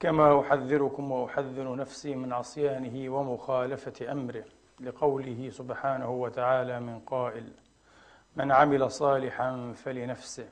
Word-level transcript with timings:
كما 0.00 0.40
أحذركم 0.40 1.12
واحذر 1.12 1.76
نفسي 1.76 2.14
من 2.14 2.32
عصيانه 2.32 3.14
ومخالفة 3.14 4.12
أمره 4.12 4.44
لقوله 4.80 5.50
سبحانه 5.50 6.10
وتعالى 6.10 6.80
من 6.80 6.98
قائل 7.00 7.52
من 8.36 8.52
عمل 8.52 8.90
صالحا 8.90 9.72
فلنفسه 9.76 10.48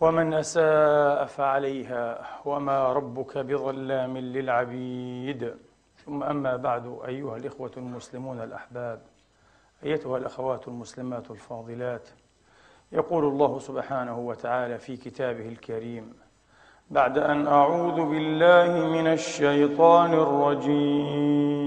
ومن 0.00 0.34
أساء 0.34 1.24
فعليها 1.24 2.26
وما 2.44 2.92
ربك 2.92 3.38
بظلام 3.38 4.18
للعبيد. 4.18 5.54
ثم 5.96 6.22
أما 6.22 6.56
بعد 6.56 6.98
أيها 7.08 7.36
الإخوة 7.36 7.70
المسلمون 7.76 8.40
الأحباب 8.42 9.02
أيتها 9.84 10.16
الأخوات 10.18 10.68
المسلمات 10.68 11.30
الفاضلات 11.30 12.08
يقول 12.92 13.24
الله 13.24 13.58
سبحانه 13.58 14.18
وتعالى 14.18 14.78
في 14.78 14.96
كتابه 14.96 15.48
الكريم 15.48 16.14
بعد 16.90 17.18
أن 17.18 17.46
أعوذ 17.46 17.94
بالله 17.94 18.86
من 18.86 19.06
الشيطان 19.06 20.14
الرجيم. 20.14 21.66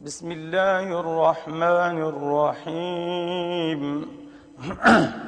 بسم 0.00 0.32
الله 0.32 1.00
الرحمن 1.00 2.02
الرحيم. 2.62 4.08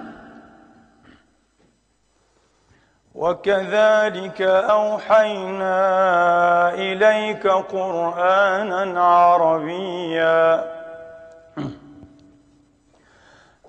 وكذلك 3.14 4.42
أوحينا 4.42 5.78
إليك 6.74 7.46
قرآنا 7.46 9.00
عربيا. 9.04 10.75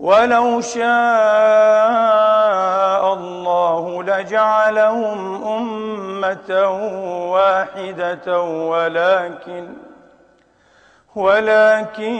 ولو 0.00 0.60
شاء 0.60 0.82
الله 3.14 4.02
لجعلهم 4.02 5.44
أمة 5.44 6.68
واحدة 7.32 8.42
ولكن 8.42 9.68
ولكن 11.16 12.14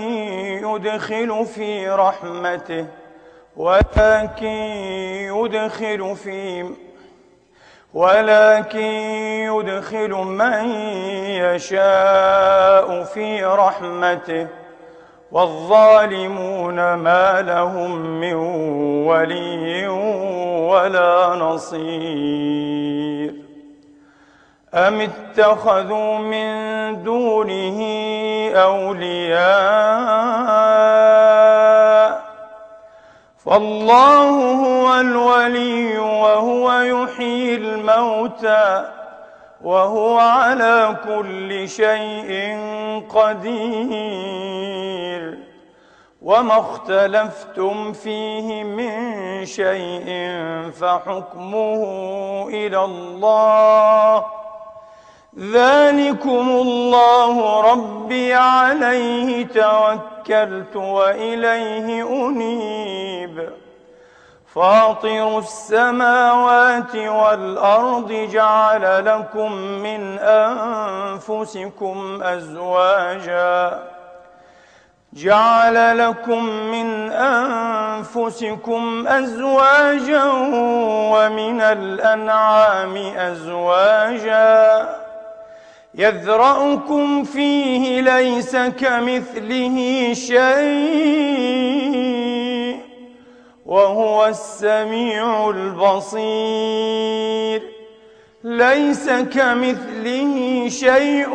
يدخل 0.64 1.46
في 1.46 1.88
رحمته 1.88 2.86
ولكن 3.56 4.46
يدخل 5.34 6.16
في 6.16 6.70
ولكن 7.94 8.80
يدخل 9.50 10.10
من 10.10 10.64
يشاء 11.24 13.04
في 13.04 13.44
رحمته. 13.44 14.59
والظالمون 15.32 16.94
ما 16.94 17.42
لهم 17.42 18.20
من 18.20 18.34
ولي 19.06 19.88
ولا 20.68 21.34
نصير. 21.34 23.34
أم 24.74 25.00
اتخذوا 25.00 26.18
من 26.18 26.50
دونه 27.02 27.78
أولياء؟ 28.54 29.40
فالله 33.44 34.54
هو 34.54 35.00
الولي 35.00 35.98
وهو 35.98 36.72
يحيي 36.72 37.54
الموتى. 37.54 38.99
وهو 39.64 40.18
على 40.18 40.96
كل 41.04 41.68
شيء 41.68 42.58
قدير. 43.08 44.70
وما 46.22 46.58
اختلفتم 46.58 47.92
فيه 47.92 48.64
من 48.64 49.46
شيء 49.46 50.30
فحكمه 50.80 51.84
إلى 52.48 52.84
الله. 52.84 54.24
ذلكم 55.38 56.48
الله 56.48 57.60
ربي 57.72 58.34
عليه 58.34 59.46
توكلت 59.46 60.76
وإليه 60.76 62.08
أنيب. 62.26 63.50
فاطر 64.54 65.38
السماوات 65.38 66.96
والأرض 66.96 68.12
جعل 68.12 69.06
لكم 69.06 69.52
من 69.52 70.18
أنفسكم 70.18 72.22
أزواجا. 72.22 73.78
جعل 75.12 75.98
لكم 75.98 76.44
من 76.44 77.12
أنفسكم 77.12 79.08
أزواجا 79.08 80.24
ومن 81.12 81.60
الأنعام 81.60 82.96
أزواجا. 83.16 84.88
يذرأكم 85.94 87.24
فيه 87.24 88.00
ليس 88.00 88.56
كمثله 88.56 90.10
شيء. 90.14 92.19
وهو 93.70 94.26
السميع 94.26 95.50
البصير. 95.50 97.62
ليس 98.44 99.10
كمثله 99.10 100.68
شيء 100.68 101.30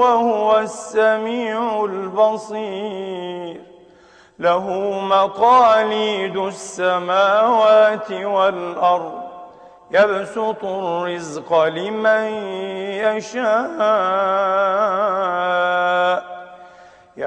وهو 0.00 0.58
السميع 0.58 1.84
البصير. 1.84 3.60
له 4.38 4.90
مقاليد 5.00 6.36
السماوات 6.36 8.12
والأرض. 8.12 9.22
يبسط 9.90 10.64
الرزق 10.64 11.64
لمن 11.64 12.24
يشاء. 13.04 13.80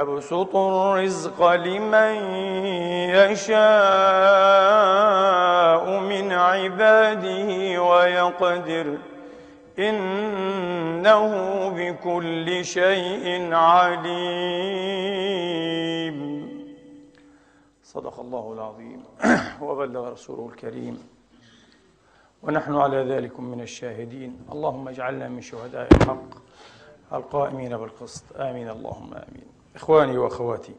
يبسط 0.07 0.56
الرزق 0.56 1.51
لمن 1.51 2.15
يشاء 3.19 3.59
من 6.00 6.31
عباده 6.31 7.81
ويقدر 7.83 8.98
إنه 9.80 11.30
بكل 11.69 12.65
شيء 12.65 13.54
عليم. 13.54 14.18
صدق 17.83 18.19
الله 18.19 18.53
العظيم. 18.53 19.03
وبلغ 19.62 20.12
رسوله 20.12 20.50
الكريم. 20.53 21.07
ونحن 22.44 22.75
على 22.75 22.98
ذلك 22.98 23.39
من 23.39 23.62
الشاهدين. 23.62 24.45
اللهم 24.51 24.88
اجعلنا 24.88 25.27
من 25.27 25.42
شهداء 25.42 25.88
الحق 25.94 26.30
القائمين 27.13 27.77
بالقسط. 27.77 28.24
آمين. 28.36 28.69
اللهم 28.69 29.13
آمين. 29.13 29.56
إخواني 29.77 30.18
وأخواتي 30.18 30.75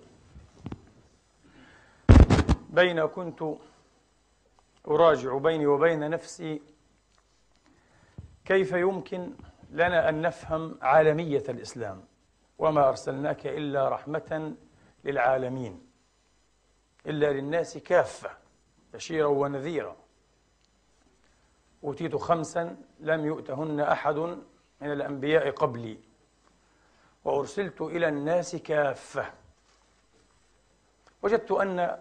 بين 2.70 3.06
كنت 3.06 3.44
أراجع 4.88 5.38
بيني 5.38 5.66
وبين 5.66 6.10
نفسي 6.10 6.62
كيف 8.44 8.72
يمكن 8.72 9.32
لنا 9.70 10.08
أن 10.08 10.22
نفهم 10.22 10.78
عالمية 10.82 11.42
الإسلام 11.48 12.04
وما 12.58 12.88
أرسلناك 12.88 13.46
إلا 13.46 13.88
رحمة 13.88 14.54
للعالمين 15.04 15.86
إلا 17.06 17.32
للناس 17.32 17.78
كافة 17.78 18.30
بشيرا 18.94 19.26
ونذيرا. 19.26 19.96
أوتيت 21.84 22.16
خمسا 22.16 22.76
لم 23.00 23.26
يؤتهن 23.26 23.80
أحد 23.80 24.16
من 24.80 24.92
الأنبياء 24.92 25.50
قبلي. 25.50 26.07
وأرسلت 27.28 27.80
إلى 27.80 28.08
الناس 28.08 28.56
كافة. 28.56 29.24
وجدت 31.22 31.50
أن 31.52 31.98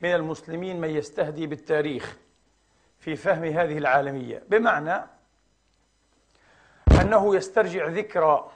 من 0.00 0.14
المسلمين 0.14 0.80
من 0.80 0.90
يستهدي 0.90 1.46
بالتاريخ 1.46 2.16
في 2.98 3.16
فهم 3.16 3.44
هذه 3.44 3.78
العالمية 3.78 4.42
بمعنى 4.48 5.06
أنه 7.00 7.36
يسترجع 7.36 7.86
ذكرى 7.86 8.50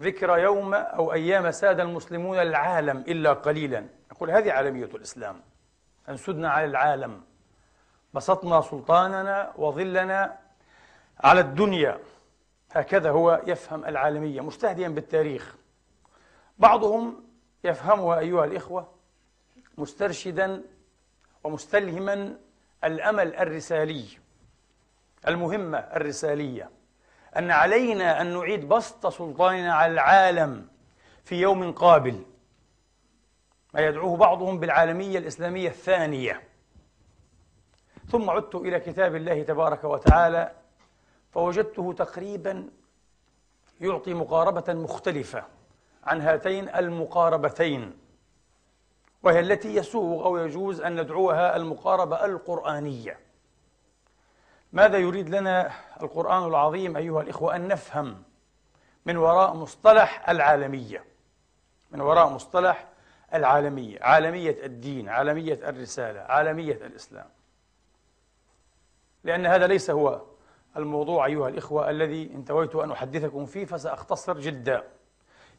ذكرى 0.00 0.42
يوم 0.42 0.74
أو 0.74 1.12
أيام 1.12 1.50
ساد 1.50 1.80
المسلمون 1.80 2.38
العالم 2.38 2.98
إلا 2.98 3.32
قليلا. 3.32 3.86
يقول 4.10 4.30
هذه 4.30 4.52
عالمية 4.52 4.84
الإسلام 4.84 5.40
أن 6.08 6.16
سدنا 6.16 6.50
على 6.50 6.64
العالم 6.64 7.22
بسطنا 8.14 8.60
سلطاننا 8.60 9.52
وظلنا 9.56 10.38
على 11.20 11.40
الدنيا. 11.40 11.98
هكذا 12.72 13.10
هو 13.10 13.42
يفهم 13.46 13.84
العالمية 13.84 14.40
مستهديا 14.40 14.88
بالتاريخ. 14.88 15.56
بعضهم 16.58 17.24
يفهمها 17.64 18.18
أيها 18.18 18.44
الإخوة 18.44 18.94
مسترشدا 19.78 20.62
ومستلهما 21.44 22.36
الأمل 22.84 23.34
الرسالي 23.36 24.06
المهمة 25.28 25.78
الرسالية. 25.78 26.70
أن 27.36 27.50
علينا 27.50 28.20
أن 28.20 28.34
نعيد 28.34 28.68
بسط 28.68 29.06
سلطاننا 29.06 29.74
على 29.74 29.92
العالم 29.92 30.68
في 31.24 31.40
يوم 31.40 31.72
قابل. 31.72 32.24
ما 33.74 33.80
يدعوه 33.80 34.16
بعضهم 34.16 34.60
بالعالمية 34.60 35.18
الإسلامية 35.18 35.68
الثانية. 35.68 36.42
ثم 38.08 38.30
عدت 38.30 38.54
إلى 38.54 38.80
كتاب 38.80 39.16
الله 39.16 39.42
تبارك 39.42 39.84
وتعالى 39.84 40.52
فوجدته 41.30 41.92
تقريبا 41.92 42.68
يعطي 43.80 44.14
مقاربة 44.14 44.74
مختلفة 44.74 45.44
عن 46.04 46.20
هاتين 46.20 46.68
المقاربتين 46.68 47.98
وهي 49.22 49.40
التي 49.40 49.74
يسوغ 49.74 50.24
أو 50.24 50.36
يجوز 50.36 50.80
أن 50.80 51.00
ندعوها 51.00 51.56
المقاربة 51.56 52.24
القرآنية. 52.24 53.18
ماذا 54.72 54.98
يريد 54.98 55.28
لنا 55.28 55.72
القرآن 56.02 56.44
العظيم 56.44 56.96
أيها 56.96 57.22
الإخوة 57.22 57.56
أن 57.56 57.68
نفهم 57.68 58.22
من 59.06 59.16
وراء 59.16 59.54
مصطلح 59.54 60.28
العالمية؟ 60.28 61.04
من 61.90 62.00
وراء 62.00 62.28
مصطلح 62.28 62.88
العالمية 63.34 63.98
عالمية 64.02 64.64
الدين 64.64 65.08
عالمية 65.08 65.68
الرسالة 65.68 66.20
عالمية 66.20 66.74
الإسلام. 66.86 67.26
لأن 69.24 69.46
هذا 69.46 69.66
ليس 69.66 69.90
هو 69.90 70.22
الموضوع 70.78 71.26
أيها 71.26 71.48
الإخوة 71.48 71.90
الذي 71.90 72.30
انتويت 72.34 72.74
أن 72.76 72.90
أحدثكم 72.90 73.46
فيه 73.46 73.64
فسأختصر 73.64 74.38
جدا. 74.40 74.84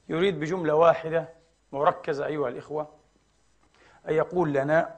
يريد 0.10 0.40
بجملة 0.40 0.76
واحدة 0.76 1.30
مركزة 1.72 2.26
أيها 2.26 2.48
الإخوة 2.50 2.88
أن 4.10 4.14
يقول 4.14 4.54
لنا 4.54 4.96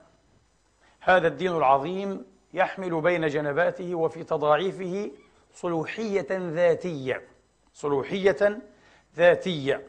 هذا 0.99 1.27
الدين 1.27 1.51
العظيم 1.51 2.25
يحمل 2.53 3.01
بين 3.01 3.27
جنباته 3.27 3.95
وفي 3.95 4.23
تضاعيفه 4.23 5.11
صلوحية 5.53 6.27
ذاتية 6.31 7.21
صلوحية 7.73 8.59
ذاتية 9.15 9.87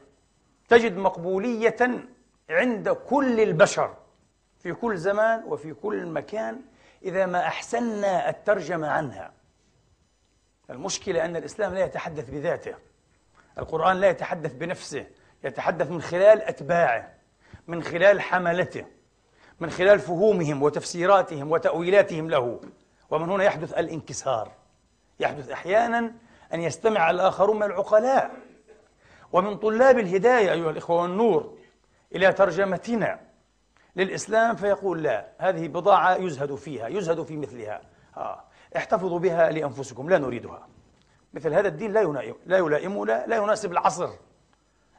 تجد 0.68 0.96
مقبولية 0.96 2.06
عند 2.50 2.88
كل 2.88 3.40
البشر 3.40 3.94
في 4.58 4.72
كل 4.72 4.96
زمان 4.96 5.44
وفي 5.46 5.74
كل 5.74 6.06
مكان 6.06 6.60
إذا 7.02 7.26
ما 7.26 7.38
أحسنا 7.46 8.28
الترجمة 8.28 8.88
عنها. 8.88 9.32
المشكلة 10.70 11.24
أن 11.24 11.36
الإسلام 11.36 11.74
لا 11.74 11.84
يتحدث 11.84 12.30
بذاته. 12.30 12.74
القرآن 13.58 13.96
لا 13.96 14.08
يتحدث 14.08 14.52
بنفسه 14.52 15.06
يتحدث 15.44 15.90
من 15.90 16.02
خلال 16.02 16.42
أتباعه 16.42 17.14
من 17.66 17.82
خلال 17.82 18.20
حملته 18.20 18.86
من 19.60 19.70
خلال 19.70 19.98
فهومهم 19.98 20.62
وتفسيراتهم 20.62 21.50
وتأويلاتهم 21.50 22.30
له. 22.30 22.60
ومن 23.10 23.30
هنا 23.30 23.44
يحدث 23.44 23.72
الانكسار. 23.72 24.52
يحدث 25.20 25.50
أحيانا 25.50 26.12
أن 26.54 26.60
يستمع 26.60 27.10
الآخرون 27.10 27.56
من 27.56 27.62
العقلاء. 27.62 28.30
ومن 29.32 29.56
طلاب 29.56 29.98
الهداية 29.98 30.52
أيها 30.52 30.70
الإخوة 30.70 31.02
والنور 31.02 31.58
إلى 32.14 32.32
ترجمتنا 32.32 33.20
للإسلام 33.96 34.56
فيقول 34.56 35.02
لا 35.02 35.26
هذه 35.38 35.68
بضاعة 35.68 36.16
يزهد 36.16 36.54
فيها 36.54 36.88
يزهد 36.88 37.22
في 37.22 37.36
مثلها. 37.36 37.80
آه. 38.16 38.44
احتفظوا 38.76 39.18
بها 39.18 39.50
لأنفسكم 39.50 40.10
لا 40.10 40.18
نريدها. 40.18 40.68
مثل 41.34 41.54
هذا 41.54 41.68
الدين 41.68 41.92
لا 41.92 42.00
يلائم 42.00 42.34
لا 42.46 42.58
يلائمنا 42.58 43.24
لا 43.26 43.36
يناسب 43.36 43.72
العصر. 43.72 44.10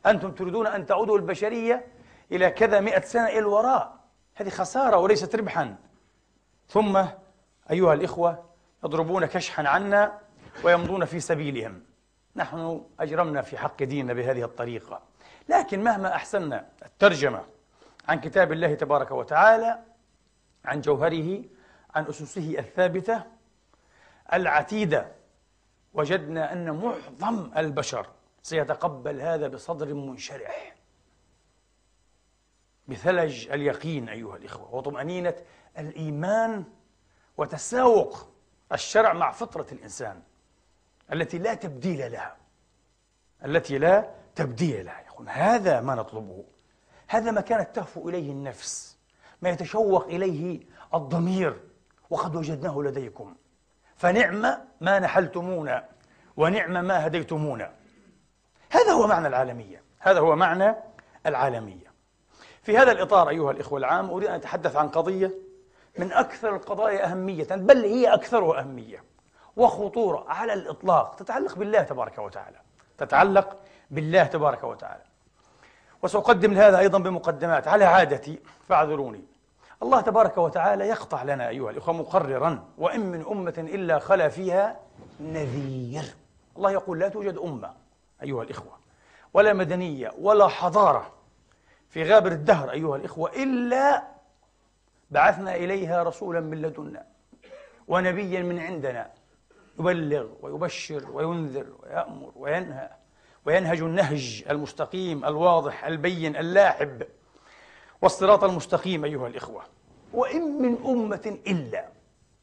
أنتم 0.05 0.31
تريدون 0.31 0.67
أن 0.67 0.85
تعودوا 0.85 1.17
البشرية 1.17 1.87
إلى 2.31 2.51
كذا 2.51 2.79
مئة 2.79 3.01
سنة 3.01 3.27
إلى 3.27 3.39
الوراء. 3.39 3.99
هذه 4.35 4.49
خسارة 4.49 4.97
وليست 4.97 5.35
ربحا. 5.35 5.75
ثم 6.67 7.05
أيها 7.71 7.93
الإخوة 7.93 8.45
يضربون 8.83 9.25
كشحا 9.25 9.67
عنا 9.67 10.19
ويمضون 10.63 11.05
في 11.05 11.19
سبيلهم. 11.19 11.83
نحن 12.35 12.85
أجرمنا 12.99 13.41
في 13.41 13.57
حق 13.57 13.83
ديننا 13.83 14.13
بهذه 14.13 14.43
الطريقة. 14.43 15.01
لكن 15.49 15.83
مهما 15.83 16.15
أحسننا 16.15 16.65
الترجمة 16.85 17.43
عن 18.07 18.19
كتاب 18.19 18.51
الله 18.51 18.73
تبارك 18.73 19.11
وتعالى 19.11 19.79
عن 20.65 20.81
جوهره 20.81 21.43
عن 21.95 22.05
أسسه 22.05 22.59
الثابتة 22.59 23.23
العتيدة. 24.33 25.11
وجدنا 25.93 26.53
أن 26.53 26.71
معظم 26.71 27.51
البشر 27.57 28.07
سيتقبل 28.41 29.21
هذا 29.21 29.47
بصدر 29.47 29.93
منشرح. 29.93 30.75
بثلج 32.87 33.51
اليقين 33.51 34.09
أيها 34.09 34.37
الإخوة 34.37 34.75
وطمأنينة 34.75 35.35
الإيمان 35.77 36.63
وتساوق 37.37 38.29
الشرع 38.71 39.13
مع 39.13 39.31
فطرة 39.31 39.67
الإنسان 39.71 40.21
التي 41.13 41.37
لا 41.37 41.53
تبديل 41.53 42.11
لها. 42.11 42.37
التي 43.45 43.77
لا 43.77 44.15
تبديل 44.35 44.85
لها 44.85 45.01
يقول 45.01 45.29
هذا 45.29 45.81
ما 45.81 45.95
نطلبه. 45.95 46.43
هذا 47.07 47.31
ما 47.31 47.41
كانت 47.41 47.75
تهفو 47.75 48.09
إليه 48.09 48.31
النفس 48.31 48.97
ما 49.41 49.49
يتشوق 49.49 50.05
إليه 50.05 50.59
الضمير. 50.93 51.63
وقد 52.09 52.35
وجدناه 52.35 52.81
لديكم. 52.81 53.35
فنعم 54.03 54.57
ما 54.81 54.99
نحلتمونا 54.99 55.85
ونعم 56.37 56.85
ما 56.85 57.07
هديتمونا. 57.07 57.71
هذا 58.69 58.91
هو 58.91 59.07
معنى 59.07 59.27
العالمية. 59.27 59.83
هذا 59.99 60.19
هو 60.19 60.35
معنى 60.35 60.75
العالمية. 61.25 61.93
في 62.63 62.77
هذا 62.77 62.91
الإطار 62.91 63.29
أيها 63.29 63.51
الإخوة 63.51 63.79
العام 63.79 64.09
أريد 64.09 64.27
أن 64.29 64.35
أتحدث 64.35 64.75
عن 64.75 64.89
قضية 64.89 65.31
من 65.97 66.11
أكثر 66.11 66.55
القضايا 66.55 67.11
أهمية 67.11 67.47
بل 67.51 67.85
هي 67.85 68.13
أكثرها 68.13 68.59
أهمية 68.59 69.03
وخطورة 69.55 70.25
على 70.27 70.53
الإطلاق 70.53 71.15
تتعلق 71.15 71.57
بالله 71.57 71.81
تبارك 71.81 72.17
وتعالى. 72.17 72.57
تتعلق 72.97 73.57
بالله 73.91 74.23
تبارك 74.23 74.63
وتعالى. 74.63 75.03
وسأقدم 76.01 76.53
لهذا 76.53 76.79
أيضا 76.79 76.99
بمقدمات. 76.99 77.67
على 77.67 77.85
عادتي 77.85 78.39
فاعذروني. 78.69 79.25
الله 79.83 80.01
تبارك 80.01 80.37
وتعالى 80.37 80.87
يقطع 80.87 81.23
لنا 81.23 81.49
أيها 81.49 81.69
الإخوة 81.69 81.93
مقررا 81.93 82.63
وإن 82.77 82.99
من 82.99 83.25
أمة 83.31 83.53
إلا 83.57 83.99
خلا 83.99 84.29
فيها 84.29 84.79
نذير. 85.19 86.03
الله 86.57 86.71
يقول 86.71 86.99
لا 86.99 87.09
توجد 87.09 87.37
أمة 87.37 87.73
أيها 88.23 88.43
الإخوة 88.43 88.71
ولا 89.33 89.53
مدنية 89.53 90.11
ولا 90.21 90.47
حضارة 90.47 91.13
في 91.89 92.03
غابر 92.03 92.31
الدهر 92.31 92.71
أيها 92.71 92.95
الإخوة 92.95 93.31
إلا 93.43 94.03
بعثنا 95.11 95.55
إليها 95.55 96.03
رسولا 96.03 96.39
من 96.39 96.61
لدنا 96.61 97.05
ونبيا 97.87 98.41
من 98.41 98.59
عندنا 98.59 99.09
يبلغ 99.79 100.27
ويبشر 100.41 101.11
وينذر 101.11 101.65
ويأمر 101.83 102.31
وينهى 102.35 102.89
وينهج 103.45 103.81
النهج 103.81 104.43
المستقيم 104.49 105.25
الواضح 105.25 105.85
البين 105.85 106.35
اللاعب 106.35 107.03
والصراط 108.03 108.43
المستقيم 108.43 109.05
أيها 109.05 109.27
الإخوة. 109.27 109.63
وإن 110.13 110.61
من 110.61 110.77
أمة 110.85 111.37
إلا. 111.47 111.85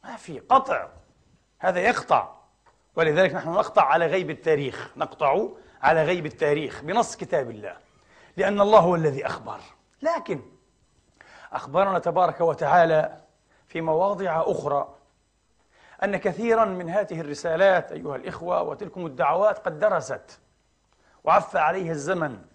ما 0.05 0.17
في 0.17 0.39
قطع. 0.39 0.89
هذا 1.59 1.81
يقطع. 1.81 2.29
ولذلك 2.97 3.35
نحن 3.35 3.49
نقطع 3.49 3.83
على 3.83 4.07
غيب 4.07 4.31
التاريخ. 4.31 4.91
نقطع 4.97 5.49
على 5.83 6.05
غيب 6.05 6.27
التاريخ 6.27 6.83
بنص 6.83 7.17
كتاب 7.17 7.51
الله. 7.51 7.77
لأن 8.37 8.61
الله 8.61 8.79
هو 8.79 8.95
الذي 8.95 9.27
أخبر. 9.27 9.61
لكن 10.03 10.41
أخبرنا 11.53 11.99
تبارك 11.99 12.41
وتعالى 12.41 13.21
في 13.67 13.81
مواضع 13.81 14.43
أخرى. 14.47 14.95
أن 16.05 16.17
كثيرا 16.17 16.65
من 16.65 16.91
هذه 16.91 17.21
الرسالات 17.21 17.93
أيها 17.93 18.17
الإخوة 18.17 18.63
وتلكم 18.63 19.07
الدعوات 19.07 19.59
قد 19.59 19.79
درست 19.79 20.41
وعف 21.25 21.57
عليها 21.57 21.93
الزمن. 21.93 22.50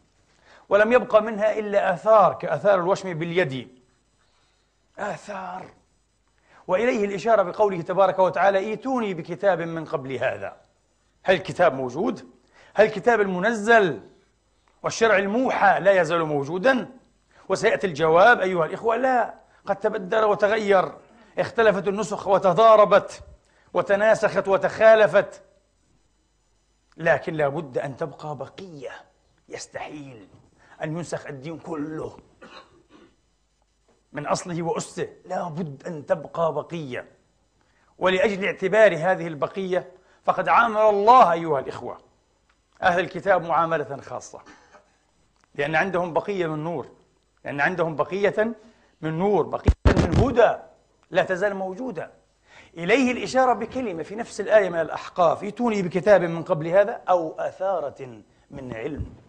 ولم 0.70 0.94
يبقى 0.94 1.22
منها 1.24 1.60
إلا 1.60 1.94
آثار 1.94 2.34
كآثار 2.34 2.80
الوشم 2.80 3.14
باليد. 3.14 3.80
آثار. 5.00 5.66
وإليه 6.68 7.06
الإشارة 7.06 7.44
بقوله 7.44 7.82
تبارك 7.82 8.20
وتعالى 8.20 8.58
إيتوني 8.60 9.14
بكتاب 9.14 9.62
من 9.62 9.86
قبل 9.86 10.14
هذا. 10.14 10.58
هل 11.24 11.36
الكتاب 11.36 11.74
موجود؟ 11.74 12.30
هل 12.74 12.86
الكتاب 12.86 13.22
المنزل؟ 13.22 14.02
والشرع 14.84 15.18
الموحى 15.18 15.80
لا 15.80 16.02
يزال 16.02 16.24
موجودا؟ 16.24 16.90
وسيأتي 17.50 17.88
الجواب 17.88 18.40
أيها 18.40 18.66
الإخوة 18.66 18.96
لا 18.96 19.34
قد 19.66 19.76
تبدل 19.76 20.24
وتغير 20.24 20.92
اختلفت 21.38 21.88
النسخ 21.88 22.28
وتضاربت 22.28 23.22
وتناسخت 23.74 24.48
وتخالفت. 24.48 25.42
لكن 26.98 27.34
لا 27.34 27.48
بد 27.48 27.78
أن 27.78 27.98
تبقى 27.98 28.36
بقية 28.36 28.92
يستحيل. 29.50 30.28
أن 30.84 30.98
ينسخ 30.98 31.28
الدين 31.28 31.60
كله. 31.60 32.18
من 34.14 34.26
أصله 34.26 34.64
وأسه 34.64 35.10
لا 35.26 35.50
بد 35.50 35.88
أن 35.88 36.06
تبقى 36.06 36.54
بقية. 36.54 37.06
ولأجل 37.98 38.46
اعتبار 38.46 38.96
هذه 38.96 39.28
البقية 39.28 39.92
فقد 40.24 40.48
عامل 40.48 40.82
الله 40.82 41.32
أيها 41.32 41.60
الإخوة. 41.60 41.98
أهل 42.82 43.00
الكتاب 43.00 43.44
معاملة 43.44 43.98
خاصة. 44.02 44.42
لأن 45.56 45.76
عندهم 45.76 46.14
بقية 46.14 46.48
من 46.48 46.64
نور. 46.64 46.88
لأن 47.46 47.62
عندهم 47.62 47.96
بقية 47.96 48.56
من 49.02 49.18
نور 49.18 49.44
بقية 49.44 49.72
من 49.86 50.18
هدى 50.18 50.56
لا 51.12 51.24
تزال 51.24 51.56
موجودة. 51.56 52.12
إليه 52.78 53.12
الإشارة 53.12 53.54
بكلمة 53.54 54.04
في 54.04 54.16
نفس 54.16 54.42
الآية 54.42 54.70
من 54.70 54.82
الأحقاف. 54.82 55.44
ائتوني 55.44 55.82
بكتاب 55.82 56.22
من 56.22 56.44
قبل 56.44 56.68
هذا 56.68 57.02
أو 57.10 57.36
أثارة 57.40 58.22
من 58.52 58.74
علم. 58.74 59.25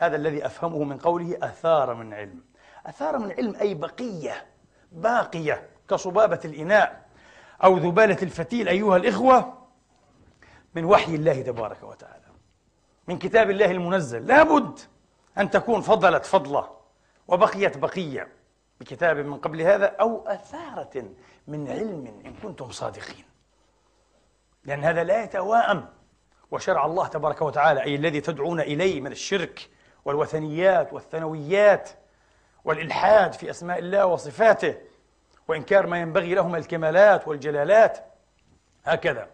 هذا 0.00 0.16
الذي 0.16 0.46
أفهمه 0.46 0.84
من 0.84 0.98
قوله 0.98 1.38
أثار 1.42 1.94
من 1.94 2.14
علم. 2.14 2.40
أثار 2.86 3.18
من 3.18 3.32
علم 3.32 3.54
أي 3.60 3.74
بقية 3.74 4.46
باقية 4.92 5.68
كصبابة 5.88 6.40
الإناء 6.44 7.06
أو 7.64 7.76
ذبالة 7.76 8.18
الفتيل 8.22 8.68
أيها 8.68 8.96
الإخوة 8.96 9.58
من 10.74 10.84
وحي 10.84 11.14
الله 11.14 11.42
تبارك 11.42 11.82
وتعالى. 11.82 12.24
من 13.08 13.18
كتاب 13.18 13.50
الله 13.50 13.70
المنزل. 13.70 14.26
لابد 14.26 14.78
أن 15.38 15.50
تكون 15.50 15.80
فضلت 15.80 16.26
فضلة 16.26 16.70
وبقيت 17.28 17.78
بقية 17.78 18.28
بكتاب 18.80 19.16
من 19.16 19.38
قبل 19.38 19.60
هذا 19.60 19.86
أو 19.86 20.26
أثارة 20.26 21.04
من 21.46 21.68
علم 21.68 22.22
إن 22.24 22.34
كنتم 22.42 22.70
صادقين. 22.70 23.24
لأن 24.64 24.84
هذا 24.84 25.04
لا 25.04 25.22
يتواءم 25.22 25.88
وشرع 26.50 26.86
الله 26.86 27.06
تبارك 27.06 27.42
وتعالى 27.42 27.82
أي 27.82 27.94
الذي 27.94 28.20
تدعون 28.20 28.60
إليه 28.60 29.00
من 29.00 29.12
الشرك 29.12 29.70
والوثنيات 30.04 30.92
والثنويات 30.92 31.90
والإلحاد 32.64 33.32
في 33.32 33.50
أسماء 33.50 33.78
الله 33.78 34.06
وصفاته 34.06 34.76
وإنكار 35.48 35.86
ما 35.86 36.00
ينبغي 36.00 36.34
لهم 36.34 36.54
الكمالات 36.56 37.28
والجلالات. 37.28 37.98
هكذا. 38.84 39.30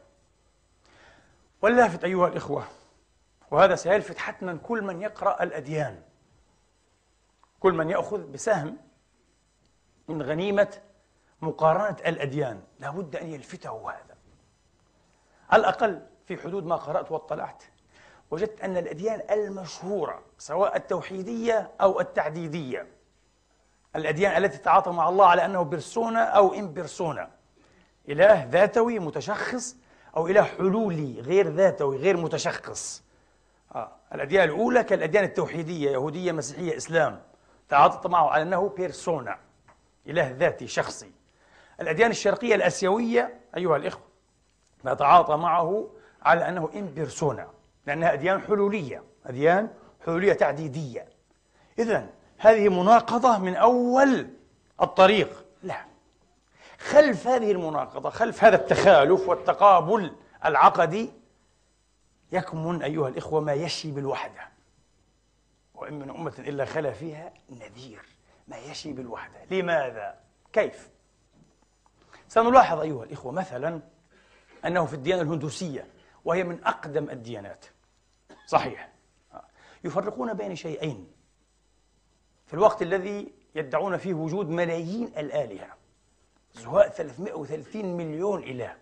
واللافت 1.63 2.05
أيها 2.05 2.29
الإخوة 2.29 2.65
وهذا 3.51 3.75
سيلفت 3.75 4.19
حتما 4.19 4.59
كل 4.63 4.83
من 4.83 5.03
يقرأ 5.03 5.43
الأديان. 5.43 6.03
كل 7.61 7.73
من 7.73 7.91
يأخذ 7.91 8.27
بسهم 8.27 8.77
من 10.09 10.23
غنيمة 10.23 10.83
مقارنة 11.41 11.97
الأديان. 12.07 12.63
لا 12.79 12.91
بد 12.91 13.17
أن 13.17 13.27
يلفته 13.27 13.91
هذا. 13.91 14.17
على 15.51 15.61
الأقل 15.61 16.07
في 16.27 16.37
حدود 16.37 16.65
ما 16.65 16.77
قرأت 16.77 17.13
واطلعت. 17.13 17.63
وجدت 18.31 18.61
أن 18.61 18.77
الأديان 18.77 19.23
المشهورة 19.31 20.23
سواء 20.39 20.77
التوحيدية 20.77 21.71
أو 21.81 22.01
التعديدية. 22.01 22.87
الأديان 23.97 24.45
التي 24.45 24.59
تتعاطى 24.59 24.91
مع 24.91 25.09
الله 25.09 25.27
على 25.27 25.45
أنه 25.45 25.63
بيرسونا 25.63 26.25
أو 26.25 26.55
إن 26.55 26.73
بيرسونا. 26.73 27.31
إله 28.09 28.45
ذاتوي 28.45 28.99
متشخص 28.99 29.77
أو 30.17 30.27
إله 30.27 30.43
حلولي 30.43 31.21
غير 31.21 31.49
ذاتوي 31.49 31.97
غير 31.97 32.17
متشخص. 32.17 33.03
آه. 33.75 33.93
الأديان 34.15 34.45
الأولى 34.45 34.85
كالأديان 34.85 35.25
التوحيدية 35.25 35.91
يهودية 35.91 36.33
مسيحية 36.33 36.77
إسلام. 36.77 37.23
تعاطت 37.69 38.07
معه 38.07 38.31
على 38.31 38.43
أنه 38.43 38.69
بيرسونا 38.69 39.39
إله 40.07 40.31
ذاتي 40.31 40.67
شخصي. 40.67 41.11
الأديان 41.81 42.11
الشرقية 42.11 42.55
الأسيوية 42.55 43.41
أيها 43.57 43.77
الإخوة 43.77 44.07
نتعاطى 44.85 45.37
معه 45.37 45.91
على 46.23 46.49
أنه 46.49 46.71
إن 46.75 46.87
بيرسونا. 46.87 47.56
لأنها 47.87 48.13
أديان 48.13 48.41
حلولية 48.41 49.03
أديان 49.27 49.69
حلولية 50.07 50.33
تعديدية. 50.33 51.09
إذا 51.79 52.11
هذه 52.39 52.69
مناقضة 52.69 53.39
من 53.39 53.57
أول 53.57 54.31
الطريق. 54.83 55.45
لا. 55.63 55.85
خلف 56.79 57.27
هذه 57.27 57.53
المناقضة 57.53 58.11
خلف 58.11 58.45
هذا 58.45 58.57
التخالف 58.57 59.29
والتقابل 59.29 60.13
العقدي 60.45 61.11
يكمن 62.33 62.83
أيها 62.83 63.09
الإخوة 63.09 63.41
ما 63.41 63.53
يشي 63.53 63.91
بالوحدة. 63.91 64.49
وإن 65.75 65.99
من 65.99 66.11
أمة 66.11 66.35
إلا 66.39 66.65
خلا 66.65 66.93
فيها 66.93 67.33
نذير 67.51 68.03
ما 68.49 68.59
يشي 68.59 68.93
بالوحدة. 68.93 69.45
لماذا؟ 69.51 70.19
كيف؟ 70.53 70.89
سنلاحظ 72.29 72.81
أيها 72.81 73.05
الإخوة 73.05 73.33
مثلا 73.33 73.81
أنه 74.65 74.87
في 74.87 74.95
الديانة 74.95 75.23
الهندوسية 75.23 75.87
وهي 76.25 76.45
من 76.45 76.65
أقدم 76.65 77.11
الديانات. 77.11 77.65
صحيح. 78.47 78.89
يفرقون 79.85 80.35
بين 80.35 80.57
شيئين 80.57 81.13
في 82.47 82.55
الوقت 82.55 82.83
الذي 82.83 83.33
يدعون 83.55 83.97
فيه 83.97 84.15
وجود 84.15 84.49
ملايين 84.49 85.07
الآلهة. 85.07 85.77
زهاء 86.53 86.89
330 86.89 87.97
مليون 87.97 88.43
إله. 88.43 88.77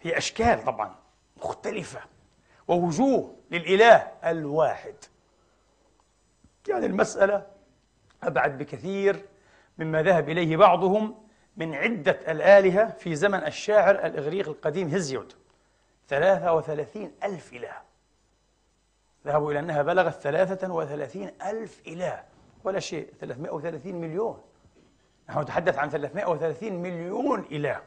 هي 0.00 0.18
أشكال 0.18 0.64
طبعا 0.64 0.94
مختلفة. 1.36 2.00
ووجوه 2.68 3.36
للإله 3.50 3.96
الواحد. 4.24 4.94
يعني 6.68 6.86
المسألة 6.86 7.46
أبعد 8.22 8.58
بكثير 8.58 9.24
مما 9.78 10.02
ذهب 10.02 10.28
إليه 10.28 10.56
بعضهم 10.56 11.24
من 11.56 11.74
عدة 11.74 12.20
الآلهة 12.28 12.90
في 12.90 13.16
زمن 13.16 13.46
الشاعر 13.46 14.06
الإغريق 14.06 14.48
القديم 14.48 14.88
هزيود. 14.88 15.32
ثلاثة 16.08 16.52
وثلاثين 16.52 17.12
ألف 17.24 17.52
إله. 17.52 17.93
ذهبوا 19.26 19.50
إلى 19.50 19.58
أنها 19.58 19.82
بلغت 19.82 20.20
ثلاثة 20.20 20.72
وثلاثين 20.72 21.30
ألف 21.42 21.82
إله 21.86 22.22
ولا 22.64 22.80
شيء 22.80 23.12
330 23.20 23.94
مليون. 23.94 24.42
نحن 25.28 25.40
نتحدث 25.40 25.78
عن 25.78 25.90
330 25.90 26.72
مليون 26.72 27.40
إله. 27.40 27.82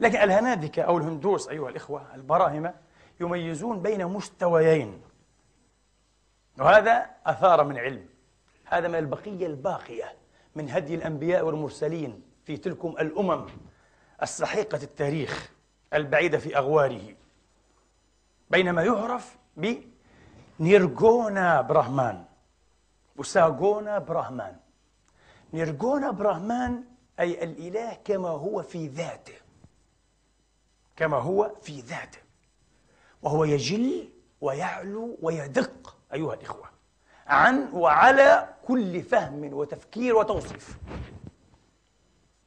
لكن 0.00 0.18
الهنادكة 0.18 0.82
أو 0.82 0.98
الهندوس 0.98 1.48
أيها 1.48 1.68
الإخوة 1.68 2.14
البراهمة 2.14 2.74
يميزون 3.20 3.82
بين 3.82 4.06
مستويين. 4.06 5.02
وهذا 6.58 7.06
أثار 7.26 7.64
من 7.64 7.78
علم. 7.78 8.06
هذا 8.64 8.88
من 8.88 8.94
البقية 8.94 9.46
الباقية 9.46 10.12
من 10.54 10.70
هدي 10.70 10.94
الأنبياء 10.94 11.44
والمرسلين 11.46 12.22
في 12.44 12.56
تلكم 12.56 12.94
الأمم 13.00 13.46
السحيقة 14.22 14.82
التاريخ 14.82 15.52
البعيدة 15.94 16.38
في 16.38 16.56
أغواره. 16.56 17.14
بينما 18.50 18.82
يعرف 18.82 19.36
بنيرجونا 20.58 21.60
براهمان 21.60 22.24
وساغونا 23.16 23.98
براهمان 23.98 24.56
نيرجونا 25.52 26.10
براهمان 26.10 26.84
أي 27.20 27.44
الإله 27.44 27.98
كما 28.04 28.28
هو 28.28 28.62
في 28.62 28.86
ذاته. 28.86 29.34
كما 30.96 31.16
هو 31.16 31.54
في 31.62 31.80
ذاته. 31.80 32.18
وهو 33.22 33.44
يجل 33.44 34.08
ويعلو 34.40 35.18
ويدق 35.22 35.96
أيها 36.14 36.34
الإخوة. 36.34 36.70
عن 37.26 37.72
وعلى 37.72 38.54
كل 38.66 39.02
فهم 39.02 39.52
وتفكير 39.52 40.16
وتوصيف. 40.16 40.78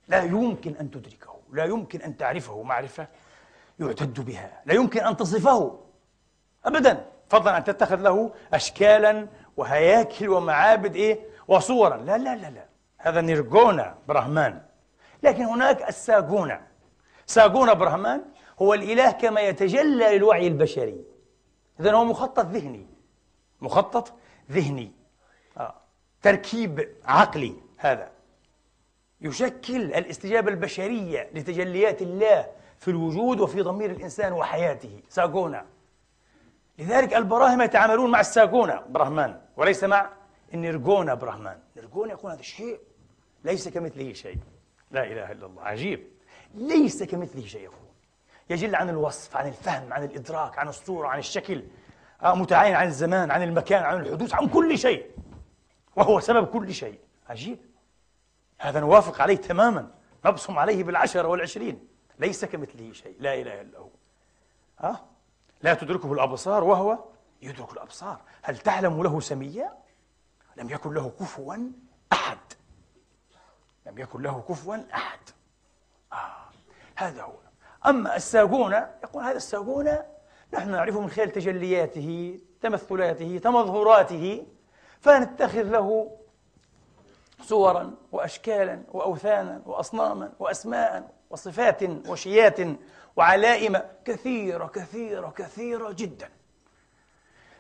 لا 0.08 0.24
يمكن 0.24 0.76
أن 0.76 0.92
تدركه. 0.92 1.40
لا 1.52 1.66
يمكن 1.66 2.02
أن 2.02 2.18
تعرفه 2.18 2.64
معرفة 2.64 3.08
يعتد 3.80 4.26
بها. 4.26 4.62
لا 4.66 4.74
يمكن 4.74 5.00
أن 5.00 5.18
تصفه. 5.18 5.80
أبدا. 6.66 7.12
فضلا 7.30 7.58
أن 7.58 7.64
تتخذ 7.64 7.96
له 7.96 8.32
أشكالا 8.54 9.28
وهياكل 9.58 10.30
ومعابد 10.30 10.96
إيه؟ 10.96 11.20
وصورا. 11.48 11.98
لا 11.98 12.18
لا 12.18 12.36
لا 12.36 12.50
لا. 12.50 12.66
هذا 12.98 13.22
نيرجونا 13.22 13.98
برهمان. 14.08 14.62
لكن 15.24 15.44
هناك 15.44 15.90
الساقونة 15.90 16.62
ساقونة 17.26 17.74
برهمان 17.74 18.22
هو 18.62 18.74
الإله 18.74 19.12
كما 19.12 19.42
يتجلى 19.42 20.18
للوعي 20.18 20.48
البشري. 20.48 21.02
إذا 21.80 21.94
هو 21.94 22.06
مخطط 22.06 22.46
ذهني. 22.46 22.88
مخطط 23.62 24.14
ذهني. 24.52 24.92
آه. 25.58 25.76
تركيب 26.22 26.90
عقلي 27.06 27.56
هذا. 27.78 28.12
يشكل 29.22 29.76
الاستجابة 29.76 30.52
البشرية 30.52 31.30
لتجليات 31.34 32.02
الله 32.02 32.48
في 32.80 32.88
الوجود 32.88 33.40
وفي 33.40 33.62
ضمير 33.62 33.92
الإنسان 33.92 34.34
وحياته. 34.34 35.00
ساقونا 35.10 35.66
لذلك 36.80 37.14
البراهمة 37.14 37.64
يتعاملون 37.64 38.12
مع 38.12 38.20
الساقونا 38.20 38.86
برهمان 38.90 39.42
وليس 39.58 39.84
مع 39.84 40.10
النرجونا 40.54 41.14
برهمان 41.14 41.60
نرجونا 41.78 42.12
يقول 42.12 42.32
هذا 42.32 42.42
شيء 42.42 42.80
ليس 43.44 43.70
كمثله 43.70 44.14
شيء. 44.14 44.38
لا 44.92 45.04
إله 45.04 45.32
إلا 45.32 45.46
الله 45.46 45.64
عجيب. 45.64 46.08
ليس 46.54 47.04
كمثله 47.04 47.46
شيء 47.46 47.62
يقول 47.62 47.86
يجل 48.50 48.76
عن 48.76 48.90
الوصف 48.90 49.38
عن 49.38 49.48
الفهم 49.48 49.94
عن 49.94 50.04
الإدراك 50.04 50.60
عن 50.60 50.68
الصورة 50.68 51.08
عن 51.08 51.20
الشكل 51.20 51.64
آه، 52.24 52.36
متعاين 52.36 52.76
عن 52.76 52.88
الزمان 52.88 53.32
عن 53.32 53.44
المكان 53.44 53.84
عن 53.84 54.00
الحدوث 54.00 54.34
عن 54.34 54.48
كل 54.48 54.78
شيء. 54.78 55.12
وهو 55.96 56.20
سبب 56.20 56.48
كل 56.48 56.74
شيء. 56.74 57.00
عجيب. 57.30 57.60
هذا 58.60 58.80
نوافق 58.80 59.22
عليه 59.22 59.36
تماما. 59.36 59.92
نبصم 60.26 60.60
عليه 60.60 60.84
بالعشرة 60.84 61.28
والعشرين. 61.28 61.88
ليس 62.20 62.46
كمثله 62.46 62.94
شيء. 62.94 63.16
لا 63.20 63.34
إله 63.34 63.62
إلا 63.62 63.80
هو. 63.80 63.90
ها؟ 64.80 65.06
لا 65.66 65.74
تدركه 65.74 66.14
الأبصار 66.14 66.64
وهو 66.64 67.00
يدرك 67.42 67.74
الأبصار 67.74 68.22
هل 68.44 68.58
تعلم 68.58 69.04
له 69.04 69.20
سميا؟ 69.20 69.74
لم 70.58 70.70
يكن 70.70 70.94
له 70.94 71.12
كفوا 71.20 71.58
أحد 72.14 72.38
لم 73.86 73.98
يكن 73.98 74.22
له 74.22 74.44
كفوا 74.50 74.78
أحد 74.94 75.20
آه. 76.14 76.36
هذا 76.96 77.22
هو 77.22 77.34
أما 77.86 78.16
الساقونة 78.16 78.90
يقول 79.04 79.24
هذا 79.24 79.38
الساقونة 79.38 80.06
نحن 80.54 80.72
نعرفه 80.72 81.02
من 81.02 81.10
خلال 81.10 81.32
تجلياته 81.32 82.40
تمثلاته 82.62 83.38
تمظهراته 83.44 84.48
فنتخذ 85.00 85.64
له 85.64 86.18
صورا 87.42 87.94
واشكالا 88.12 88.84
واوثانا 88.92 89.62
واصناما 89.66 90.34
واسماء 90.40 91.12
وصفات 91.30 91.84
وشيات 92.10 92.60
وعلائم 93.16 93.82
كثيرة 94.06 94.68
كثيرة 94.68 95.34
كثيرة 95.38 95.92
جدا 95.92 96.30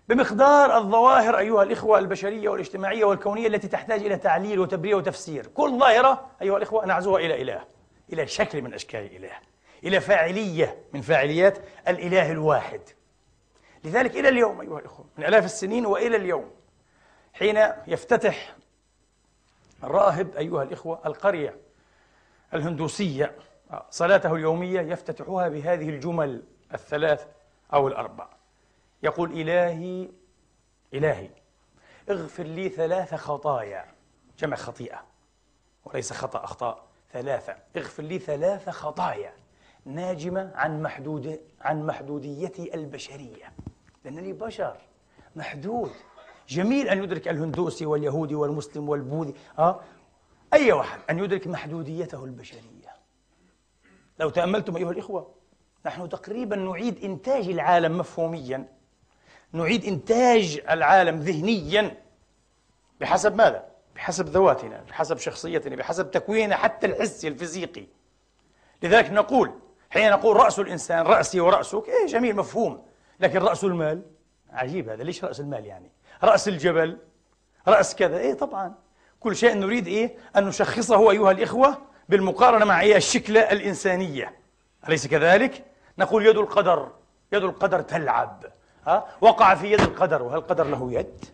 بمقدار 0.09 0.77
الظواهر 0.77 1.37
أيها 1.37 1.63
الإخوة 1.63 1.99
البشرية 1.99 2.49
والاجتماعية 2.49 3.05
والكونية 3.05 3.47
التي 3.47 3.67
تحتاج 3.67 4.05
إلى 4.05 4.17
تعليل 4.17 4.59
وتبرير 4.59 4.95
وتفسير، 4.95 5.47
كل 5.47 5.79
ظاهرة 5.79 6.31
أيها 6.41 6.57
الإخوة 6.57 6.85
نعزوها 6.85 7.19
إلى 7.21 7.41
إله، 7.41 7.63
إلى 8.13 8.27
شكل 8.27 8.61
من 8.61 8.73
أشكال 8.73 9.05
الإله، 9.05 9.31
إلى 9.83 10.01
فاعلية 10.01 10.83
من 10.93 11.01
فاعليات 11.01 11.57
الإله 11.87 12.31
الواحد. 12.31 12.81
لذلك 13.83 14.15
إلى 14.15 14.29
اليوم 14.29 14.61
أيها 14.61 14.79
الإخوة، 14.79 15.05
من 15.17 15.25
آلاف 15.25 15.45
السنين 15.45 15.85
وإلى 15.85 16.17
اليوم 16.17 16.51
حين 17.33 17.57
يفتتح 17.87 18.55
الراهب 19.83 20.35
أيها 20.35 20.63
الإخوة 20.63 21.01
القرية 21.05 21.57
الهندوسية 22.53 23.35
صلاته 23.89 24.35
اليومية 24.35 24.81
يفتتحها 24.81 25.49
بهذه 25.49 25.89
الجمل 25.89 26.43
الثلاث 26.73 27.27
أو 27.73 27.87
الأربع. 27.87 28.27
يقول 29.03 29.31
إلهي 29.31 30.09
إلهي 30.93 31.29
اغفر 32.09 32.43
لي 32.43 32.69
ثلاث 32.69 33.15
خطايا. 33.15 33.85
جمع 34.39 34.55
خطيئة 34.55 35.03
وليس 35.85 36.13
خطأ 36.13 36.43
أخطاء 36.43 36.83
ثلاثة. 37.13 37.55
اغفر 37.77 38.03
لي 38.03 38.19
ثلاث 38.19 38.69
خطايا 38.69 39.33
ناجمة 39.85 40.51
عن 40.55 40.81
محدود 40.81 41.39
عن 41.61 41.85
محدوديتي 41.85 42.73
البشرية. 42.73 43.53
لأنني 44.05 44.33
بشر 44.33 44.77
محدود. 45.35 45.91
جميل 46.47 46.89
أن 46.89 47.03
يدرك 47.03 47.27
الهندوسي 47.27 47.85
واليهودي 47.85 48.35
والمسلم 48.35 48.89
والبوذي 48.89 49.33
أه؟ 49.59 49.81
أي 50.53 50.71
واحد 50.71 50.99
أن 51.09 51.19
يدرك 51.19 51.47
محدوديته 51.47 52.25
البشرية. 52.25 52.74
لو 54.19 54.29
تأملتم 54.29 54.77
أيها 54.77 54.91
الإخوة 54.91 55.31
نحن 55.85 56.09
تقريبا 56.09 56.55
نعيد 56.55 57.03
إنتاج 57.03 57.49
العالم 57.49 57.97
مفهوميا. 57.97 58.67
نعيد 59.51 59.85
إنتاج 59.85 60.61
العالم 60.69 61.19
ذهنيا. 61.19 61.97
بحسب 63.01 63.35
ماذا؟ 63.35 63.65
بحسب 63.95 64.29
ذواتنا 64.29 64.83
بحسب 64.89 65.17
شخصيتنا 65.17 65.75
بحسب 65.75 66.11
تكويننا 66.11 66.55
حتى 66.55 66.87
الحسي 66.87 67.27
الفيزيقي. 67.27 67.85
لذلك 68.83 69.11
نقول 69.11 69.51
حين 69.89 70.11
نقول 70.11 70.37
رأس 70.37 70.59
الإنسان 70.59 71.05
رأسي 71.05 71.39
ورأسك 71.39 71.89
إيه 71.89 72.05
جميل 72.07 72.35
مفهوم. 72.35 72.85
لكن 73.19 73.39
رأس 73.39 73.63
المال؟ 73.63 74.01
عجيب 74.49 74.89
هذا. 74.89 75.03
ليش 75.03 75.23
رأس 75.23 75.39
المال 75.39 75.65
يعني؟ 75.65 75.91
رأس 76.23 76.47
الجبل؟ 76.47 76.97
رأس 77.67 77.95
كذا؟ 77.95 78.17
إيه 78.17 78.33
طبعا. 78.33 78.75
كل 79.19 79.35
شيء 79.35 79.53
نريد 79.53 79.87
إيه؟ 79.87 80.17
أن 80.35 80.43
نشخصه 80.45 81.11
أيها 81.11 81.31
الإخوة 81.31 81.81
بالمقارنة 82.09 82.65
مع 82.65 82.81
إيه 82.81 82.95
الشكلة 82.95 83.39
الإنسانية. 83.39 84.35
أليس 84.87 85.07
كذلك؟ 85.07 85.65
نقول 85.97 86.25
يد 86.25 86.37
القدر. 86.37 86.91
يد 87.31 87.43
القدر 87.43 87.81
تلعب. 87.81 88.45
ها؟ 88.87 89.05
وقع 89.21 89.55
في 89.55 89.71
يد 89.71 89.81
القدر. 89.81 90.23
وهل 90.23 90.37
القدر 90.37 90.63
له 90.63 90.91
يد؟ 90.91 91.25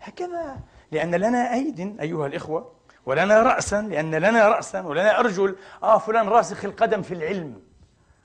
هكذا. 0.00 0.56
لأن 0.92 1.14
لنا 1.14 1.52
أيد 1.52 2.00
أيها 2.00 2.26
الإخوة 2.26 2.72
ولنا 3.06 3.42
رأسا 3.42 3.82
لأن 3.82 4.14
لنا 4.14 4.48
رأسا 4.48 4.80
ولنا 4.80 5.20
أرجل. 5.20 5.56
آه 5.82 5.98
فلان 5.98 6.28
راسخ 6.28 6.64
القدم 6.64 7.02
في 7.02 7.14
العلم. 7.14 7.62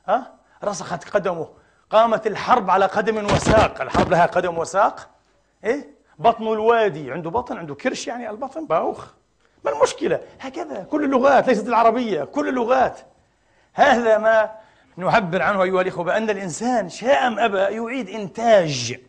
ها؟ 0.08 0.34
رسخت 0.64 1.10
قدمه. 1.10 1.50
قامت 1.90 2.28
الحرب 2.28 2.70
على 2.70 2.86
قدم 2.86 3.26
وساق. 3.26 3.82
الحرب 3.82 4.12
لها 4.12 4.26
قدم 4.26 4.58
وساق. 4.58 5.10
إيه؟ 5.64 5.90
بطن 6.20 6.44
الوادي. 6.44 7.12
عنده 7.12 7.30
بطن 7.30 7.58
عنده 7.58 7.76
كرش 7.76 8.08
يعني. 8.08 8.30
البطن 8.30 8.68
باوخ. 8.68 9.17
ما 9.68 9.78
المشكلة؟ 9.78 10.20
هكذا. 10.40 10.88
كل 10.92 11.04
اللغات 11.04 11.48
ليست 11.48 11.68
العربية 11.68 12.24
كل 12.24 12.48
اللغات. 12.48 13.00
هذا 13.74 14.18
ما 14.18 14.52
نعبر 14.98 15.42
عنه 15.42 15.64
أيها 15.64 15.82
الإخوة 15.82 16.04
بأن 16.04 16.30
الإنسان 16.30 16.90
شاء 16.90 17.28
أم 17.28 17.40
أبى 17.40 17.58
يعيد 17.58 18.10
إنتاج 18.10 19.00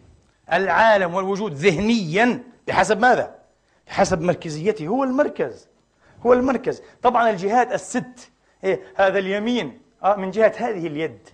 العالم 0.53 1.15
والوجود 1.15 1.53
ذهنيا 1.53 2.43
بحسب 2.69 3.01
ماذا؟ 3.01 3.35
بحسب 3.87 4.21
مركزيته. 4.21 4.87
هو 4.87 5.05
المركز. 5.05 5.69
هو 6.27 6.33
المركز. 6.33 6.83
طبعا 7.03 7.31
الجهات 7.31 7.73
الست 7.73 8.31
إيه 8.65 8.81
هذا 8.97 9.19
اليمين 9.19 9.81
آه 10.05 10.17
من 10.17 10.31
جهة 10.31 10.53
هذه 10.57 10.87
اليد. 10.87 11.29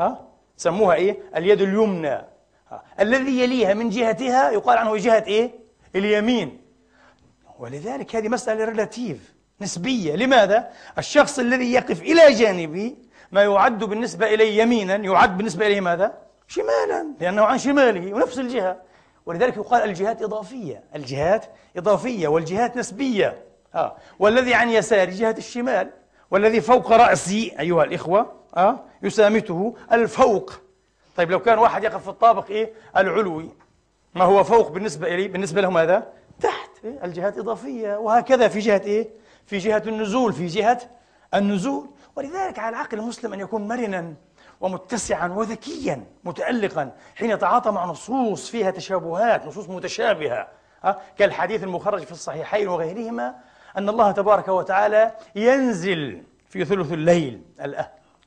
آه 0.00 0.20
سموها 0.56 0.94
إيه؟ 0.94 1.16
اليد 1.36 1.60
اليمنى. 1.60 2.18
الذي 3.00 3.40
يليها 3.40 3.74
من 3.74 3.88
جهتها 3.88 4.50
يقال 4.50 4.78
عنه 4.78 4.96
جهة 4.96 5.24
إيه؟ 5.26 5.50
اليمين. 5.96 6.65
ولذلك 7.58 8.16
هذه 8.16 8.28
مسألة 8.28 8.64
ريلاتيف 8.64 9.34
نسبية 9.60 10.16
لماذا؟ 10.16 10.70
الشخص 10.98 11.38
الذي 11.38 11.72
يقف 11.72 12.02
إلى 12.02 12.32
جانبي 12.32 12.96
ما 13.32 13.42
يعد 13.42 13.84
بالنسبة 13.84 14.34
إليه 14.34 14.62
يمينا 14.62 14.96
يعد 14.96 15.36
بالنسبة 15.36 15.66
إليه 15.66 15.80
ماذا؟ 15.80 16.18
شمالا 16.48 17.06
لأنه 17.20 17.42
عن 17.42 17.58
شماله 17.58 18.14
ونفس 18.14 18.38
الجهة 18.38 18.76
ولذلك 19.26 19.56
يقال 19.56 19.82
الجهات 19.82 20.22
إضافية 20.22 20.84
الجهات 20.94 21.44
إضافية 21.76 22.28
والجهات 22.28 22.76
نسبية 22.76 23.44
آه. 23.74 23.96
والذي 24.18 24.54
عن 24.54 24.68
يساري 24.68 25.12
جهة 25.12 25.34
الشمال 25.38 25.90
والذي 26.30 26.60
فوق 26.60 26.92
رأسي 26.92 27.52
أيها 27.60 27.84
الإخوة 27.84 28.32
آه. 28.56 28.80
يسامته 29.02 29.76
الفوق 29.92 30.52
طيب 31.16 31.30
لو 31.30 31.40
كان 31.40 31.58
واحد 31.58 31.84
يقف 31.84 32.02
في 32.02 32.08
الطابق 32.08 32.50
إيه 32.50 32.72
العلوي 32.96 33.48
ما 34.14 34.24
هو 34.24 34.44
فوق 34.44 34.70
بالنسبة 34.70 35.06
إليه 35.14 35.28
بالنسبة 35.28 35.60
له 35.60 35.70
ماذا 35.70 36.12
تحت؟ 36.40 36.65
الجهات 37.04 37.38
إضافية. 37.38 37.96
وهكذا 37.96 38.48
في 38.48 38.58
جهة 38.58 38.82
إيه؟ 38.84 39.08
في 39.46 39.58
جهة 39.58 39.82
النزول 39.86 40.32
في 40.32 40.46
جهة 40.46 40.80
النزول. 41.34 41.86
ولذلك 42.16 42.58
على 42.58 42.68
العقل 42.68 42.98
المسلم 42.98 43.32
أن 43.32 43.40
يكون 43.40 43.68
مرنا 43.68 44.14
ومتسعا 44.60 45.28
وذكيا 45.28 46.04
متألقا 46.24 46.92
حين 47.14 47.30
يتعاطى 47.30 47.70
مع 47.70 47.84
نصوص 47.84 48.50
فيها 48.50 48.70
تشابهات 48.70 49.46
نصوص 49.46 49.68
متشابهة؟ 49.68 50.48
كالحديث 51.18 51.62
المخرج 51.62 52.02
في 52.02 52.12
الصحيحين 52.12 52.68
وغيرهما 52.68 53.34
أن 53.76 53.88
الله 53.88 54.12
تبارك 54.12 54.48
وتعالى 54.48 55.14
ينزل 55.34 56.22
في 56.48 56.64
ثلث 56.64 56.92
الليل 56.92 57.42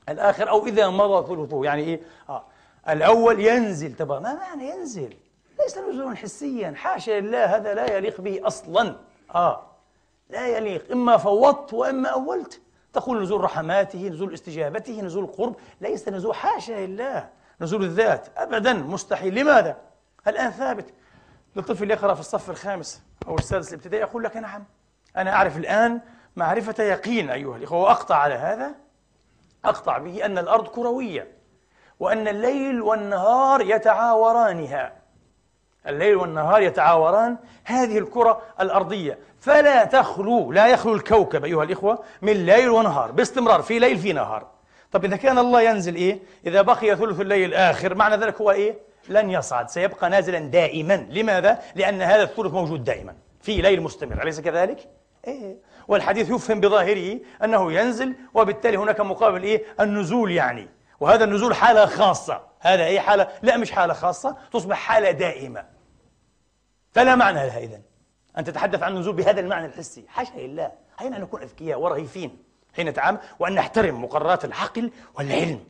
الآخر 0.08 0.50
أو 0.50 0.66
إذا 0.66 0.88
مضى 0.88 1.26
ثلثه. 1.34 1.64
يعني 1.64 1.82
إيه؟ 1.82 2.00
آه. 2.28 2.44
الأول 2.88 3.40
ينزل. 3.40 3.92
تبارك 3.94 4.22
ما 4.22 4.34
معنى 4.34 4.68
ينزل؟ 4.70 5.14
ليس 5.62 5.78
نزولا 5.78 6.16
حسيا. 6.16 6.74
حاشا 6.76 7.20
لله 7.20 7.56
هذا 7.56 7.74
لا 7.74 7.96
يليق 7.96 8.20
به 8.20 8.40
أصلا. 8.44 8.96
آه. 9.34 9.66
لا 10.28 10.46
يليق. 10.46 10.92
إما 10.92 11.16
فوضت 11.16 11.72
وإما 11.74 12.08
أولت. 12.08 12.60
تقول 12.92 13.22
نزول 13.22 13.40
رحماته 13.40 14.08
نزول 14.08 14.34
استجابته 14.34 15.00
نزول 15.00 15.26
قرب. 15.26 15.56
ليس 15.80 16.08
نزول 16.08 16.34
حاشا 16.34 16.86
لله. 16.86 17.28
نزول 17.60 17.84
الذات. 17.84 18.28
أبدا. 18.36 18.72
مستحيل. 18.72 19.34
لماذا؟ 19.34 19.76
الآن 20.28 20.50
ثابت. 20.50 20.94
للطفل 21.56 21.90
يقرأ 21.90 22.14
في 22.14 22.20
الصف 22.20 22.50
الخامس 22.50 23.02
أو 23.28 23.34
السادس 23.34 23.68
الابتدائي 23.68 24.02
يقول 24.02 24.24
لك 24.24 24.36
نعم. 24.36 24.64
أنا 25.16 25.32
أعرف 25.32 25.56
الآن 25.56 26.00
معرفة 26.36 26.84
يقين 26.84 27.30
أيها 27.30 27.56
الإخوة. 27.56 27.78
وأقطع 27.78 28.16
على 28.16 28.34
هذا. 28.34 28.74
أقطع 29.64 29.98
به 29.98 30.24
أن 30.24 30.38
الأرض 30.38 30.68
كروية. 30.68 31.40
وأن 32.00 32.28
الليل 32.28 32.82
والنهار 32.82 33.60
يتعاورانها. 33.60 34.99
الليل 35.86 36.16
والنهار 36.16 36.62
يتعاوران 36.62 37.36
هذه 37.64 37.98
الكرة 37.98 38.42
الأرضية. 38.60 39.18
فلا 39.40 39.84
تخلو 39.84 40.52
لا 40.52 40.66
يخلو 40.66 40.94
الكوكب 40.94 41.44
أيها 41.44 41.64
الإخوة 41.64 41.98
من 42.22 42.32
ليل 42.32 42.68
ونهار 42.68 43.12
باستمرار 43.12 43.62
في 43.62 43.78
ليل 43.78 43.98
في 43.98 44.12
نهار. 44.12 44.46
طب 44.92 45.04
إذا 45.04 45.16
كان 45.16 45.38
الله 45.38 45.62
ينزل 45.62 45.94
إيه؟ 45.94 46.18
إذا 46.46 46.62
بقي 46.62 46.96
ثلث 46.96 47.20
الليل 47.20 47.48
الآخر 47.48 47.94
معنى 47.94 48.16
ذلك 48.16 48.40
هو 48.40 48.50
إيه؟ 48.50 48.78
لن 49.08 49.30
يصعد 49.30 49.70
سيبقى 49.70 50.10
نازلا 50.10 50.38
دائما. 50.38 51.06
لماذا؟ 51.10 51.58
لأن 51.74 52.02
هذا 52.02 52.22
الثلث 52.22 52.52
موجود 52.52 52.84
دائما 52.84 53.14
في 53.40 53.56
ليل 53.56 53.80
مستمر 53.80 54.22
أليس 54.22 54.40
كذلك؟ 54.40 54.88
إيه. 55.26 55.56
والحديث 55.88 56.30
يفهم 56.30 56.60
بظاهره 56.60 57.18
أنه 57.44 57.72
ينزل 57.72 58.14
وبالتالي 58.34 58.76
هناك 58.76 59.00
مقابل 59.00 59.42
إيه؟ 59.42 59.62
النزول 59.80 60.30
يعني. 60.30 60.68
وهذا 61.00 61.24
النزول 61.24 61.54
حالة 61.54 61.86
خاصة. 61.86 62.40
هذا 62.60 62.84
أي 62.84 63.00
حالة؟ 63.00 63.28
لا 63.42 63.56
مش 63.56 63.70
حالة 63.70 63.94
خاصة 63.94 64.36
تصبح 64.52 64.76
حالة 64.76 65.10
دائمة. 65.10 65.64
فلا 66.92 67.14
معنى 67.14 67.46
لها 67.46 67.58
إذن. 67.58 67.82
أن 68.38 68.44
تتحدث 68.44 68.82
عن 68.82 68.92
النزول 68.92 69.14
بهذا 69.14 69.40
المعنى 69.40 69.66
الحسي. 69.66 70.04
حاشا 70.08 70.34
لله. 70.36 70.72
أين 71.00 71.14
أن 71.14 71.20
نكون 71.20 71.42
أذكياء 71.42 71.80
ورهيفين 71.80 72.42
حين 72.76 72.88
نتعامل 72.88 73.18
وأن 73.38 73.54
نحترم 73.54 74.04
مقررات 74.04 74.44
العقل 74.44 74.90
والعلم 75.14 75.64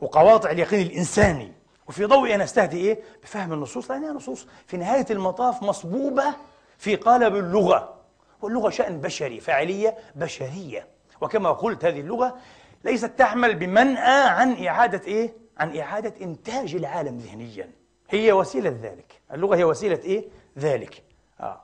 وقواطع 0.00 0.50
اليقين 0.50 0.86
الإنساني؟ 0.86 1.52
وفي 1.88 2.04
ضوء 2.04 2.36
نستهدي 2.36 2.76
إيه؟ 2.76 3.02
بفهم 3.22 3.52
النصوص. 3.52 3.90
لأنها 3.90 4.12
نصوص 4.12 4.46
في 4.66 4.76
نهاية 4.76 5.06
المطاف 5.10 5.62
مصبوبة 5.62 6.34
في 6.78 6.96
قالب 6.96 7.36
اللغة. 7.36 7.94
واللغة 8.42 8.70
شأن 8.70 9.00
بشري 9.00 9.40
فاعلية 9.40 9.96
بشرية. 10.14 10.86
وكما 11.20 11.52
قلت 11.52 11.84
هذه 11.84 12.00
اللغة 12.00 12.36
ليست 12.84 13.18
تعمل 13.18 13.54
بمنأى 13.54 14.28
عن 14.28 14.66
إعادة 14.66 15.00
إيه؟ 15.06 15.34
عن 15.58 15.78
إعادة 15.78 16.14
إنتاج 16.24 16.74
العالم 16.74 17.18
ذهنيا. 17.18 17.70
هي 18.10 18.32
وسيلة 18.32 18.78
ذلك. 18.82 19.20
اللغة 19.32 19.56
هي 19.56 19.64
وسيلة 19.64 19.98
إيه؟ 20.04 20.24
ذلك. 20.58 21.02
آه. 21.40 21.60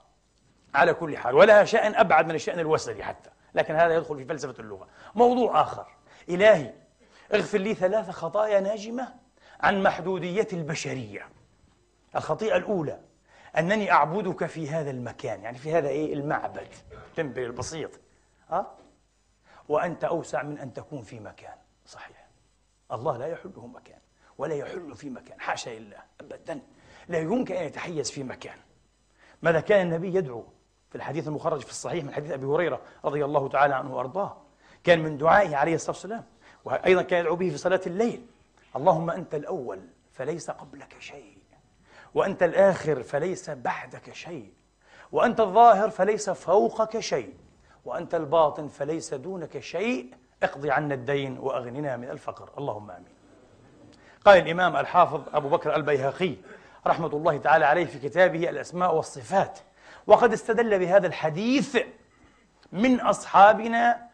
على 0.75 0.95
كل 0.95 1.17
حال 1.17 1.35
ولها 1.35 1.65
شأن 1.65 1.95
أبعد 1.95 2.29
من 2.29 2.35
الشأن 2.35 2.59
الوسري 2.59 3.03
حتى. 3.05 3.31
لكن 3.55 3.75
هذا 3.75 3.95
يدخل 3.95 4.17
في 4.17 4.25
فلسفة 4.25 4.55
اللغة. 4.61 4.89
موضوع 5.15 5.61
آخر. 5.61 5.87
إلهي 6.29 6.73
اغفر 7.35 7.59
لي 7.59 7.75
ثلاث 7.75 8.11
خطايا 8.11 8.61
ناجمة 8.61 9.15
عن 9.61 9.83
محدودية 9.83 10.49
البشرية. 10.53 11.29
الخطيئة 12.17 12.57
الأولى 12.57 12.99
أنني 13.59 13.93
أعبدك 13.93 14.47
في 14.47 14.71
هذا 14.71 14.91
المكان. 14.91 15.43
يعني 15.43 15.59
في 15.59 15.73
هذا 15.73 15.89
إيه؟ 15.89 16.15
المعبد. 16.15 16.69
تنبي 17.17 17.47
البسيط. 17.47 17.91
أه؟ 18.53 18.67
وأنت 19.71 20.05
أوسع 20.05 20.43
من 20.43 20.59
أن 20.59 20.73
تكون 20.73 21.03
في 21.03 21.21
مكان. 21.21 21.55
صحيح. 21.87 22.27
الله 22.93 23.17
لا 23.17 23.27
يحله 23.27 23.67
مكان 23.67 23.99
ولا 24.39 24.55
يحل 24.55 24.95
في 24.95 25.11
مكان. 25.11 25.41
حاشا 25.41 25.71
لله. 25.71 25.99
أبدا. 26.21 26.61
لا 27.09 27.19
يمكن 27.19 27.55
أن 27.55 27.65
يتحيز 27.65 28.11
في 28.11 28.23
مكان. 28.23 28.57
ماذا 29.43 29.61
كان 29.61 29.87
النبي 29.87 30.15
يدعو 30.15 30.45
في 30.91 30.97
الحديث 30.97 31.29
المخرج 31.29 31.61
في 31.61 31.71
الصحيح 31.71 32.05
من 32.05 32.15
حديث 32.15 32.31
أبي 32.31 32.47
هريرة 32.47 32.81
رضي 33.05 33.25
الله 33.25 33.49
تعالى 33.49 33.75
عنه 33.75 33.97
وأرضاه؟ 33.97 34.37
كان 34.85 35.03
من 35.03 35.17
دعائه 35.17 35.57
عليه 35.57 35.75
الصلاة 35.75 35.91
والسلام. 35.91 36.25
وأيضا 36.65 37.03
كان 37.03 37.21
يدعو 37.21 37.37
به 37.37 37.51
في 37.51 37.57
صلاة 37.57 37.81
الليل. 37.87 38.27
اللهم 38.77 39.11
أنت 39.11 39.35
الأول 39.35 39.81
فليس 40.13 40.51
قبلك 40.51 40.97
شيء. 41.01 41.39
وأنت 42.15 42.43
الآخر 42.43 43.03
فليس 43.03 43.51
بعدك 43.51 44.13
شيء. 44.13 44.53
وأنت 45.13 45.41
الظاهر 45.41 45.91
فليس 45.91 46.31
فوقك 46.31 47.01
شيء. 47.01 47.35
وأنت 47.85 48.15
الباطن 48.15 48.69
فليس 48.69 49.15
دونك 49.15 49.59
شيء. 49.59 50.15
اقضي 50.43 50.71
عنا 50.71 50.95
الدين 50.95 51.39
وأغننا 51.39 51.97
من 51.97 52.11
الفقر. 52.11 52.51
اللهم 52.59 52.91
آمين. 52.91 53.09
قال 54.25 54.39
الإمام 54.39 54.77
الحافظ 54.77 55.21
أبو 55.33 55.49
بكر 55.49 55.77
البيهقي 55.77 56.35
رحمة 56.87 57.07
الله 57.07 57.37
تعالى 57.37 57.65
عليه 57.65 57.85
في 57.85 57.99
كتابه 57.99 58.51
الأسماء 58.51 58.95
والصفات. 58.95 59.59
وقد 60.07 60.33
استدل 60.33 60.79
بهذا 60.79 61.07
الحديث 61.07 61.77
من 62.73 63.01
أصحابنا 63.01 64.11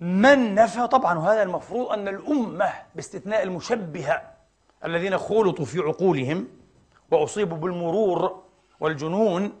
من 0.00 0.54
نفى 0.54 0.86
طبعا 0.86 1.18
وهذا 1.18 1.42
المفروض 1.42 1.92
أن 1.92 2.08
الأمة 2.08 2.72
باستثناء 2.94 3.42
المشبهة 3.42 4.22
الذين 4.84 5.18
خلطوا 5.18 5.64
في 5.64 5.78
عقولهم 5.78 6.48
وأصيبوا 7.10 7.56
بالمرور 7.56 8.42
والجنون 8.80 9.52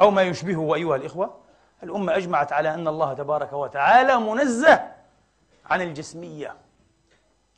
أو 0.00 0.10
ما 0.10 0.22
يشبهه 0.22 0.74
أيها 0.74 0.96
الإخوة. 0.96 1.43
الأمة 1.84 2.16
أجمعت 2.16 2.52
على 2.52 2.74
أن 2.74 2.88
الله 2.88 3.14
تبارك 3.14 3.52
وتعالى 3.52 4.20
منزه 4.20 4.90
عن 5.66 5.82
الجسمية 5.82 6.56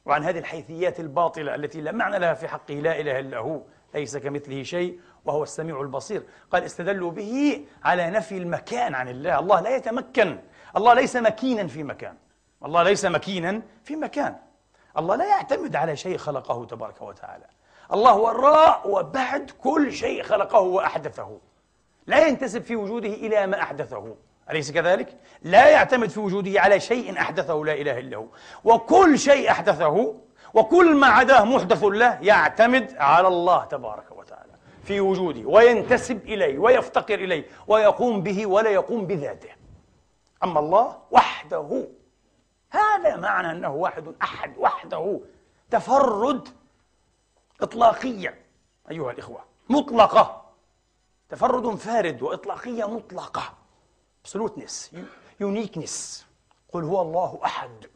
وعن 0.05 0.25
هذه 0.25 0.39
الحيثيات 0.39 1.01
الباطلة 1.01 1.55
التي 1.55 1.81
لا 1.81 1.93
معنى 1.93 2.19
لها 2.19 2.35
في 2.35 2.49
حقه 2.49 2.75
لا 2.75 3.01
إله 3.01 3.19
إلا 3.19 3.39
هو 3.39 3.61
ليس 3.95 4.17
كمثله 4.17 4.63
شيء 4.63 5.01
وهو 5.25 5.43
السميع 5.43 5.81
البصير. 5.81 6.23
قال 6.53 6.65
استدلوا 6.65 7.11
به 7.11 7.65
على 7.85 8.11
نفي 8.11 8.37
المكان 8.37 8.95
عن 8.95 9.09
الله. 9.09 9.39
الله 9.39 9.61
لا 9.61 9.77
يتمكن 9.77 10.39
الله 10.77 10.95
ليس 10.95 11.17
مكينا 11.17 11.67
في 11.67 11.83
مكان. 11.83 12.17
الله 12.65 12.83
ليس 12.83 13.05
مكينا 13.05 13.63
في 13.85 13.97
مكان. 13.97 14.37
الله 14.99 15.17
لا 15.17 15.25
يعتمد 15.25 15.77
على 15.77 15.97
شيء 15.97 16.17
خلقه 16.17 16.65
تبارك 16.65 17.03
وتعالى. 17.03 17.47
الله 17.93 18.17
وراء 18.17 18.91
وبعد 18.91 19.51
كل 19.51 19.93
شيء 19.93 20.23
خلقه 20.23 20.61
وأحدثه. 20.61 21.39
لا 22.07 22.27
ينتسب 22.27 22.63
في 22.63 22.77
وجوده 22.77 23.09
إلى 23.09 23.47
ما 23.47 23.63
أحدثه. 23.63 24.17
أليس 24.51 24.73
كذلك؟ 24.73 25.17
لا 25.43 25.69
يعتمد 25.69 26.09
في 26.09 26.21
وجوده 26.21 26.61
على 26.61 26.81
شيء 26.81 27.19
أحدثه 27.19 27.65
لا 27.65 27.73
إله 27.73 27.99
إلا 27.99 28.17
هو. 28.17 28.27
وكل 28.65 29.19
شيء 29.19 29.51
أحدثه 29.51 30.15
وكل 30.55 30.95
ما 30.95 31.07
عداه 31.07 31.45
محدث 31.45 31.85
له 31.85 32.19
يعتمد 32.23 32.97
على 32.97 33.29
الله 33.29 33.65
تبارك 33.65 34.13
وتعالى 34.13 34.53
في 34.85 35.01
وجوده 35.01 35.49
وينتسب 35.49 36.25
إليه 36.25 36.59
ويفتقر 36.59 37.15
إليه 37.15 37.45
ويقوم 37.67 38.23
به 38.23 38.47
ولا 38.47 38.71
يقوم 38.71 39.07
بذاته. 39.07 39.51
أما 40.45 40.61
الله 40.61 40.99
وحده 41.11 41.89
هذا 42.71 43.17
معنى 43.17 43.51
أنه 43.51 43.75
واحد 43.75 44.15
أحد 44.23 44.59
وحده. 44.59 45.21
تفرد 45.71 46.49
إطلاقية 47.61 48.35
أيها 48.91 49.11
الإخوة 49.11 49.41
مطلقة. 49.69 50.46
تفرد 51.29 51.75
فارد 51.75 52.23
وإطلاقية 52.23 52.85
مطلقة. 52.85 53.55
Absoluteness. 54.27 54.97
Uniqueness. 55.43 56.25
قل 56.73 56.85
هو 56.85 57.03
الله 57.03 57.41
أحد. 57.45 57.87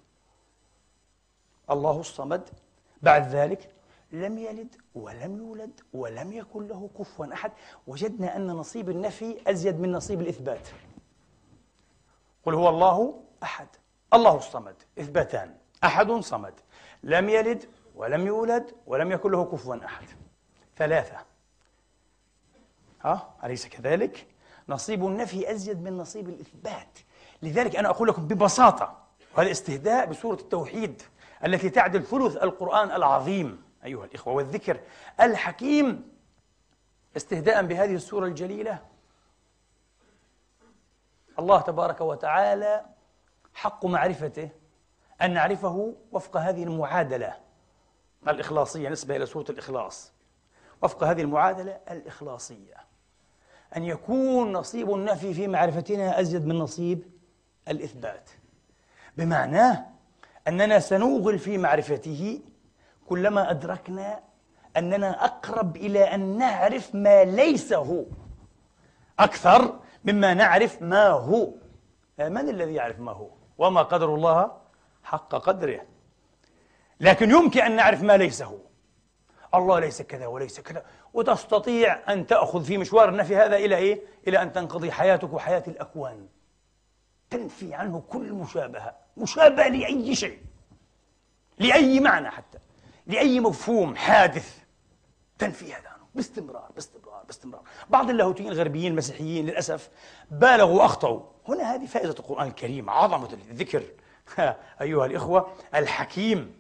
الله 1.71 2.01
الصمد. 2.01 2.49
بعد 3.03 3.29
ذلك 3.29 3.75
لم 4.13 4.39
يلد 4.39 4.77
ولم 4.95 5.37
يولد 5.37 5.81
ولم 5.93 6.33
يكن 6.33 6.69
له 6.69 6.91
كفوا 6.99 7.33
أحد. 7.33 7.53
وجدنا 7.87 8.37
أن 8.37 8.47
نصيب 8.47 8.91
النفي 8.91 9.51
أزيد 9.51 9.81
من 9.81 9.93
نصيب 9.93 10.21
الإثبات. 10.21 10.69
قل 12.47 12.55
هو 12.55 12.69
الله 12.69 13.23
أحد. 13.43 13.69
الله 14.15 14.37
الصمد. 14.37 14.77
إثباتان. 14.99 15.57
أحد 15.85 16.11
صمد. 16.13 16.55
لم 17.03 17.29
يلد 17.29 17.65
ولم 17.97 18.27
يولد 18.27 18.75
ولم 18.87 19.13
يكن 19.13 19.31
له 19.31 19.45
كفوا 19.45 19.85
أحد. 19.85 20.07
ثلاثة. 20.77 21.30
ها 23.05 23.35
أليس 23.45 23.67
كذلك؟ 23.67 24.27
نصيب 24.69 25.07
النفي 25.07 25.53
أزيد 25.53 25.83
من 25.83 25.97
نصيب 25.97 26.29
الإثبات. 26.29 26.99
لذلك 27.43 27.77
أنا 27.77 27.91
أقول 27.91 28.09
لكم 28.09 28.29
ببساطة 28.29 28.99
وهذا 29.37 29.51
استهداء 29.51 30.07
بسورة 30.07 30.41
التوحيد 30.41 31.03
التي 31.45 31.71
تعدل 31.71 32.03
ثلث 32.03 32.37
القرآن 32.37 32.91
العظيم 32.91 33.63
أيها 33.85 34.05
الإخوة 34.05 34.35
والذكر 34.35 34.81
الحكيم 35.21 36.13
استهداء 37.17 37.67
بهذه 37.67 37.95
السورة 37.95 38.27
الجليلة. 38.27 38.79
الله 41.39 41.61
تبارك 41.61 42.01
وتعالى 42.01 42.85
حق 43.55 43.87
معرفته 43.87 44.51
أن 45.23 45.35
نعرفه 45.35 45.95
وفق 46.13 46.37
هذه 46.37 46.63
المعادلة 46.63 47.37
الإخلاصية 48.29 48.89
نسبة 48.89 49.17
إلى 49.17 49.27
سورة 49.27 49.47
الإخلاص. 49.51 50.13
وفق 50.83 51.05
هذه 51.05 51.21
المعادلة 51.21 51.81
الإخلاصية. 51.91 52.90
أن 53.77 53.85
يكون 53.85 54.53
نصيب 54.53 54.91
النفي 54.91 55.35
في 55.35 55.49
معرفتنا 55.49 56.21
أزيد 56.21 56.47
من 56.47 56.59
نصيب 56.59 57.03
الإثبات. 57.69 58.31
بمعناه 59.17 59.87
أننا 60.49 60.79
سنوغل 60.79 61.39
في 61.39 61.59
معرفته 61.59 62.41
كلما 63.07 63.51
أدركنا 63.51 64.21
أننا 64.77 65.25
أقرب 65.25 65.77
إلى 65.77 66.15
أن 66.15 66.39
نعرف 66.39 66.95
ما 66.95 67.25
ليس 67.25 67.73
هو 67.73 68.05
أكثر 69.19 69.79
مما 70.05 70.35
نعرف 70.35 70.83
ما 70.83 71.09
هو. 71.09 71.51
من 72.19 72.49
الذي 72.49 72.75
يعرف 72.75 73.01
ما 73.01 73.13
هو؟ 73.13 73.31
وما 73.59 73.83
قدر 73.83 74.15
الله 74.15 74.53
حق 75.03 75.35
قدره. 75.35 75.81
لكن 77.01 77.31
يمكن 77.31 77.61
أن 77.61 77.77
نعرف 77.77 78.03
ما 78.03 78.17
ليس 78.17 78.43
هو. 78.43 78.59
الله 79.55 79.79
ليس 79.79 80.03
كذا 80.03 80.27
وليس 80.27 80.61
كذا. 80.61 80.85
وتستطيع 81.15 82.13
أن 82.13 82.27
تأخذ 82.27 82.65
في 82.65 82.79
مشوار 82.79 83.09
النفي 83.09 83.37
هذا 83.37 83.57
إلى 83.57 83.77
إيه؟ 83.77 84.01
إلى 84.29 84.43
أن 84.43 84.53
تنقضي 84.53 84.93
حياتك 84.93 85.33
وحياة 85.33 85.63
الأكوان. 85.69 86.27
تنفي 87.31 87.75
عنه 87.75 88.03
كل 88.09 88.33
مشابهة. 88.33 88.97
مشابهة 89.17 89.69
لأي 89.69 90.15
شيء. 90.15 90.39
لأي 91.59 92.01
معنى 92.01 92.31
حتى. 92.31 92.59
لأي 93.07 93.41
مفهوم 93.41 93.97
حادث. 93.97 94.59
تنفي 95.39 95.73
هذا 95.73 95.89
عنه. 95.89 96.05
باستمرار 96.15 96.71
باستمرار 96.75 97.23
باستمرار. 97.27 97.63
بعض 97.91 98.11
اللاهوتيين 98.11 98.53
الغربيين 98.53 98.93
المسيحيين 98.93 99.47
للأسف 99.47 99.91
بالغوا 100.31 100.83
وأخطأوا. 100.83 101.21
هنا 101.49 101.75
هذه 101.75 101.87
فائدة 101.87 102.11
القرآن 102.11 102.47
الكريم 102.47 102.91
عظمة 102.91 103.33
الذكر. 103.33 103.83
أيها 104.81 105.07
الإخوة 105.07 105.53
الحكيم. 105.75 106.60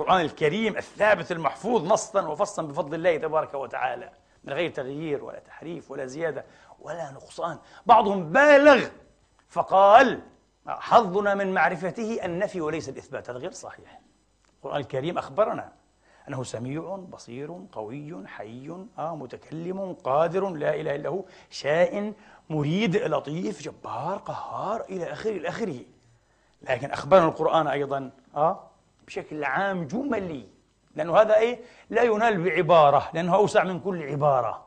القرآن 0.00 0.20
الكريم 0.20 0.76
الثابت 0.76 1.32
المحفوظ 1.32 1.92
نصا 1.92 2.26
وفصا 2.26 2.62
بفضل 2.62 2.94
الله 2.94 3.16
تبارك 3.16 3.54
وتعالى 3.54 4.10
من 4.44 4.52
غير 4.52 4.70
تغيير 4.70 5.24
ولا 5.24 5.38
تحريف 5.38 5.90
ولا 5.90 6.06
زيادة 6.06 6.44
ولا 6.80 7.10
نقصان. 7.10 7.58
بعضهم 7.86 8.32
بالغ 8.32 8.86
فقال 9.48 10.20
حظنا 10.66 11.34
من 11.34 11.54
معرفته 11.54 12.24
النفي 12.24 12.60
وليس 12.60 12.88
الإثبات 12.88 13.30
هذا 13.30 13.38
غير 13.38 13.50
صحيح. 13.50 14.00
القرآن 14.56 14.80
الكريم 14.80 15.18
أخبرنا 15.18 15.72
أنه 16.28 16.42
سميع 16.42 16.96
بصير 16.96 17.66
قوي 17.72 18.26
حي 18.26 18.86
آه 18.98 19.16
متكلم 19.16 19.96
قادر 20.04 20.48
لا 20.48 20.74
إله 20.74 20.94
إلا 20.94 21.08
هو 21.08 21.24
شائن 21.50 22.14
مريد 22.50 22.96
لطيف 22.96 23.62
جبار 23.62 24.18
قهار 24.18 24.80
إلى 24.80 25.12
آخره 25.12 25.30
إلى 25.30 25.48
آخره. 25.48 25.80
لكن 26.62 26.90
أخبرنا 26.90 27.28
القرآن 27.28 27.66
أيضا 27.66 28.10
آه 28.36 28.69
بشكل 29.10 29.44
عام 29.44 29.86
جملي. 29.86 30.46
لأنه 30.94 31.16
هذا 31.16 31.36
إيه؟ 31.36 31.60
لا 31.90 32.02
ينال 32.02 32.44
بعبارة 32.44 33.10
لأنه 33.14 33.34
أوسع 33.34 33.64
من 33.64 33.80
كل 33.80 34.02
عبارة. 34.02 34.66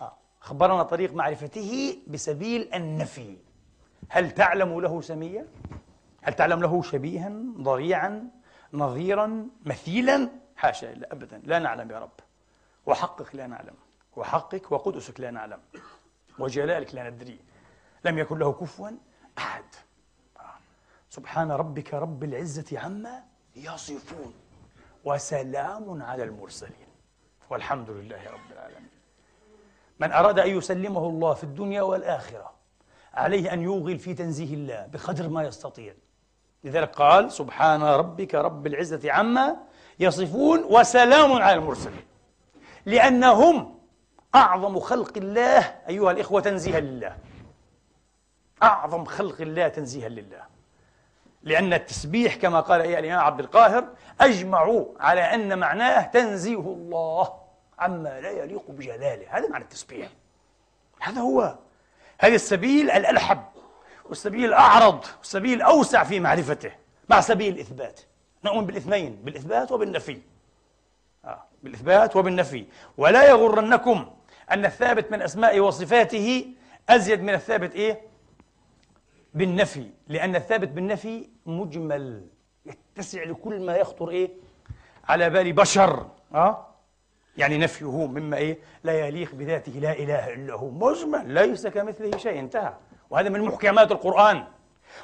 آه. 0.00 0.12
أخبرنا 0.42 0.82
طريق 0.82 1.14
معرفته 1.14 1.98
بسبيل 2.06 2.74
النفي. 2.74 3.36
هل 4.08 4.30
تعلم 4.30 4.80
له 4.80 5.00
سميا؟ 5.00 5.46
هل 6.22 6.34
تعلم 6.34 6.60
له 6.60 6.82
شبيها 6.82 7.32
ضريعا 7.58 8.30
نظيرا 8.72 9.46
مثيلا؟ 9.64 10.30
حاشا 10.56 10.86
لا 10.86 11.12
أبدا. 11.12 11.42
لا 11.44 11.58
نعلم 11.58 11.90
يا 11.90 11.98
رب. 11.98 12.20
وحقك 12.86 13.34
لا 13.34 13.46
نعلم. 13.46 13.74
وحقك 14.16 14.72
وقدسك 14.72 15.20
لا 15.20 15.30
نعلم. 15.30 15.60
وجلالك 16.38 16.94
لا 16.94 17.10
ندري. 17.10 17.38
لم 18.04 18.18
يكن 18.18 18.38
له 18.38 18.52
كفوا 18.52 18.90
أحد. 19.38 19.64
سبحان 21.10 21.50
ربك 21.50 21.94
رب 21.94 22.24
العزة 22.24 22.78
عما 22.78 23.35
يصفون. 23.56 24.34
وسلام 25.04 26.02
على 26.02 26.22
المرسلين. 26.22 26.86
والحمد 27.50 27.90
لله 27.90 28.30
رب 28.30 28.52
العالمين. 28.52 28.88
من 30.00 30.12
أراد 30.12 30.38
أن 30.38 30.48
يسلمه 30.48 31.06
الله 31.08 31.34
في 31.34 31.44
الدنيا 31.44 31.82
والآخرة 31.82 32.52
عليه 33.14 33.52
أن 33.52 33.62
يوغل 33.62 33.98
في 33.98 34.14
تنزيه 34.14 34.54
الله 34.54 34.86
بقدر 34.86 35.28
ما 35.28 35.44
يستطيع. 35.44 35.94
لذلك 36.64 36.90
قال 36.90 37.32
سبحان 37.32 37.82
ربك 37.82 38.34
رب 38.34 38.66
العزة 38.66 39.12
عما 39.12 39.56
يصفون 39.98 40.64
وسلام 40.64 41.32
على 41.32 41.54
المرسلين. 41.54 42.06
لأنهم 42.86 43.78
أعظم 44.34 44.80
خلق 44.80 45.16
الله 45.16 45.58
أيها 45.88 46.10
الإخوة 46.10 46.40
تنزيها 46.40 46.80
لله. 46.80 47.16
أعظم 48.62 49.04
خلق 49.04 49.40
الله 49.40 49.68
تنزيها 49.68 50.08
لله. 50.08 50.55
لأن 51.46 51.72
التسبيح 51.72 52.34
كما 52.34 52.60
قال 52.60 52.80
إيه 52.80 52.98
الإمام 52.98 53.18
عبد 53.18 53.40
القاهر 53.40 53.88
أجمعوا 54.20 54.84
على 55.00 55.20
أن 55.20 55.58
معناه 55.58 56.02
تنزيه 56.02 56.58
الله 56.58 57.34
عما 57.78 58.20
لا 58.20 58.30
يليق 58.30 58.62
بجلاله. 58.68 59.26
هذا 59.28 59.48
معنى 59.48 59.64
التسبيح. 59.64 60.08
هذا 61.00 61.20
هو. 61.20 61.54
هذا 62.18 62.34
السبيل 62.34 62.90
الألحب 62.90 63.42
والسبيل 64.04 64.44
الأعرض 64.44 65.04
والسبيل 65.18 65.54
الأوسع 65.56 66.04
في 66.04 66.20
معرفته 66.20 66.70
مع 67.08 67.20
سبيل 67.20 67.54
الإثبات. 67.54 68.00
نؤمن 68.44 68.66
بالإثنين 68.66 69.20
بالإثبات 69.24 69.72
وبالنفي. 69.72 70.20
آه. 71.24 71.42
بالإثبات 71.62 72.16
وبالنفي. 72.16 72.66
ولا 72.96 73.24
يغرنكم 73.28 74.10
أن 74.50 74.66
الثابت 74.66 75.12
من 75.12 75.22
أسمائه 75.22 75.60
وصفاته 75.60 76.46
أزيد 76.88 77.22
من 77.22 77.34
الثابت 77.34 77.74
إيه؟ 77.74 78.00
بالنفي 79.36 79.86
لأن 80.08 80.36
الثابت 80.36 80.68
بالنفي 80.68 81.28
مجمل 81.46 82.26
يتسع 82.66 83.24
لكل 83.24 83.60
ما 83.60 83.76
يخطر 83.76 84.10
إيه؟ 84.10 84.30
على 85.08 85.30
بال 85.30 85.52
بشر 85.52 86.06
أه؟ 86.34 86.66
يعني 87.36 87.58
نفيه 87.58 88.06
مما 88.06 88.36
إيه؟ 88.36 88.58
لا 88.84 89.06
يليق 89.06 89.34
بذاته 89.34 89.72
لا 89.72 89.92
إله 89.92 90.34
إلا 90.34 90.54
هو 90.54 90.70
مجمل 90.70 91.30
ليس 91.30 91.66
كمثله 91.66 92.18
شيء 92.18 92.38
انتهى 92.38 92.74
وهذا 93.10 93.28
من 93.28 93.40
محكمات 93.40 93.92
القرآن 93.92 94.44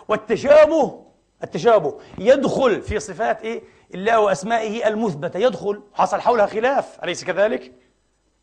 والتشابه 0.09 1.05
التشابه 1.45 2.01
يدخل 2.19 2.83
في 2.83 3.01
صفات 3.01 3.43
إيه؟ 3.43 3.63
الله 3.95 4.21
وأسمائه 4.21 4.89
المثبتة 4.89 5.39
يدخل 5.39 5.83
حصل 5.95 6.21
حولها 6.21 6.47
خلاف 6.47 7.05
أليس 7.05 7.25
كذلك؟ 7.25 7.73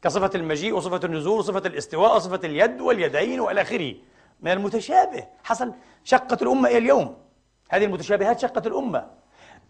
كصفة 0.02 0.32
المجيء 0.36 0.76
وصفة 0.76 1.00
النزول 1.04 1.40
وصفة 1.40 1.68
الاستواء 1.68 2.16
وصفة 2.16 2.40
اليد 2.44 2.82
واليدين 2.82 3.40
وإلى 3.40 3.62
آخره 3.62 3.96
من 4.42 4.52
المتشابه. 4.52 5.24
حصل 5.44 5.74
شقت 6.04 6.42
الأمة 6.42 6.70
إلى 6.70 6.78
اليوم. 6.78 7.18
هذه 7.70 7.86
المتشابهات 7.86 8.40
شقت 8.40 8.68
الأمة. 8.68 9.08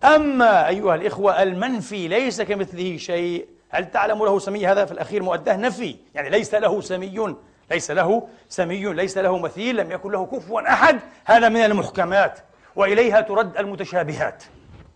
أما 0.03 0.67
أيها 0.67 0.95
الإخوة 0.95 1.43
المنفي 1.43 2.07
ليس 2.07 2.41
كمثله 2.41 2.97
شيء. 2.97 3.47
هل 3.69 3.91
تعلم 3.91 4.23
له 4.23 4.39
سمي 4.39 4.67
هذا 4.67 4.85
في 4.85 4.91
الأخير 4.91 5.23
مؤداه 5.23 5.55
نفي؟ 5.55 5.95
يعني 6.15 6.29
ليس 6.29 6.55
له 6.55 6.81
سمي. 6.81 7.35
ليس 7.71 7.91
له 7.91 8.27
سمي 8.49 8.93
ليس 8.93 9.17
له 9.17 9.37
مثيل 9.37 9.75
لم 9.77 9.91
يكن 9.91 10.11
له 10.11 10.25
كفوا 10.25 10.73
أحد. 10.73 10.99
هذا 11.25 11.49
من 11.49 11.59
المحكمات. 11.63 12.39
وإليها 12.75 13.21
ترد 13.21 13.57
المتشابهات. 13.57 14.43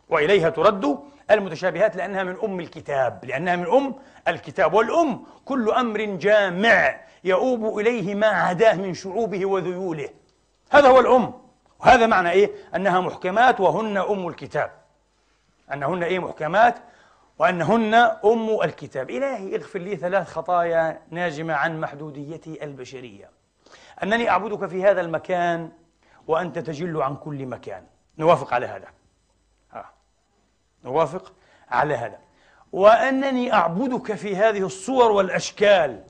وإليها 0.09 0.49
ترد 0.49 0.99
المتشابهات 1.31 1.95
لأنها 1.95 2.23
من 2.23 2.35
أم 2.43 2.59
الكتاب. 2.59 3.25
لأنها 3.25 3.55
من 3.55 3.65
أم 3.65 3.95
الكتاب 4.27 4.73
والأم. 4.73 5.23
كل 5.45 5.69
أمر 5.69 6.05
جامع. 6.05 6.99
يؤوب 7.23 7.79
إليه 7.79 8.15
ما 8.15 8.27
عداه 8.27 8.73
من 8.73 8.93
شعوبه 8.93 9.45
وذيوله. 9.45 10.09
هذا 10.71 10.87
هو 10.87 10.99
الأم. 10.99 11.33
وهذا 11.79 12.05
معنى 12.05 12.31
إيه؟ 12.31 12.51
أنها 12.75 12.99
محكمات 12.99 13.59
وهن 13.59 13.97
أم 13.97 14.27
الكتاب. 14.27 14.71
أنهن 15.73 16.03
إيه 16.03 16.19
محكمات؟ 16.19 16.75
وأنهن 17.39 17.93
أم 18.25 18.61
الكتاب. 18.63 19.09
إلهي 19.09 19.55
اغفر 19.55 19.79
لي 19.79 19.95
ثلاث 19.95 20.27
خطايا 20.27 21.01
ناجمة 21.09 21.53
عن 21.53 21.79
محدوديتي 21.79 22.63
البشرية. 22.63 23.29
أنني 24.03 24.29
أعبدك 24.29 24.65
في 24.65 24.83
هذا 24.83 25.01
المكان 25.01 25.71
وأنت 26.27 26.59
تجل 26.59 27.01
عن 27.01 27.15
كل 27.15 27.45
مكان. 27.45 27.83
نوافق 28.17 28.53
على 28.53 28.65
هذا. 28.65 28.87
آه. 29.73 29.85
نوافق 30.83 31.33
على 31.69 31.95
هذا. 31.95 32.19
وأنني 32.71 33.53
أعبدك 33.53 34.13
في 34.13 34.35
هذه 34.35 34.65
الصور 34.65 35.11
والأشكال. 35.11 36.03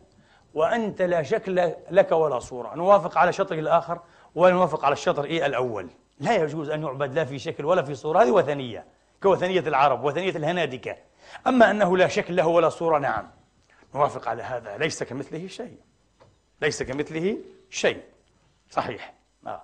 وأنت 0.53 1.01
لا 1.01 1.23
شكل 1.23 1.71
لك 1.91 2.11
ولا 2.11 2.39
صورة. 2.39 2.75
نوافق 2.75 3.17
على 3.17 3.33
شطر 3.33 3.55
الآخر 3.55 3.99
ولا 4.35 4.53
نوافق 4.53 4.85
على 4.85 4.93
الشطر 4.93 5.23
إيه 5.23 5.45
الأول. 5.45 5.89
لا 6.19 6.35
يجوز 6.35 6.69
أن 6.69 6.83
يعبد 6.83 7.13
لا 7.13 7.25
في 7.25 7.39
شكل 7.39 7.65
ولا 7.65 7.81
في 7.81 7.95
صورة. 7.95 8.23
هذه 8.23 8.31
وثنية 8.31 8.85
كوثنية 9.23 9.59
العرب 9.59 10.03
وثنية 10.03 10.29
الهنادكة. 10.29 10.97
أما 11.47 11.71
أنه 11.71 11.97
لا 11.97 12.07
شكل 12.07 12.35
له 12.35 12.47
ولا 12.47 12.69
صورة 12.69 12.99
نعم. 12.99 13.31
نوافق 13.95 14.27
على 14.27 14.43
هذا. 14.43 14.77
ليس 14.77 15.03
كمثله 15.03 15.47
شيء. 15.47 15.77
ليس 16.61 16.83
كمثله 16.83 17.37
شيء. 17.69 18.01
صحيح. 18.69 19.13
آه. 19.47 19.61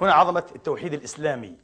هنا 0.00 0.12
عظمة 0.14 0.44
التوحيد 0.56 0.92
الإسلامي. 0.92 1.56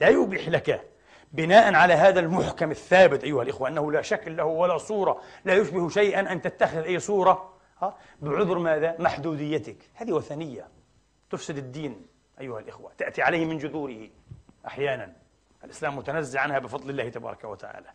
لا 0.00 0.08
يبيح 0.08 0.48
لك 0.48 0.88
بناء 1.32 1.74
على 1.74 1.94
هذا 1.94 2.20
المحكم 2.20 2.70
الثابت 2.70 3.24
أيها 3.24 3.42
الإخوة 3.42 3.68
أنه 3.68 3.92
لا 3.92 4.02
شكل 4.02 4.36
له 4.36 4.44
ولا 4.44 4.78
صورة. 4.78 5.20
لا 5.44 5.54
يشبه 5.54 5.88
شيئا 5.88 6.32
أن 6.32 6.42
تتخذ 6.42 6.82
أي 6.82 6.98
صورة 6.98 7.51
بعذر 8.20 8.58
ماذا؟ 8.58 8.96
محدوديتك. 8.98 9.76
هذه 9.94 10.12
وثنية. 10.12 10.68
تفسد 11.30 11.56
الدين 11.56 12.06
أيها 12.40 12.58
الإخوة. 12.58 12.92
تأتي 12.98 13.22
عليه 13.22 13.44
من 13.44 13.58
جذوره. 13.58 14.08
أحيانا 14.66 15.12
الإسلام 15.64 15.96
متنزع 15.96 16.40
عنها 16.40 16.58
بفضل 16.58 16.90
الله 16.90 17.08
تبارك 17.08 17.44
وتعالى. 17.44 17.88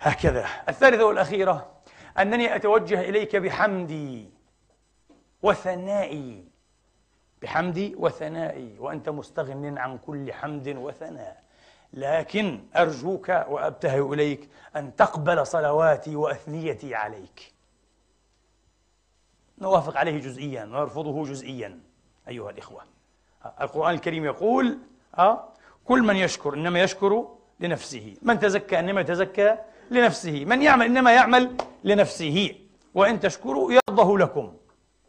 هكذا. 0.00 0.46
الثالثة 0.68 1.04
والأخيرة 1.04 1.72
أنني 2.18 2.56
أتوجه 2.56 3.00
إليك 3.00 3.36
بحمدي 3.36 4.30
وثنائي. 5.42 6.44
بحمدي 7.42 7.94
وثنائي. 7.98 8.78
وأنت 8.78 9.08
مستغن 9.08 9.78
عن 9.78 9.98
كل 9.98 10.32
حمد 10.32 10.68
وثناء. 10.68 11.44
لكن 11.92 12.60
أرجوك 12.76 13.28
وأبتهل 13.28 14.12
إليك 14.12 14.48
أن 14.76 14.96
تقبل 14.96 15.46
صلواتي 15.46 16.16
وأثنيتي 16.16 16.94
عليك. 16.94 17.53
نوافق 19.64 19.96
عليه 19.96 20.18
جزئيا 20.18 20.64
ونرفضه 20.64 21.24
جزئيا 21.24 21.80
أيها 22.28 22.50
الإخوة. 22.50 22.82
القرآن 23.60 23.94
الكريم 23.94 24.24
يقول 24.24 24.78
أه 25.18 25.48
كل 25.84 26.02
من 26.02 26.16
يشكر 26.16 26.54
إنما 26.54 26.82
يشكر 26.82 27.28
لنفسه 27.60 28.16
من 28.22 28.38
تزكى 28.38 28.78
إنما 28.78 29.00
يتزكى 29.00 29.56
لنفسه 29.90 30.44
من 30.44 30.62
يعمل 30.62 30.86
إنما 30.86 31.12
يعمل 31.12 31.56
لنفسه. 31.84 32.54
وإن 32.94 33.20
تشكروا 33.20 33.72
يرضه 33.72 34.18
لكم. 34.18 34.54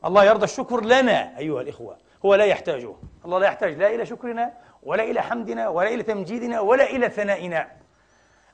الله 0.05 0.23
يرضى 0.23 0.43
الشكر 0.43 0.81
لنا 0.81 1.37
أيها 1.37 1.61
الإخوة. 1.61 1.97
هو 2.25 2.35
لا 2.35 2.45
يحتاجه. 2.45 2.95
الله 3.25 3.39
لا 3.39 3.47
يحتاج 3.47 3.77
لا 3.77 3.95
إلى 3.95 4.05
شكرنا 4.05 4.53
ولا 4.83 5.03
إلى 5.03 5.21
حمدنا 5.21 5.67
ولا 5.69 5.89
إلى 5.93 6.03
تمجيدنا 6.03 6.59
ولا 6.59 6.89
إلى 6.89 7.09
ثنائنا. 7.09 7.71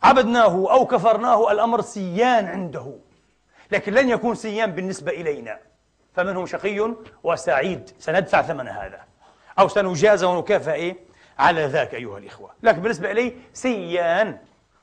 عبدناه 0.03 0.71
أو 0.71 0.85
كفرناه 0.85 1.51
الأمر 1.51 1.81
سيان 1.81 2.45
عنده 2.45 2.93
لكن 3.71 3.93
لن 3.93 4.09
يكون 4.09 4.35
سيان 4.35 4.71
بالنسبة 4.71 5.11
إلينا. 5.11 5.70
فمنهم 6.13 6.45
شقي 6.45 6.93
وسعيد. 7.23 7.91
سندفع 7.99 8.41
ثمن 8.41 8.67
هذا. 8.67 8.99
أو 9.59 9.67
سنجازى 9.67 10.25
ونكافئ 10.25 10.73
إيه؟ 10.73 10.97
على 11.39 11.65
ذاك 11.65 11.95
أيها 11.95 12.17
الإخوة. 12.17 12.51
لكن 12.63 12.81
بالنسبة 12.81 13.11
إلي 13.11 13.33
سيان 13.53 14.37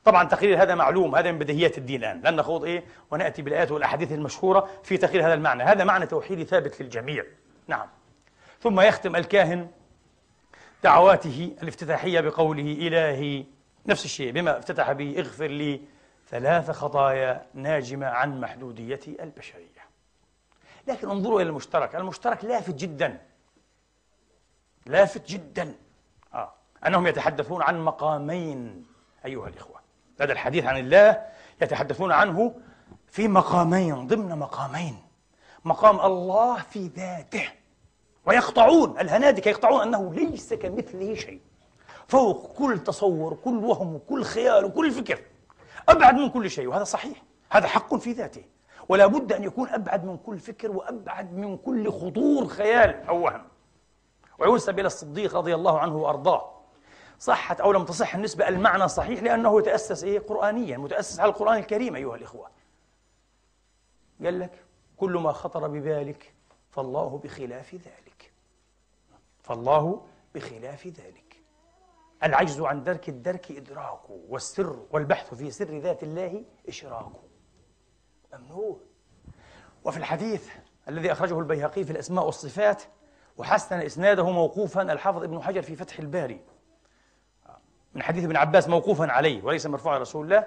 طبعا 0.05 0.25
تقرير 0.25 0.63
هذا 0.63 0.75
معلوم. 0.75 1.15
هذا 1.15 1.33
من 1.33 1.39
بديهيات 1.39 1.79
الدين 1.79 2.01
الآن. 2.01 2.21
لن 2.21 2.37
نخوض 2.37 2.65
إيه 2.65 2.85
ونأتي 3.11 3.43
بالآيات 3.43 3.71
والأحاديث 3.71 4.13
المشهورة 4.13 4.69
في 4.83 4.97
تقرير 4.97 5.27
هذا 5.27 5.35
المعنى. 5.35 5.63
هذا 5.63 5.85
معنى 5.85 6.07
توحيدي 6.07 6.45
ثابت 6.45 6.83
للجميع. 6.83 7.25
نعم. 7.67 7.87
ثم 8.61 8.81
يختم 8.81 9.17
الكاهن 9.17 9.69
دعواته 10.83 11.57
الافتتاحية 11.63 12.21
بقوله 12.21 12.73
إلهي. 12.81 13.45
نفس 13.87 14.05
الشيء. 14.05 14.33
بما 14.33 14.59
افتتح 14.59 14.93
به 14.93 15.15
اغفر 15.19 15.47
لي 15.47 15.81
ثلاث 16.31 16.71
خطايا 16.71 17.47
ناجمة 17.55 18.07
عن 18.07 18.41
محدوديتي 18.41 19.17
البشرية. 19.23 19.78
لكن 20.89 21.11
انظروا 21.11 21.41
إلى 21.41 21.49
المشترك. 21.49 21.97
المشترك 21.97 22.45
لافت 22.45 22.75
جدا. 22.75 23.21
لافت 24.87 25.29
جدا. 25.29 25.75
آه. 26.35 26.53
أنهم 26.87 27.07
يتحدثون 27.07 27.63
عن 27.63 27.81
مقامين 27.85 28.87
أيها 29.25 29.49
الإخوة. 29.49 29.81
هذا 30.21 30.33
الحديث 30.33 30.65
عن 30.65 30.79
الله 30.79 31.27
يتحدثون 31.63 32.13
عنه 32.13 32.55
في 33.07 33.29
مقامين 33.29 34.07
ضمن 34.07 34.39
مقامين. 34.39 35.03
مقام 35.65 36.01
الله 36.01 36.57
في 36.57 36.87
ذاته. 36.87 37.49
ويقطعون 38.27 39.01
الهنادك 39.01 39.47
يقطعون 39.47 39.83
أنه 39.83 40.15
ليس 40.15 40.55
كمثله 40.55 41.15
شيء. 41.15 41.41
فوق 42.09 42.53
كل 42.59 42.85
تصور 42.85 43.35
كل 43.35 43.65
وهم 43.65 44.01
كل 44.09 44.25
خيال 44.25 44.65
وكل 44.65 44.91
فكر. 44.91 45.23
أبعد 45.89 46.15
من 46.15 46.31
كل 46.31 46.51
شيء. 46.51 46.67
وهذا 46.67 46.85
صحيح. 46.85 47.23
هذا 47.51 47.67
حق 47.69 47.95
في 47.95 48.13
ذاته. 48.13 48.45
ولا 48.89 49.07
بد 49.07 49.33
أن 49.33 49.45
يكون 49.45 49.69
أبعد 49.69 50.05
من 50.05 50.17
كل 50.19 50.39
فكر 50.39 50.71
وأبعد 50.71 51.33
من 51.33 51.57
كل 51.57 51.93
خطور 51.93 52.47
خيال 52.47 53.07
أو 53.09 53.25
وهم. 53.25 53.49
وينسب 54.39 54.79
إلى 54.79 54.87
الصديق 54.87 55.37
رضي 55.37 55.55
الله 55.55 55.79
عنه 55.79 55.97
وأرضاه. 55.97 56.55
صحت 57.19 57.61
أو 57.61 57.73
لم 57.73 57.85
تصح 57.85 58.15
النسبة 58.15 58.49
المعنى 58.49 58.89
صحيح 58.89 59.23
لأنه 59.23 59.59
يتأسس 59.59 60.05
إيه؟ 60.05 60.19
قرآنيا 60.19 60.79
متأسس 60.79 61.21
على 61.21 61.31
القرآن 61.31 61.57
الكريم 61.57 61.97
أيها 61.97 62.17
الإخوة. 62.17 62.51
قال 64.25 64.39
لك 64.41 64.65
كل 64.97 65.13
ما 65.13 65.33
خطر 65.33 65.69
ببالك 65.69 66.35
فالله 66.71 67.19
بخلاف 67.25 67.75
ذلك. 67.75 68.33
فالله 69.43 70.07
بخلاف 70.35 70.87
ذلك. 70.87 71.37
العجز 72.25 72.61
عن 72.61 72.85
درك 72.85 73.09
الدرك 73.09 73.51
إدراكه 73.51 74.21
والسر 74.29 74.87
والبحث 74.91 75.35
في 75.35 75.51
سر 75.51 75.79
ذات 75.79 76.03
الله 76.03 76.45
إشراكه 76.69 77.28
ممنوع. 78.33 78.77
وفي 79.85 79.97
الحديث 79.97 80.49
الذي 80.89 81.13
أخرجه 81.13 81.39
البيهقي 81.39 81.85
في 81.85 81.91
الأسماء 81.91 82.25
والصفات 82.25 82.83
وحسن 83.37 83.81
إسناده 83.81 84.31
موقوفا 84.31 84.83
الحافظ 84.83 85.23
ابن 85.23 85.43
حجر 85.43 85.63
في 85.63 85.77
فتح 85.77 85.99
الباري. 85.99 86.41
من 87.95 88.03
حديث 88.03 88.25
ابن 88.25 88.37
عباس 88.37 88.69
موقوفا 88.69 89.13
عليه 89.13 89.43
وليس 89.43 89.67
مرفوعا 89.67 89.95
على 89.95 90.03
رسول 90.03 90.25
الله. 90.25 90.47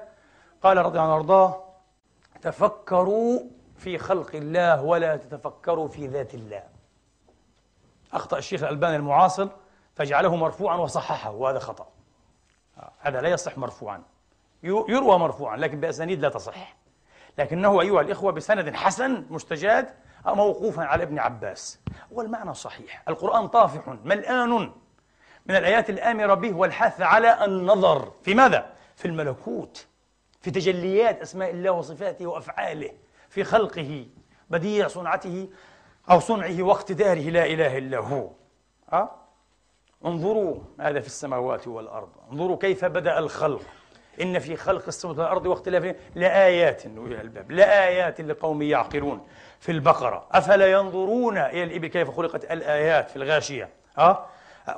قال 0.63 0.77
رضي 0.77 0.89
الله 0.89 1.01
عنه 1.01 1.13
وأرضاه 1.13 1.63
تفكروا 2.41 3.39
في 3.75 3.97
خلق 3.97 4.35
الله 4.35 4.83
ولا 4.83 5.15
تتفكروا 5.15 5.87
في 5.87 6.07
ذات 6.07 6.33
الله. 6.33 6.63
أخطأ 8.13 8.37
الشيخ 8.37 8.63
الألباني 8.63 8.95
المعاصر 8.95 9.47
فجعله 9.95 10.35
مرفوعا 10.35 10.77
وصححه 10.77 11.31
وهذا 11.31 11.59
خطأ. 11.59 11.87
هذا 12.99 13.21
لا 13.21 13.29
يصح 13.29 13.57
مرفوعا. 13.57 14.03
يروى 14.63 15.19
مرفوعا 15.19 15.57
لكن 15.57 15.79
بأسانيد 15.79 16.19
لا 16.19 16.29
تصح. 16.29 16.75
لكنه 17.37 17.81
أيها 17.81 18.01
الإخوة 18.01 18.31
بسند 18.31 18.75
حسن 18.75 19.25
مستجاد 19.29 19.89
موقوفا 20.25 20.83
على 20.83 21.03
ابن 21.03 21.19
عباس. 21.19 21.79
والمعنى 22.11 22.53
صحيح. 22.53 23.03
القرآن 23.09 23.47
طافح 23.47 23.97
ملآن 24.03 24.49
من 25.45 25.55
الآيات 25.55 25.89
الآمرة 25.89 26.33
به 26.33 26.55
والحث 26.55 27.01
على 27.01 27.45
النظر. 27.45 28.11
في 28.23 28.33
ماذا؟ 28.33 28.73
في 28.95 29.07
الملكوت 29.07 29.87
في 30.41 30.51
تجليات 30.51 31.21
أسماء 31.21 31.51
الله 31.51 31.71
وصفاته 31.71 32.27
وأفعاله 32.27 32.91
في 33.29 33.43
خلقه 33.43 34.07
بديع 34.49 34.87
صنعته 34.87 35.49
أو 36.11 36.19
صنعه 36.19 36.63
واقتداره. 36.63 37.29
لا 37.29 37.45
إله 37.45 37.77
إلا 37.77 37.97
هو. 37.97 38.29
أه؟ 38.93 39.11
انظروا 40.05 40.59
هذا 40.79 40.99
في 40.99 41.07
السماوات 41.07 41.67
والأرض. 41.67 42.09
انظروا 42.31 42.57
كيف 42.57 42.85
بدأ 42.85 43.19
الخلق. 43.19 43.61
إن 44.21 44.39
في 44.39 44.55
خلق 44.55 44.83
السماوات 44.87 45.19
والأرض 45.19 45.45
واختلاف 45.45 45.95
لآيات 46.15 46.85
إلى 46.85 47.21
الباب 47.21 47.51
لآيات 47.51 48.21
لقوم 48.21 48.61
يعقلون 48.61 49.27
في 49.59 49.71
البقرة 49.71 50.25
أفلا 50.31 50.71
ينظرون 50.71 51.37
إلى 51.37 51.63
الإبل 51.63 51.87
كيف 51.87 52.09
خلقت 52.09 52.51
الآيات 52.51 53.09
في 53.09 53.15
الغاشية 53.15 53.69
أه؟ 53.97 54.25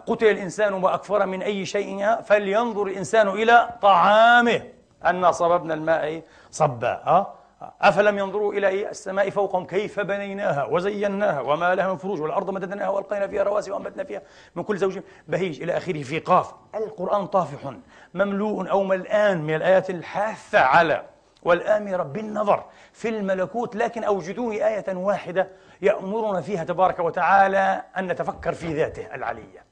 قتل 0.07 0.25
الإنسان 0.25 0.73
وأكفر 0.73 1.25
من 1.25 1.41
أي 1.41 1.65
شيء 1.65 2.21
فلينظر 2.21 2.83
الإنسان 2.83 3.27
إلى 3.27 3.69
طعامه 3.81 4.61
أنا 5.05 5.31
صببنا 5.31 5.73
الماء 5.73 6.21
صبا 6.51 6.91
أه؟ 7.07 7.33
أفلم 7.81 8.17
ينظروا 8.17 8.53
إلى 8.53 8.89
السماء 8.89 9.29
فوقهم 9.29 9.65
كيف 9.65 9.99
بنيناها 9.99 10.65
وزيناها 10.65 11.41
وما 11.41 11.75
لها 11.75 11.87
من 11.87 11.97
فروج 11.97 12.21
والأرض 12.21 12.49
مددناها 12.49 12.89
وألقينا 12.89 13.27
فيها 13.27 13.43
رواسي 13.43 13.71
وأنبتنا 13.71 14.03
فيها 14.03 14.21
من 14.55 14.63
كل 14.63 14.77
زوج 14.77 14.99
بهيج 15.27 15.61
إلى 15.61 15.77
آخره 15.77 16.03
في 16.03 16.19
قاف. 16.19 16.53
القرآن 16.75 17.27
طافح 17.27 17.73
مملوء 18.13 18.69
أو 18.69 18.83
ملآن 18.83 19.41
من 19.41 19.55
الآيات 19.55 19.89
الحاثة 19.89 20.59
على 20.59 21.05
والآمرة 21.43 22.03
بالنظر 22.03 22.65
في 22.93 23.09
الملكوت 23.09 23.75
لكن 23.75 24.03
أوجدوني 24.03 24.67
آية 24.67 24.95
واحدة 24.95 25.47
يأمرنا 25.81 26.41
فيها 26.41 26.63
تبارك 26.63 26.99
وتعالى 26.99 27.83
أن 27.97 28.07
نتفكر 28.07 28.53
في 28.53 28.73
ذاته 28.73 29.15
العلية. 29.15 29.65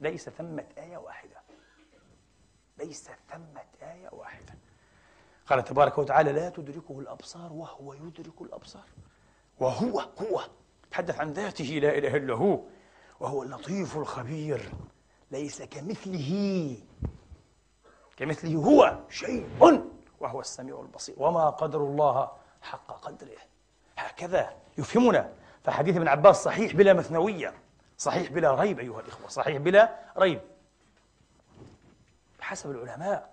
ليس 0.00 0.28
ثمة 0.28 0.64
آية 0.78 0.96
واحدة. 0.96 1.36
ليس 2.78 3.10
ثمة 3.30 3.90
آية 3.92 4.08
واحدة. 4.12 4.54
قال 5.52 5.64
تبارك 5.64 5.98
وتعالى 5.98 6.32
لا 6.32 6.48
تدركه 6.48 7.00
الأبصار 7.00 7.52
وهو 7.52 7.94
يدرك 7.94 8.40
الأبصار. 8.40 8.84
وهو 9.60 10.00
هو 10.00 10.42
تحدث 10.90 11.20
عن 11.20 11.32
ذاته 11.32 11.64
لا 11.64 11.98
إله 11.98 12.16
إلا 12.16 12.34
هو. 12.34 12.60
وهو 13.20 13.42
اللطيف 13.42 13.96
الخبير. 13.96 14.72
ليس 15.30 15.62
كمثله. 15.62 16.76
كمثله 18.16 18.54
هو 18.54 18.98
شيء. 19.10 19.46
وهو 20.20 20.40
السميع 20.40 20.80
البصير. 20.80 21.14
وما 21.18 21.50
قدر 21.50 21.80
الله 21.80 22.30
حق 22.62 23.00
قدره. 23.00 23.38
هكذا 23.98 24.56
يفهمنا. 24.78 25.32
فحديث 25.64 25.96
ابن 25.96 26.08
عباس 26.08 26.44
صحيح 26.44 26.74
بلا 26.74 26.92
مثنوية. 26.92 27.54
صحيح 27.98 28.32
بلا 28.32 28.54
ريب 28.54 28.78
أيها 28.78 29.00
الإخوة. 29.00 29.28
صحيح 29.28 29.56
بلا 29.56 29.98
ريب. 30.18 30.40
حسب 32.40 32.70
العلماء. 32.70 33.31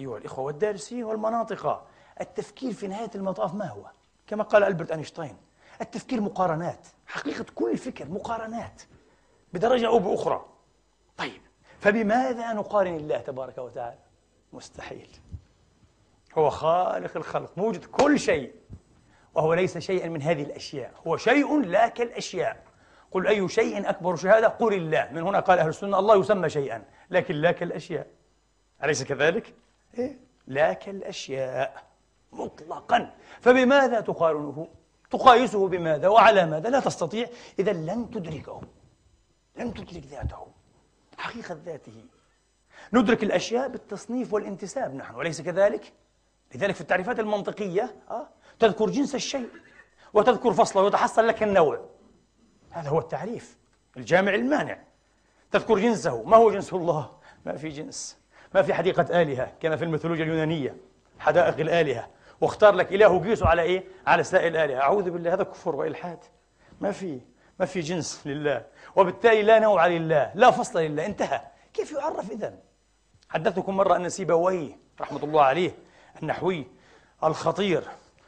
أيها 0.00 0.18
الإخوة 0.18 0.44
والدارسين 0.44 1.04
والمناطق. 1.04 1.86
التفكير 2.20 2.72
في 2.72 2.86
نهاية 2.88 3.10
المطاف 3.14 3.54
ما 3.54 3.66
هو؟ 3.66 3.90
كما 4.26 4.42
قال 4.42 4.64
ألبرت 4.64 4.90
أينشتاين 4.90 5.36
التفكير 5.80 6.20
مقارنات 6.20 6.86
حقيقة 7.06 7.46
كل 7.54 7.78
فكر 7.78 8.08
مقارنات 8.08 8.82
بدرجة 9.52 9.86
أو 9.86 9.98
بأخرى. 9.98 10.46
طيب 11.16 11.42
فبماذا 11.80 12.52
نقارن 12.52 12.96
الله 12.96 13.18
تبارك 13.18 13.58
وتعالى؟ 13.58 13.98
مستحيل. 14.52 15.08
هو 16.38 16.50
خالق 16.50 17.16
الخلق 17.16 17.58
موجود 17.58 17.84
كل 17.84 18.18
شيء 18.20 18.54
وهو 19.34 19.54
ليس 19.54 19.78
شيئا 19.78 20.08
من 20.08 20.22
هذه 20.22 20.42
الأشياء 20.42 20.92
هو 21.06 21.16
شيء 21.16 21.60
لا 21.60 21.88
كالأشياء. 21.88 22.64
قل 23.10 23.26
أي 23.26 23.48
شيء 23.48 23.90
أكبر 23.90 24.16
شهادة؟ 24.16 24.48
قل 24.48 24.74
الله. 24.74 25.08
من 25.12 25.22
هنا 25.22 25.40
قال 25.40 25.58
أهل 25.58 25.68
السنة 25.68 25.98
الله 25.98 26.16
يسمى 26.16 26.48
شيئا 26.48 26.84
لكن 27.10 27.34
لا 27.34 27.52
كالأشياء. 27.52 28.06
أليس 28.84 29.02
كذلك؟ 29.02 29.54
إيه؟ 29.98 30.18
لا 30.46 30.72
كالأشياء 30.72 31.84
مطلقا. 32.32 33.14
فبماذا 33.40 34.00
تقارنه؟ 34.00 34.68
تقايسه 35.10 35.68
بماذا؟ 35.68 36.08
وعلى 36.08 36.46
ماذا؟ 36.46 36.70
لا 36.70 36.80
تستطيع. 36.80 37.28
إذا 37.58 37.72
لن 37.72 38.10
تدركه. 38.10 38.60
لن 39.56 39.74
تدرك 39.74 40.04
ذاته 40.04 40.46
حقيقة 41.18 41.58
ذاته. 41.64 42.04
ندرك 42.92 43.22
الأشياء 43.22 43.68
بالتصنيف 43.68 44.32
والانتساب 44.32 44.94
نحن 44.94 45.14
وليس 45.14 45.40
كذلك؟ 45.40 45.92
لذلك 46.54 46.74
في 46.74 46.80
التعريفات 46.80 47.20
المنطقية 47.20 47.96
آه 48.10 48.28
تذكر 48.58 48.90
جنس 48.90 49.14
الشيء 49.14 49.48
وتذكر 50.12 50.52
فصله 50.52 50.82
ويتحصل 50.82 51.26
لك 51.26 51.42
النوع. 51.42 51.86
هذا 52.70 52.88
هو 52.88 52.98
التعريف 52.98 53.58
الجامع 53.96 54.34
المانع. 54.34 54.78
تذكر 55.50 55.78
جنسه. 55.78 56.22
ما 56.22 56.36
هو 56.36 56.50
جنس 56.50 56.72
الله؟ 56.72 57.18
ما 57.46 57.56
في 57.56 57.68
جنس. 57.68 58.19
ما 58.54 58.62
في 58.62 58.74
حديقة 58.74 59.22
آلهة 59.22 59.52
كما 59.60 59.76
في 59.76 59.84
الميثولوجيا 59.84 60.24
اليونانية 60.24 60.76
حدائق 61.18 61.60
الآلهة. 61.60 62.08
واختار 62.40 62.74
لك 62.74 62.92
إله 62.92 63.18
قيسه 63.18 63.46
على 63.46 63.62
إيه؟ 63.62 63.84
على 64.06 64.24
سائر 64.24 64.48
الآلهة. 64.48 64.80
أعوذ 64.80 65.10
بالله 65.10 65.34
هذا 65.34 65.42
كفر 65.42 65.76
وإلحاد. 65.76 66.18
ما 66.80 66.92
في 66.92 67.20
ما 67.60 67.66
في 67.66 67.80
جنس 67.80 68.22
لله. 68.26 68.64
وبالتالي 68.96 69.42
لا 69.42 69.58
نوع 69.58 69.86
لله 69.86 70.32
لا 70.34 70.50
فصل 70.50 70.78
لله. 70.78 71.06
انتهى. 71.06 71.40
كيف 71.74 71.92
يعرف 71.92 72.30
إذا 72.30 72.54
حدثتكم 73.28 73.76
مرة 73.76 73.96
أن 73.96 74.08
سيبويه 74.08 74.78
رحمة 75.00 75.24
الله 75.24 75.42
عليه 75.42 75.72
النحوي 76.22 76.66
الخطير 77.24 77.84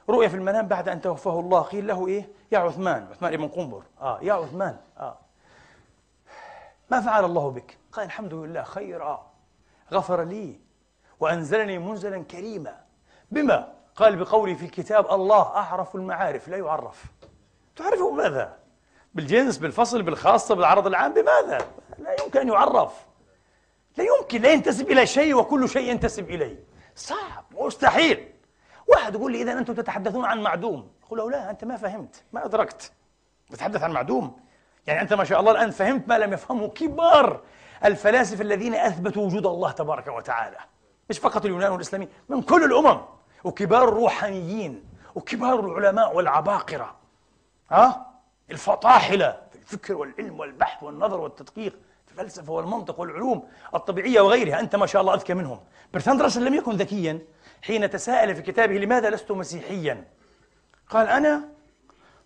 رؤيا 0.08 0.28
في 0.28 0.36
المنام 0.36 0.68
بعد 0.68 0.88
أن 0.88 1.00
توفاه 1.00 1.40
الله. 1.40 1.60
قيل 1.60 1.86
له 1.86 2.06
إيه؟ 2.06 2.28
يا 2.52 2.58
عثمان. 2.58 3.06
عثمان 3.10 3.36
بن 3.36 3.48
قنبر 3.48 3.82
آه 4.00 4.18
يا 4.22 4.32
عثمان. 4.32 4.76
آه. 4.98 5.18
ما 6.90 7.00
فعل 7.00 7.24
الله 7.24 7.50
بك؟ 7.50 7.78
قال 7.92 8.04
الحمد 8.06 8.34
لله 8.34 8.62
خيرا. 8.62 9.31
غفر 9.92 10.22
لي 10.22 10.60
وأنزلني 11.20 11.78
منزلا 11.78 12.24
كريما. 12.24 12.80
بما؟ 13.30 13.72
قال 13.96 14.16
بقولي 14.16 14.54
في 14.54 14.64
الكتاب 14.64 15.10
الله 15.10 15.42
أعرف 15.42 15.94
المعارف 15.94 16.48
لا 16.48 16.56
يعرف. 16.56 17.04
تعرفه 17.76 18.10
ماذا؟ 18.10 18.56
بالجنس 19.14 19.58
بالفصل 19.58 20.02
بالخاصة 20.02 20.54
بالعرض 20.54 20.86
العام 20.86 21.14
بماذا؟ 21.14 21.66
لا 21.98 22.16
يمكن 22.24 22.40
أن 22.40 22.48
يعرف. 22.48 22.92
لا 23.96 24.04
يمكن 24.04 24.42
لا 24.42 24.52
ينتسب 24.52 24.90
إلى 24.90 25.06
شيء 25.06 25.34
وكل 25.34 25.68
شيء 25.68 25.90
ينتسب 25.90 26.30
إليه. 26.30 26.64
صعب 26.94 27.44
مستحيل. 27.50 28.28
واحد 28.88 29.14
يقول 29.14 29.32
لي 29.32 29.42
إذا 29.42 29.52
أنتم 29.52 29.74
تتحدثون 29.74 30.24
عن 30.24 30.42
معدوم. 30.42 30.92
أقول 31.04 31.18
له 31.18 31.30
لا 31.30 31.50
أنت 31.50 31.64
ما 31.64 31.76
فهمت 31.76 32.22
ما 32.32 32.44
أدركت. 32.44 32.92
تتحدث 33.50 33.82
عن 33.82 33.92
معدوم؟ 33.92 34.40
يعني 34.86 35.00
أنت 35.00 35.12
ما 35.12 35.24
شاء 35.24 35.40
الله 35.40 35.52
الآن 35.52 35.70
فهمت 35.70 36.08
ما 36.08 36.18
لم 36.18 36.32
يفهمه 36.32 36.68
كبار. 36.68 37.40
الفلاسفة 37.84 38.42
الذين 38.42 38.74
أثبتوا 38.74 39.26
وجود 39.26 39.46
الله 39.46 39.70
تبارك 39.70 40.08
وتعالى. 40.08 40.56
مش 41.10 41.18
فقط 41.18 41.44
اليونان 41.44 41.72
والإسلاميين 41.72 42.10
من 42.28 42.42
كل 42.42 42.64
الأمم. 42.64 43.00
وكبار 43.44 43.88
الروحانيين 43.88 44.84
وكبار 45.14 45.60
العلماء 45.60 46.16
والعباقرة. 46.16 46.96
ها؟ 47.70 48.06
الفطاحلة 48.50 49.42
في 49.50 49.56
الفكر 49.56 49.94
والعلم 49.94 50.40
والبحث 50.40 50.82
والنظر 50.82 51.20
والتدقيق 51.20 51.78
في 52.06 52.12
الفلسفة 52.12 52.52
والمنطق 52.52 53.00
والعلوم 53.00 53.48
الطبيعية 53.74 54.20
وغيرها. 54.20 54.60
أنت 54.60 54.76
ما 54.76 54.86
شاء 54.86 55.02
الله 55.02 55.14
أذكى 55.14 55.34
منهم. 55.34 55.60
برتراند 55.94 56.22
راسل 56.22 56.44
لم 56.44 56.54
يكن 56.54 56.72
ذكيا 56.72 57.18
حين 57.62 57.90
تساءل 57.90 58.34
في 58.34 58.42
كتابه 58.42 58.74
لماذا 58.74 59.10
لست 59.10 59.32
مسيحيا. 59.32 60.04
قال 60.90 61.08
أنا 61.08 61.48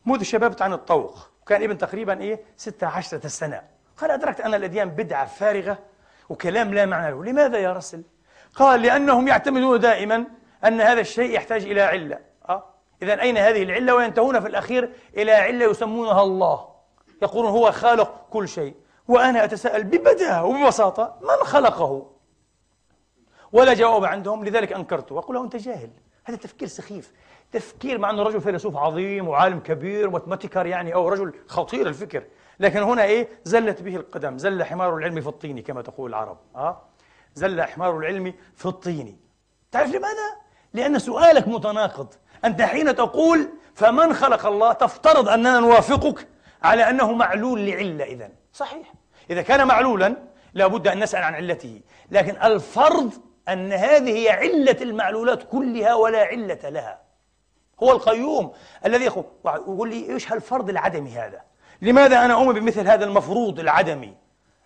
منذ 0.06 0.22
شبابت 0.22 0.62
عن 0.62 0.72
الطوق. 0.72 1.28
كان 1.46 1.62
ابن 1.62 1.78
تقريبا 1.78 2.20
إيه؟ 2.20 2.40
ستة 2.56 2.86
عشرة 2.86 3.28
سنة 3.28 3.75
قال 3.98 4.10
أدركت 4.10 4.40
أن 4.40 4.54
الأديان 4.54 4.90
بدعة 4.90 5.26
فارغة 5.26 5.78
وكلام 6.28 6.74
لا 6.74 6.86
معنى 6.86 7.10
له. 7.10 7.24
لماذا 7.24 7.58
يا 7.58 7.72
رسل؟ 7.72 8.02
قال 8.54 8.82
لأنهم 8.82 9.28
يعتمدون 9.28 9.80
دائما 9.80 10.24
أن 10.64 10.80
هذا 10.80 11.00
الشيء 11.00 11.30
يحتاج 11.30 11.64
إلى 11.64 11.82
علة. 11.82 12.18
أه؟ 12.48 12.64
إذا 13.02 13.20
أين 13.20 13.38
هذه 13.38 13.62
العلة؟ 13.62 13.94
وينتهون 13.94 14.40
في 14.40 14.48
الأخير 14.48 14.92
إلى 15.16 15.32
علة 15.32 15.70
يسمونها 15.70 16.22
الله. 16.22 16.68
يقولون 17.22 17.50
هو 17.50 17.72
خالق 17.72 18.26
كل 18.30 18.48
شيء. 18.48 18.74
وأنا 19.08 19.44
أتساءل 19.44 19.84
ببداهة 19.84 20.44
وببساطة 20.44 21.18
من 21.20 21.46
خلقه؟ 21.46 22.10
ولا 23.52 23.74
جواب 23.74 24.04
عندهم 24.04 24.44
لذلك 24.44 24.72
أنكرته. 24.72 25.14
وأقول 25.14 25.36
له 25.36 25.44
أنت 25.44 25.56
جاهل. 25.56 25.90
هذا 26.24 26.36
تفكير 26.36 26.68
سخيف. 26.68 27.12
تفكير 27.52 27.98
مع 27.98 28.10
أنه 28.10 28.22
رجل 28.22 28.40
فيلسوف 28.40 28.76
عظيم 28.76 29.28
وعالم 29.28 29.60
كبير 29.60 30.08
وماتماتيكر 30.08 30.66
يعني 30.66 30.94
أو 30.94 31.08
رجل 31.08 31.34
خطير 31.46 31.86
الفكر. 31.86 32.24
لكن 32.60 32.82
هنا 32.82 33.02
إيه؟ 33.04 33.28
زلت 33.44 33.82
به 33.82 33.96
القدم. 33.96 34.38
زل 34.38 34.64
حمار 34.64 34.96
العلم 34.96 35.20
في 35.20 35.26
الطين 35.26 35.62
كما 35.62 35.82
تقول 35.82 36.10
العرب. 36.10 36.38
أه؟ 36.56 36.82
زل 37.34 37.62
حمار 37.62 37.98
العلم 37.98 38.34
في 38.54 38.66
الطين. 38.66 39.20
تعرف 39.72 39.88
لماذا؟ 39.88 40.36
لأن 40.74 40.98
سؤالك 40.98 41.48
متناقض. 41.48 42.14
أنت 42.44 42.62
حين 42.62 42.96
تقول 42.96 43.48
فمن 43.74 44.14
خلق 44.14 44.46
الله 44.46 44.72
تفترض 44.72 45.28
أننا 45.28 45.60
نوافقك 45.60 46.28
على 46.62 46.90
أنه 46.90 47.12
معلول 47.12 47.66
لعلة 47.66 48.04
إذن. 48.04 48.32
صحيح. 48.52 48.92
إذا 49.30 49.42
كان 49.42 49.66
معلولا 49.66 50.16
لابد 50.54 50.88
أن 50.88 51.02
نسأل 51.02 51.22
عن 51.22 51.34
علته. 51.34 51.80
لكن 52.10 52.42
الفرض 52.42 53.12
أن 53.48 53.72
هذه 53.72 54.18
هي 54.18 54.30
علة 54.30 54.76
المعلولات 54.82 55.42
كلها 55.42 55.94
ولا 55.94 56.24
علة 56.24 56.68
لها. 56.68 57.00
هو 57.82 57.92
القيوم 57.92 58.52
الذي 58.86 59.04
يقول 59.44 59.88
لي 59.88 60.12
إيش 60.12 60.32
هالفرض 60.32 60.68
العدمي 60.68 61.10
هذا؟ 61.10 61.40
لماذا 61.82 62.24
أنا 62.24 62.34
أؤمن 62.34 62.52
بمثل 62.52 62.88
هذا 62.88 63.04
المفروض 63.04 63.60
العدمي؟ 63.60 64.14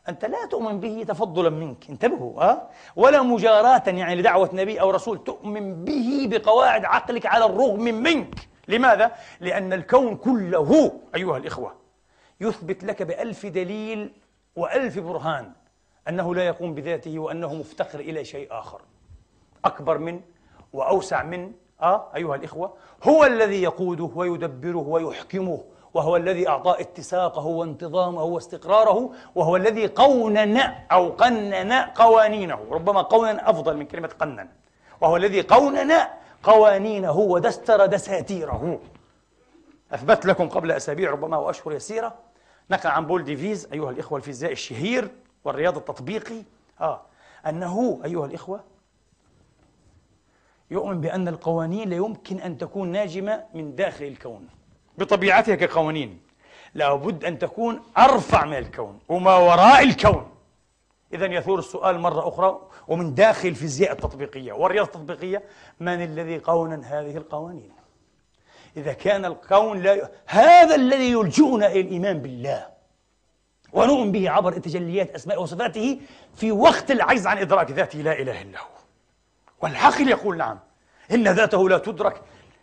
أنت 0.09 0.25
لا 0.25 0.47
تؤمن 0.47 0.81
به 0.81 1.05
تفضلا 1.09 1.51
منك 1.51 1.91
انتبهوا 1.91 2.43
أه؟ 2.43 2.69
ولا 2.97 3.23
مجاراة 3.23 3.83
يعني 3.87 4.15
لدعوة 4.15 4.51
نبي 4.53 4.81
أو 4.81 4.91
رسول 4.91 5.25
تؤمن 5.25 5.85
به 5.85 6.29
بقواعد 6.31 6.85
عقلك 6.85 7.27
على 7.27 7.45
الرغم 7.45 7.81
منك. 7.81 8.35
لماذا؟ 8.69 9.13
لأن 9.41 9.73
الكون 9.73 10.17
كله 10.17 10.93
أيها 11.15 11.37
الإخوة 11.37 11.75
يثبت 12.41 12.85
لك 12.85 13.03
بألف 13.03 13.47
دليل 13.47 14.13
وألف 14.57 14.99
برهان 14.99 15.53
أنه 16.09 16.35
لا 16.35 16.47
يقوم 16.47 16.75
بذاته 16.75 17.19
وأنه 17.19 17.55
مفتقر 17.55 18.01
إلى 18.01 18.25
شيء 18.25 18.49
آخر. 18.51 18.81
أكبر 19.65 19.99
من 19.99 20.21
وأوسع 20.73 21.23
من 21.23 21.53
آه 21.83 22.09
أيها 22.17 22.35
الإخوة 22.35 22.75
هو 23.03 23.25
الذي 23.25 23.63
يقوده 23.63 24.11
ويدبره 24.15 24.89
ويحكمه. 24.89 25.65
وهو 25.95 26.17
الذي 26.17 26.49
أعطى 26.49 26.77
اتساقه 26.81 27.47
وانتظامه 27.47 28.23
واستقراره 28.23 29.11
وهو 29.35 29.57
الذي 29.57 29.87
قونن 29.87 30.57
أو 30.93 31.09
قنن 31.09 31.73
قوانينه. 31.73 32.67
ربما 32.71 33.03
قونن 33.03 33.41
أفضل 33.41 33.77
من 33.77 33.87
كلمة 33.87 34.09
قنن. 34.09 34.49
وهو 35.01 35.17
الذي 35.17 35.41
قونن 35.41 35.93
قوانينه 36.43 37.19
ودستر 37.19 37.87
دساتيره. 37.87 38.81
أثبت 39.93 40.27
لكم 40.27 40.49
قبل 40.49 40.73
أسابيع 40.73 41.11
ربما 41.11 41.37
وأشهر 41.37 41.73
يسيرة 41.73 42.15
نقل 42.71 42.91
عن 42.91 43.07
بول 43.07 43.25
ديفيز 43.25 43.69
أيها 43.73 43.91
الإخوة 43.91 44.19
الفيزيائي 44.19 44.53
الشهير 44.53 45.11
والرياض 45.45 45.77
التطبيقي 45.77 46.43
آه 46.81 47.01
أنه 47.47 48.01
أيها 48.05 48.27
الإخوة 48.27 48.61
يؤمن 50.71 51.01
بأن 51.01 51.29
القوانين 51.29 51.89
لا 51.89 51.97
يمكن 51.97 52.41
أن 52.41 52.59
تكون 52.59 52.89
ناجمة 52.89 53.45
من 53.55 53.75
داخل 53.75 54.05
الكون. 54.05 54.49
بطبيعتها 55.01 55.55
كقوانين. 55.55 56.21
لابد 56.75 57.25
أن 57.25 57.39
تكون 57.39 57.83
أرفع 57.99 58.45
من 58.45 58.59
الكون 58.59 58.99
وما 59.09 59.37
وراء 59.37 59.83
الكون. 59.83 60.31
إذا 61.13 61.27
يثور 61.27 61.59
السؤال 61.59 61.99
مرة 61.99 62.29
أخرى 62.29 62.61
ومن 62.89 63.15
داخل 63.15 63.49
الفيزياء 63.49 63.93
التطبيقية 63.93 64.53
والرياضة 64.53 64.87
التطبيقية 64.87 65.43
من 65.81 66.03
الذي 66.03 66.39
قونن 66.39 66.85
هذه 66.85 67.17
القوانين؟ 67.17 67.73
إذا 68.77 68.93
كان 68.93 69.25
الكون 69.25 69.83
لا 69.83 69.95
ي... 69.95 70.09
هذا 70.27 70.75
الذي 70.75 71.13
يلجئنا 71.13 71.67
إلى 71.67 71.81
الإيمان 71.81 72.19
بالله 72.19 72.67
ونؤمن 73.73 74.13
به 74.13 74.31
عبر 74.31 74.53
تجليات 74.53 75.11
أسماء 75.11 75.43
وصفاته 75.43 76.01
في 76.35 76.53
وقت 76.53 76.91
العجز 76.91 77.27
عن 77.27 77.39
إدراك 77.39 77.71
ذاته 77.71 77.99
لا 77.99 78.13
إله 78.13 78.43
إلا 78.43 78.59
هو. 78.59 78.81
والعقل 79.61 80.09
يقول 80.09 80.37
نعم 80.37 80.59
إن 81.11 81.29
ذاته 81.29 81.69
لا 81.69 81.79
تدرك 81.79 82.23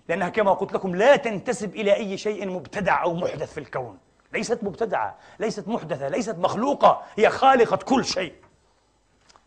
لأنها 0.09 0.29
كما 0.29 0.53
قلت 0.53 0.73
لكم 0.73 0.95
لا 0.95 1.15
تنتسب 1.15 1.75
إلى 1.75 1.95
أي 1.95 2.17
شيء 2.17 2.49
مبتدع 2.49 3.03
أو 3.03 3.13
محدث 3.13 3.53
في 3.53 3.59
الكون. 3.59 3.97
ليست 4.33 4.63
مبتدعة 4.63 5.15
ليست 5.39 5.67
محدثة 5.67 6.07
ليست 6.07 6.35
مخلوقة 6.35 7.03
هي 7.15 7.29
خالقة 7.29 7.77
كل 7.77 8.05
شيء. 8.05 8.33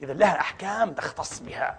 إذا 0.03 0.13
لها 0.13 0.41
أحكام 0.41 0.95
تختص 0.95 1.41
بها. 1.41 1.79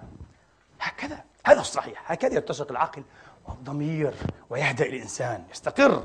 هكذا 0.82 1.24
هذا 1.46 1.60
الصحيح. 1.60 2.12
هكذا 2.12 2.34
يتسق 2.34 2.72
العقل 2.72 3.04
والضمير 3.48 4.14
ويهدأ 4.50 4.86
الإنسان. 4.86 5.44
يستقر. 5.52 6.04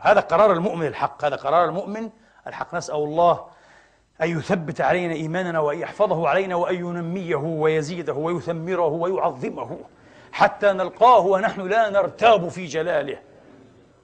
هذا 0.00 0.20
قرار 0.20 0.52
المؤمن 0.52 0.86
الحق. 0.86 1.24
هذا 1.24 1.36
قرار 1.36 1.64
المؤمن 1.64 2.10
الحق. 2.46 2.74
نسأل 2.74 2.94
الله 2.94 3.46
أن 4.22 4.38
يثبت 4.38 4.80
علينا 4.80 5.14
إيماننا 5.14 5.60
وأن 5.60 5.78
يحفظه 5.78 6.28
علينا 6.28 6.54
وأن 6.54 6.74
ينميه 6.74 7.36
ويزيده 7.36 8.12
ويثمره 8.12 8.88
ويعظمه. 8.88 9.78
حتى 10.32 10.72
نلقاه 10.72 11.20
ونحن 11.20 11.60
لا 11.60 11.90
نرتاب 11.90 12.48
في 12.48 12.66
جلاله 12.66 13.22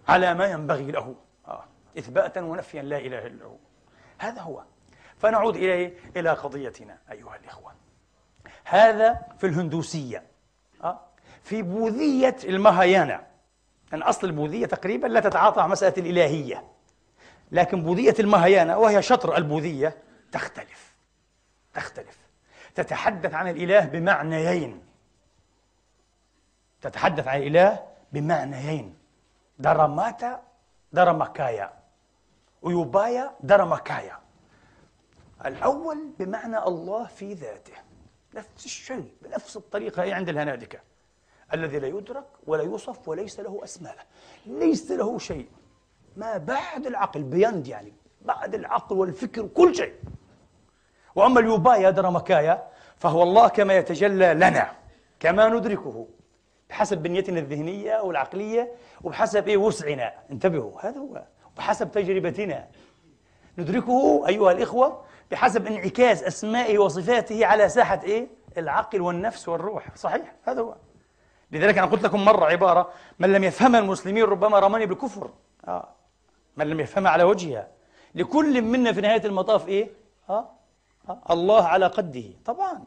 على 0.08 0.34
ما 0.34 0.46
ينبغي 0.46 0.90
له. 0.90 1.14
آه. 1.48 1.64
إثباتا 1.98 2.40
ونفيا 2.40 2.82
لا 2.82 2.98
إله 2.98 3.26
إلا 3.26 3.44
هو. 3.44 3.56
هذا 4.18 4.40
هو. 4.40 4.62
فنعود 5.18 5.56
إليه 5.56 5.94
إلى 6.16 6.30
قضيتنا 6.30 6.98
أيها 7.12 7.36
الإخوة. 7.36 7.72
هذا 8.64 9.20
في 9.38 9.46
الهندوسية. 9.46 10.22
آه. 10.84 11.00
في 11.42 11.62
بوذية 11.62 12.36
المهايانا. 12.44 13.26
أن 13.94 14.02
أصل 14.02 14.26
البوذية 14.26 14.66
تقريبا 14.66 15.06
لا 15.06 15.20
تتعاطى 15.20 15.60
مع 15.60 15.66
مسألة 15.66 15.94
الإلهية. 15.98 16.64
لكن 17.52 17.82
بوذية 17.82 18.14
المهايانا 18.20 18.76
وهي 18.76 19.02
شطر 19.02 19.36
البوذية 19.36 19.96
تختلف. 20.32 20.94
تختلف. 21.74 22.18
تتحدث 22.74 23.34
عن 23.34 23.48
الإله 23.48 23.80
بمعنيين. 23.86 24.85
تتحدث 26.88 27.28
عن 27.28 27.42
الإله 27.42 27.82
بمعنيين. 28.12 28.94
دراماتا 29.58 30.42
درامكايا 30.92 31.72
ويوبايا 32.62 33.34
درامكايا 33.40 34.18
الأول 35.46 35.98
بمعنى 36.18 36.58
الله 36.58 37.04
في 37.06 37.34
ذاته. 37.34 37.72
نفس 38.34 38.64
الشيء 38.64 39.12
بنفس 39.22 39.56
الطريقة 39.56 40.02
هي 40.02 40.12
عند 40.12 40.28
الهنادكة 40.28 40.78
الذي 41.54 41.78
لا 41.78 41.88
يدرك 41.88 42.26
ولا 42.46 42.62
يوصف 42.62 43.08
وليس 43.08 43.40
له 43.40 43.60
أسماء. 43.64 43.96
ليس 44.46 44.90
له 44.90 45.18
شيء. 45.18 45.48
ما 46.16 46.36
بعد 46.36 46.86
العقل 46.86 47.22
بيند 47.22 47.66
يعني. 47.66 47.92
بعد 48.22 48.54
العقل 48.54 48.96
والفكر 48.96 49.46
كل 49.46 49.74
شيء. 49.74 49.94
وأما 51.14 51.40
اليوبايا 51.40 51.90
درمكايا 51.90 52.68
فهو 52.96 53.22
الله 53.22 53.48
كما 53.48 53.74
يتجلى 53.76 54.34
لنا 54.34 54.72
كما 55.20 55.48
ندركه. 55.48 56.06
بحسب 56.70 57.02
بنيتنا 57.02 57.38
الذهنية 57.38 58.00
والعقلية 58.00 58.72
وبحسب 59.04 59.48
إيه 59.48 59.56
وسعنا 59.56 60.12
انتبهوا 60.30 60.80
هذا 60.80 60.98
هو 61.00 61.22
وبحسب 61.54 61.90
تجربتنا 61.92 62.66
ندركه 63.58 64.24
أيها 64.28 64.52
الإخوة 64.52 65.02
بحسب 65.30 65.66
انعكاس 65.66 66.22
أسمائه 66.22 66.78
وصفاته 66.78 67.46
على 67.46 67.68
ساحة 67.68 68.00
إيه؟ 68.02 68.26
العقل 68.58 69.00
والنفس 69.00 69.48
والروح 69.48 69.96
صحيح 69.96 70.32
هذا 70.44 70.60
هو 70.60 70.74
لذلك 71.52 71.78
أنا 71.78 71.86
قلت 71.86 72.02
لكم 72.02 72.24
مرة 72.24 72.44
عبارة 72.46 72.90
من 73.18 73.32
لم 73.32 73.44
يفهمها 73.44 73.80
المسلمين 73.80 74.24
ربما 74.24 74.58
رماني 74.58 74.86
بالكفر 74.86 75.30
آه. 75.68 75.88
من 76.56 76.66
لم 76.66 76.80
يفهمها 76.80 77.10
على 77.10 77.24
وجهها 77.24 77.68
لكل 78.14 78.62
منا 78.62 78.92
في 78.92 79.00
نهاية 79.00 79.24
المطاف 79.24 79.68
إيه؟ 79.68 79.90
آه. 80.30 80.50
آه. 81.08 81.18
الله 81.30 81.64
على 81.64 81.86
قده 81.86 82.24
طبعا 82.44 82.84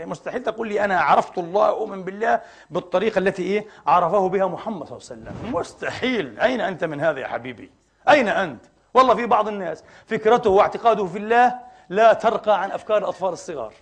مستحيل 0.00 0.42
تقول 0.42 0.68
لي 0.68 0.84
أنا 0.84 1.00
عرفت 1.00 1.38
الله 1.38 1.68
أؤمن 1.68 2.04
بالله 2.04 2.40
بالطريقة 2.70 3.18
التي 3.18 3.42
إيه؟ 3.42 3.66
عرفه 3.86 4.28
بها 4.28 4.46
محمد 4.46 4.86
صلى 4.86 4.98
الله 4.98 5.30
عليه 5.30 5.40
وسلم. 5.40 5.54
مستحيل. 5.54 6.40
أين 6.40 6.60
أنت 6.60 6.84
من 6.84 7.00
هذا 7.00 7.20
يا 7.20 7.26
حبيبي؟ 7.26 7.70
أين 8.08 8.28
أنت؟ 8.28 8.64
والله 8.94 9.14
في 9.14 9.26
بعض 9.26 9.48
الناس 9.48 9.84
فكرته 10.06 10.50
واعتقاده 10.50 11.06
في 11.06 11.18
الله 11.18 11.58
لا 11.88 12.12
ترقى 12.12 12.62
عن 12.62 12.70
أفكار 12.70 12.98
الأطفال 12.98 13.28
الصغار. 13.28 13.74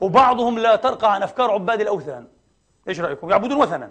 وبعضهم 0.00 0.58
لا 0.58 0.76
ترقى 0.76 1.14
عن 1.14 1.22
أفكار 1.22 1.50
عباد 1.50 1.80
الأوثان. 1.80 2.26
إيش 2.88 3.00
رأيكم؟ 3.00 3.30
يعبدون 3.30 3.60
وثنا. 3.60 3.90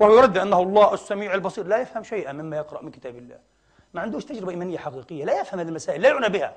وهو 0.00 0.16
يرد 0.16 0.38
أنه 0.38 0.60
الله 0.60 0.94
السميع 0.94 1.34
البصير. 1.34 1.66
لا 1.66 1.78
يفهم 1.78 2.02
شيئا 2.02 2.32
مما 2.32 2.56
يقرأ 2.56 2.82
من 2.82 2.90
كتاب 2.90 3.16
الله. 3.16 3.38
ما 3.94 4.00
عندوش 4.00 4.24
تجربة 4.24 4.50
إيمانية 4.50 4.78
حقيقية. 4.78 5.24
لا 5.24 5.40
يفهم 5.40 5.60
هذه 5.60 5.68
المسائل. 5.68 6.02
لا 6.02 6.08
يعنى 6.08 6.28
بها. 6.28 6.56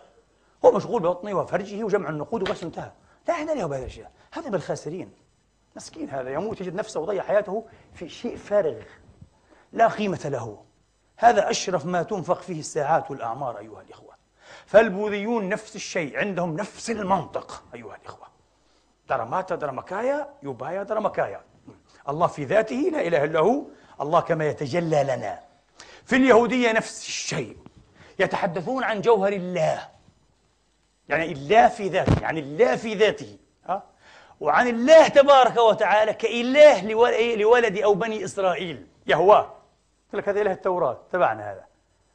هو 0.66 0.72
مشغول 0.72 1.02
ببطنه 1.02 1.34
وفرجه 1.34 1.84
وجمع 1.84 2.10
النقود 2.10 2.42
وبس 2.42 2.64
انتهى. 2.64 2.92
لا 3.28 3.34
عنى 3.34 3.54
له 3.54 3.66
بهذه 3.66 3.80
الأشياء 3.80 4.12
هذا 4.32 4.50
بالخاسرين. 4.50 5.12
مسكين 5.76 6.10
هذا 6.10 6.34
يموت 6.34 6.62
يجد 6.62 6.76
نفسه 6.76 7.00
وضيع 7.00 7.24
حياته 7.24 7.66
في 7.94 8.10
شيء 8.10 8.38
فارغ. 8.38 8.82
لا 9.74 9.88
قيمة 9.88 10.22
له. 10.26 10.64
هذا 11.18 11.50
أشرف 11.50 11.86
ما 11.86 12.04
تنفق 12.04 12.42
فيه 12.42 12.60
الساعات 12.60 13.12
والأعمار 13.12 13.58
أيها 13.58 13.82
الإخوة. 13.82 14.14
فالبوذيون 14.66 15.50
نفس 15.50 15.76
الشيء 15.76 16.18
عندهم 16.18 16.56
نفس 16.56 16.90
المنطق 16.90 17.64
أيها 17.74 17.96
الإخوة. 17.96 18.28
درماتا 19.10 19.56
درمكايا 19.56 20.30
يوبايا 20.44 20.84
درمكايا 20.84 21.42
الله 22.10 22.28
في 22.28 22.46
ذاته 22.46 22.76
لا 22.76 23.02
إله 23.08 23.24
إلا 23.24 23.40
هو. 23.40 23.64
الله 24.02 24.20
كما 24.20 24.48
يتجلى 24.48 25.04
لنا. 25.04 25.40
في 26.06 26.16
اليهودية 26.16 26.72
نفس 26.72 27.08
الشيء. 27.08 27.58
يتحدثون 28.20 28.84
عن 28.84 29.02
جوهر 29.02 29.34
الله. 29.34 29.90
يعني 31.10 31.32
الله 31.32 31.68
في 31.68 31.88
ذاته 31.88 32.22
يعني 32.22 32.40
الله 32.40 32.76
في 32.76 32.94
ذاته 32.94 33.38
ها؟ 33.66 33.84
وعن 34.40 34.68
الله 34.68 35.08
تبارك 35.08 35.58
وتعالى 35.58 36.14
كإله 36.14 36.82
لولد 37.36 37.78
أو 37.78 37.94
بني 37.94 38.26
إسرائيل 38.26 38.88
يهواه. 39.08 39.54
يقول 40.10 40.22
لك 40.22 40.30
هذا 40.30 40.42
إله 40.42 40.52
التوراة 40.52 40.98
تبعنا 41.12 41.52
هذا. 41.52 41.66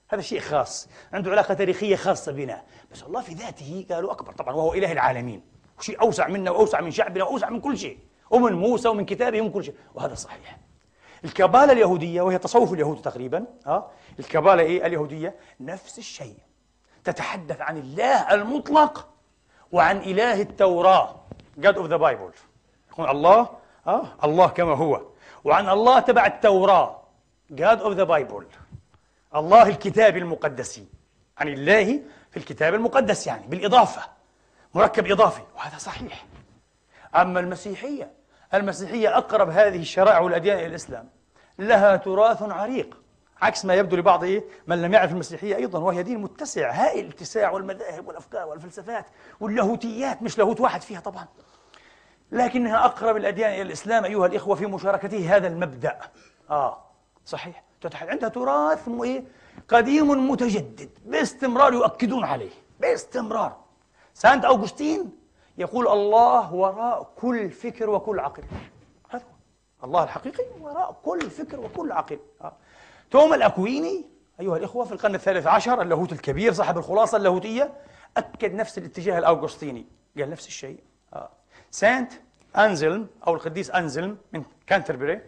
هذا 0.09 0.22
شيء 0.22 0.40
خاص 0.40 0.88
عنده 1.12 1.30
علاقة 1.30 1.55
تاريخية 1.55 1.97
خاصة 1.97 2.32
بنا. 2.32 2.62
بس 2.92 3.03
الله 3.03 3.20
في 3.20 3.34
ذاته 3.34 3.86
قالوا 3.90 4.12
أكبر 4.12 4.32
طبعا 4.32 4.55
وهو 4.55 4.74
إله 4.74 4.92
العالمين. 4.92 5.42
شيء 5.80 6.01
أوسع 6.01 6.28
منا 6.28 6.51
وأوسع 6.51 6.80
من 6.80 6.90
شعبنا 6.90 7.24
وأوسع 7.24 7.51
من 7.51 7.61
كل 7.61 7.78
شيء. 7.78 7.99
ومن 8.30 8.53
موسى 8.53 8.88
ومن 8.88 9.05
كتابه 9.05 9.40
ومن 9.40 9.51
كل 9.51 9.64
شيء. 9.64 9.74
وهذا 9.95 10.14
صحيح. 10.14 10.59
الكبالة 11.24 11.72
اليهودية 11.72 12.22
وهي 12.22 12.38
تصوف 12.38 12.72
اليهود 12.72 13.03
تقريبا 13.03 13.45
ها؟ 13.66 13.90
الكبالة 14.18 14.62
إيه؟ 14.62 14.86
اليهودية 14.86 15.34
نفس 15.61 15.99
الشيء. 15.99 16.36
تتحدث 17.05 17.61
عن 17.61 17.76
الله 17.76 18.34
المطلق 18.34 19.09
وعن 19.72 19.96
إله 19.96 20.42
التوراة. 20.42 21.14
God 21.61 21.76
of 21.76 21.88
the 21.88 21.98
Bible. 21.98 22.34
يقول 22.90 23.11
الله 23.11 23.48
ها 23.86 24.16
الله 24.24 24.48
كما 24.48 24.74
هو. 24.74 25.02
وعن 25.44 25.68
الله 25.68 26.00
تبع 26.00 26.26
التوراة. 26.26 26.96
God 27.52 27.80
of 27.80 27.96
the 27.96 28.07
Bible. 28.07 28.44
الله 29.36 29.62
الكتاب 29.68 30.16
المقدس. 30.16 30.82
عن 31.38 31.48
الله 31.48 31.84
في 32.30 32.36
الكتاب 32.36 32.74
المقدس 32.74 33.26
يعني 33.26 33.46
بالإضافة. 33.46 34.02
مركب 34.74 35.11
إضافي. 35.11 35.42
وهذا 35.57 35.78
صحيح. 35.78 36.26
أما 37.14 37.40
المسيحية 37.40 38.12
المسيحية 38.55 39.18
أقرب 39.18 39.48
هذه 39.50 39.80
الشرائع 39.80 40.18
والأديان 40.18 40.59
إلى 40.59 40.66
الإسلام. 40.66 41.09
لها 41.59 41.96
تراث 41.96 42.42
عريق. 42.42 43.03
عكس 43.43 43.64
ما 43.64 43.74
يبدو 43.74 43.97
لبعض 43.97 44.24
إيه؟ 44.24 44.45
من 44.66 44.82
لم 44.82 44.93
يعرف 44.93 45.12
المسيحية 45.12 45.57
أيضا 45.57 45.78
وهي 45.78 46.03
دين 46.03 46.18
متسع 46.18 46.70
هائل 46.70 47.05
الاتساع 47.05 47.51
والمذاهب 47.51 48.09
والأفكار 48.09 48.49
والفلسفات 48.49 49.07
واللاهوتيات 49.41 50.22
مش 50.22 50.39
لاهوت 50.39 50.61
واحد 50.61 50.82
فيها 50.82 51.01
طبعا. 51.01 51.26
لكنها 52.32 52.85
أقرب 52.85 53.16
الأديان 53.16 53.51
إلى 53.51 53.62
الإسلام 53.62 54.05
أيها 54.05 54.26
الإخوة 54.26 54.55
في 54.55 54.66
مشاركته 54.66 55.37
هذا 55.37 55.47
المبدأ. 55.47 55.99
آه 56.51 56.85
صحيح. 57.26 57.64
عندها 58.03 58.28
تراث 58.28 58.89
إيه؟ 58.89 59.24
قديم 59.68 60.30
متجدد 60.30 60.91
باستمرار 61.05 61.72
يؤكدون 61.72 62.24
عليه 62.24 62.51
باستمرار. 62.80 63.57
سانت 64.14 64.45
أوغسطين 64.45 65.12
يقول 65.59 65.89
الله 65.89 66.55
وراء 66.55 67.12
كل 67.16 67.51
فكر 67.51 67.91
وكل 67.91 68.20
عقل. 68.20 68.43
هذا 69.11 69.24
الله 69.85 70.03
الحقيقي 70.05 70.45
وراء 70.61 70.97
كل 71.05 71.30
فكر 71.30 71.61
وكل 71.61 71.93
عقل. 71.93 72.18
آه. 72.41 72.53
توما 73.11 73.36
الأكويني 73.36 74.05
أيها 74.40 74.57
الإخوة 74.57 74.84
في 74.84 74.92
القرن 74.92 75.14
الثالث 75.14 75.46
عشر 75.46 75.82
اللاهوت 75.82 76.12
الكبير 76.12 76.52
صاحب 76.52 76.78
الخلاصة 76.78 77.16
اللاهوتية 77.16 77.72
أكد 78.16 78.55
نفس 78.55 78.78
الاتجاه 78.78 79.18
الأوغسطيني 79.18 79.86
قال 80.18 80.30
نفس 80.30 80.46
الشيء. 80.46 80.80
آه. 81.12 81.30
سانت 81.70 82.12
أنزلم 82.57 83.07
أو 83.26 83.34
القديس 83.34 83.70
أنزلم 83.70 84.18
من 84.32 84.44
كانتربري 84.66 85.20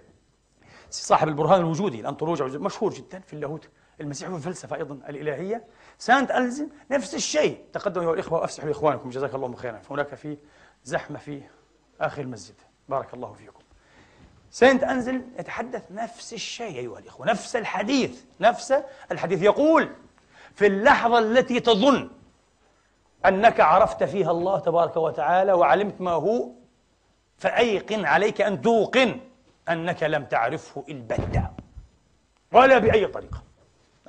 صاحب 0.90 1.28
البرهان 1.28 1.60
الوجودي 1.60 2.00
الأنطولوجيا 2.00 2.46
مشهور 2.46 2.92
جدا 2.94 3.20
في 3.20 3.32
اللاهوت 3.32 3.68
المسيح 4.00 4.28
وفي 4.28 4.36
الفلسفة 4.36 4.76
أيضا 4.76 4.94
الإلهية. 4.94 5.64
سانت 5.98 6.30
ألزم 6.30 6.68
نفس 6.90 7.14
الشيء. 7.14 7.64
تقدموا 7.72 8.04
أيها 8.04 8.14
الإخوة 8.14 8.40
وأفسحوا 8.40 8.68
لإخوانكم. 8.68 9.10
جزاك 9.10 9.34
الله 9.34 9.56
خيرا. 9.56 9.82
هناك 9.90 10.14
في 10.14 10.36
زحمة 10.84 11.18
في 11.18 11.42
آخر 12.00 12.22
المسجد. 12.22 12.54
بارك 12.88 13.14
الله 13.14 13.32
فيكم. 13.32 13.62
سانت 14.56 14.84
أنزل 14.84 15.22
يتحدث 15.38 15.82
نفس 15.90 16.32
الشيء 16.32 16.78
أيها 16.78 16.98
الإخوة 16.98 17.26
نفس 17.26 17.56
الحديث 17.56 18.24
نفس 18.40 18.74
الحديث. 19.12 19.42
يقول 19.42 19.88
في 20.54 20.66
اللحظة 20.66 21.18
التي 21.18 21.60
تظن 21.60 22.10
أنك 23.26 23.60
عرفت 23.60 24.04
فيها 24.04 24.30
الله 24.30 24.58
تبارك 24.58 24.96
وتعالى 24.96 25.52
وعلمت 25.52 26.00
ما 26.00 26.10
هو 26.10 26.48
فأيقن 27.38 28.04
عليك 28.04 28.40
أن 28.40 28.62
توقن 28.62 29.20
أنك 29.68 30.02
لم 30.02 30.24
تعرفه 30.24 30.84
البتة 30.88 31.50
ولا 32.52 32.78
بأي 32.78 33.06
طريقة. 33.06 33.42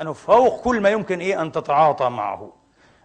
أنه 0.02 0.14
فوق 0.14 0.62
كل 0.62 0.82
ما 0.82 0.90
يمكن 0.90 1.20
إيه 1.20 1.42
أن 1.42 1.52
تتعاطى 1.52 2.10
معه. 2.10 2.54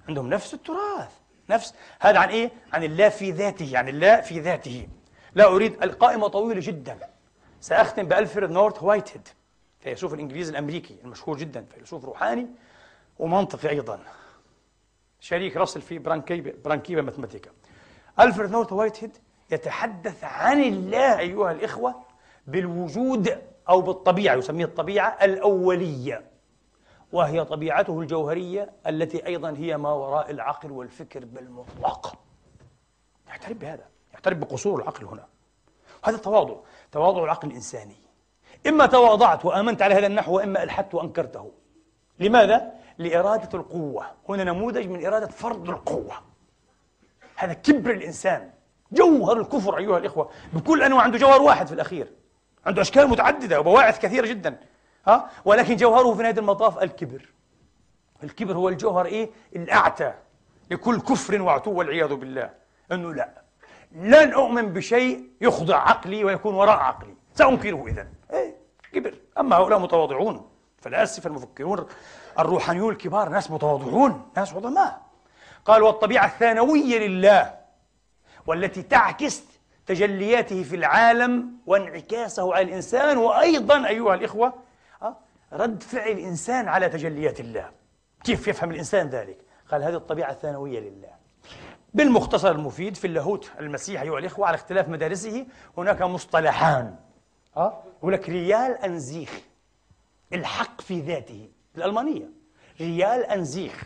عندهم 0.08 0.28
نفس 0.28 0.54
التراث 0.54 1.12
نفس. 1.50 1.74
هذا 2.00 2.18
عن 2.18 2.28
إيه؟ 2.28 2.50
عن 2.72 2.84
الله 2.84 3.08
في 3.08 3.30
ذاته 3.30 3.72
يعني 3.72 3.90
الله 3.90 4.20
في 4.20 4.40
ذاته. 4.40 4.88
لا 5.34 5.46
أريد 5.46 5.82
القائمة 5.82 6.28
طويلة 6.28 6.60
جدا. 6.64 7.11
سأختم 7.62 8.02
بألفريد 8.02 8.50
نورث 8.50 8.82
وايتهيد 8.82 9.28
فيلسوف 9.80 10.14
الإنجليزي 10.14 10.50
الأمريكي 10.50 10.96
المشهور 11.04 11.36
جدا 11.36 11.64
فيلسوف 11.64 12.04
روحاني 12.04 12.46
ومنطقي 13.18 13.68
أيضا. 13.68 14.00
شريك 15.20 15.56
راسل 15.56 15.80
في 15.80 15.98
Principia 15.98 16.54
Principia 16.64 17.02
Mathematica 17.02 17.50
ألفريد 18.20 18.50
نورث 18.50 18.72
وايتهيد 18.72 19.16
يتحدث 19.50 20.24
عن 20.24 20.62
الله 20.62 21.18
أيها 21.18 21.52
الإخوة 21.52 21.94
بالوجود 22.46 23.42
أو 23.68 23.80
بالطبيعة 23.82 24.34
يسميه 24.34 24.64
الطبيعة 24.64 25.18
الأولية 25.22 26.24
وهي 27.12 27.44
طبيعته 27.44 28.00
الجوهرية 28.00 28.72
التي 28.86 29.26
أيضا 29.26 29.50
هي 29.50 29.76
ما 29.76 29.92
وراء 29.92 30.30
العقل 30.30 30.70
والفكر 30.70 31.24
بالمطلق. 31.24 32.18
يعترف 33.28 33.56
بهذا 33.56 33.84
يعترف 34.12 34.38
بقصور 34.38 34.82
العقل 34.82 35.04
هنا. 35.04 35.26
هذا 36.04 36.16
تواضع 36.16 36.56
تواضع 36.92 37.24
العقل 37.24 37.48
الإنساني. 37.48 37.96
إما 38.66 38.86
تواضعت 38.86 39.44
وآمنت 39.44 39.82
على 39.82 39.94
هذا 39.94 40.06
النحو 40.06 40.36
وإما 40.36 40.62
ألحدت 40.62 40.94
وأنكرته. 40.94 41.52
لماذا؟ 42.18 42.72
لإرادة 42.98 43.58
القوة. 43.58 44.06
هنا 44.28 44.44
نموذج 44.44 44.86
من 44.86 45.06
إرادة 45.06 45.26
فرض 45.26 45.70
القوة. 45.70 46.14
هذا 47.36 47.52
كبر 47.52 47.90
الإنسان. 47.90 48.50
جوهر 48.92 49.40
الكفر 49.40 49.78
أيها 49.78 49.98
الإخوة. 49.98 50.30
بكل 50.52 50.82
أنواع 50.82 51.02
عنده 51.02 51.18
جوهر 51.18 51.42
واحد 51.42 51.66
في 51.66 51.72
الأخير. 51.72 52.12
عنده 52.66 52.82
أشكال 52.82 53.08
متعددة 53.08 53.60
وبواعث 53.60 53.98
كثيرة 53.98 54.26
جدا. 54.26 54.60
ها؟ 55.06 55.30
ولكن 55.44 55.76
جوهره 55.76 56.14
في 56.14 56.22
نهاية 56.22 56.38
المطاف 56.38 56.82
الكبر. 56.82 57.28
الكبر 58.24 58.56
هو 58.56 58.68
الجوهر 58.68 59.06
إيه؟ 59.06 59.30
الأعتى 59.56 60.14
لكل 60.70 61.00
كفر 61.00 61.42
وعتو 61.42 61.70
والعياذ 61.70 62.14
بالله. 62.14 62.50
أنه 62.92 63.14
لا. 63.14 63.41
لن 63.94 64.32
أؤمن 64.32 64.72
بشيء 64.72 65.30
يخضع 65.40 65.76
عقلي 65.76 66.24
ويكون 66.24 66.54
وراء 66.54 66.76
عقلي. 66.76 67.14
سأنكره 67.34 67.86
إذا 67.86 68.06
إيه 68.32 68.56
كبر. 68.92 69.14
أما 69.38 69.56
هؤلاء 69.56 69.78
متواضعون 69.78 70.50
فلاسفة 70.78 71.28
المفكرون 71.28 71.86
الروحانيون 72.38 72.92
الكبار 72.92 73.28
ناس 73.28 73.50
متواضعون 73.50 74.30
ناس 74.36 74.52
عظماء. 74.52 75.02
قال 75.64 75.82
والطبيعة 75.82 76.26
الثانوية 76.26 76.98
لله 76.98 77.54
والتي 78.46 78.82
تعكس 78.82 79.42
تجلياته 79.86 80.62
في 80.62 80.76
العالم 80.76 81.52
وانعكاسه 81.66 82.54
على 82.54 82.64
الإنسان 82.64 83.18
وأيضا 83.18 83.88
أيها 83.88 84.14
الإخوة 84.14 84.54
آه، 85.02 85.16
رد 85.52 85.82
فعل 85.82 86.10
الإنسان 86.12 86.68
على 86.68 86.88
تجليات 86.88 87.40
الله. 87.40 87.70
كيف 88.24 88.48
يفهم 88.48 88.70
الإنسان 88.70 89.08
ذلك؟ 89.08 89.38
قال 89.70 89.82
هذه 89.82 89.94
الطبيعة 89.94 90.30
الثانوية 90.30 90.80
لله. 90.80 91.21
بالمختصر 91.94 92.50
المفيد 92.50 92.96
في 92.96 93.06
اللاهوت 93.06 93.50
المسيحي 93.60 94.02
أيها 94.02 94.18
الإخوة 94.18 94.46
على 94.46 94.54
اختلاف 94.54 94.88
مدارسه 94.88 95.46
هناك 95.78 96.02
مصطلحان 96.02 96.96
ها 97.56 97.84
يقول 97.98 98.12
لك 98.12 98.28
Real 98.28 98.72
an 98.72 98.95
sich 98.95 99.40
الحق 100.32 100.80
في 100.80 101.00
ذاته 101.00 101.48
بالألمانية 101.74 102.30
Real 102.80 103.24
an 103.24 103.44
sich 103.44 103.84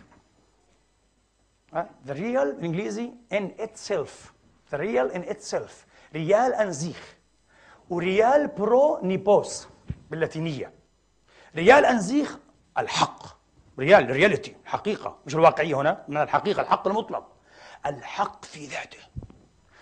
The 2.06 2.12
real 2.12 2.54
بالإنجليزي 2.54 3.10
in 3.34 3.62
itself 3.62 4.32
The 4.72 4.78
real 4.78 5.10
in 5.16 5.22
itself 5.30 5.72
Real 6.14 6.54
an 6.54 6.72
sich. 6.72 7.16
و 7.90 8.01
Real 8.01 8.46
pro 8.46 9.00
nobis 9.02 9.68
باللاتينية. 10.10 10.72
Real 11.56 11.84
an 11.84 12.02
sich 12.02 12.38
الحق 12.78 13.22
real 13.78 14.10
reality 14.10 14.56
حقيقة 14.64 15.18
مش 15.26 15.34
الواقعية 15.34 15.74
هنا 15.74 16.04
من 16.08 16.16
الحقيقة 16.16 16.62
الحق 16.62 16.88
المطلق. 16.88 17.35
الحق 17.86 18.44
في 18.44 18.66
ذاته. 18.66 18.98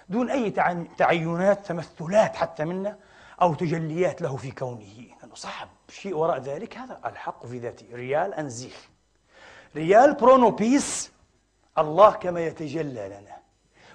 دون 0.08 0.30
أي 0.30 0.50
تعينات 0.98 1.66
تمثلات 1.66 2.36
حتى 2.36 2.64
منا 2.64 2.98
أو 3.42 3.54
تجليات 3.54 4.22
له 4.22 4.36
في 4.36 4.50
كونه. 4.50 5.08
لأنه 5.20 5.34
صعب 5.34 5.68
شيء 5.88 6.16
وراء 6.16 6.38
ذلك 6.38 6.78
هذا 6.78 7.00
الحق 7.04 7.46
في 7.46 7.58
ذاته. 7.58 7.86
Real 7.92 8.34
an 8.34 8.52
sich 8.52 8.88
Real 9.76 10.14
pro 10.14 10.51
nobis 10.51 11.12
الله 11.78 12.10
كما 12.10 12.40
يتجلى 12.40 13.08
لنا 13.08 13.38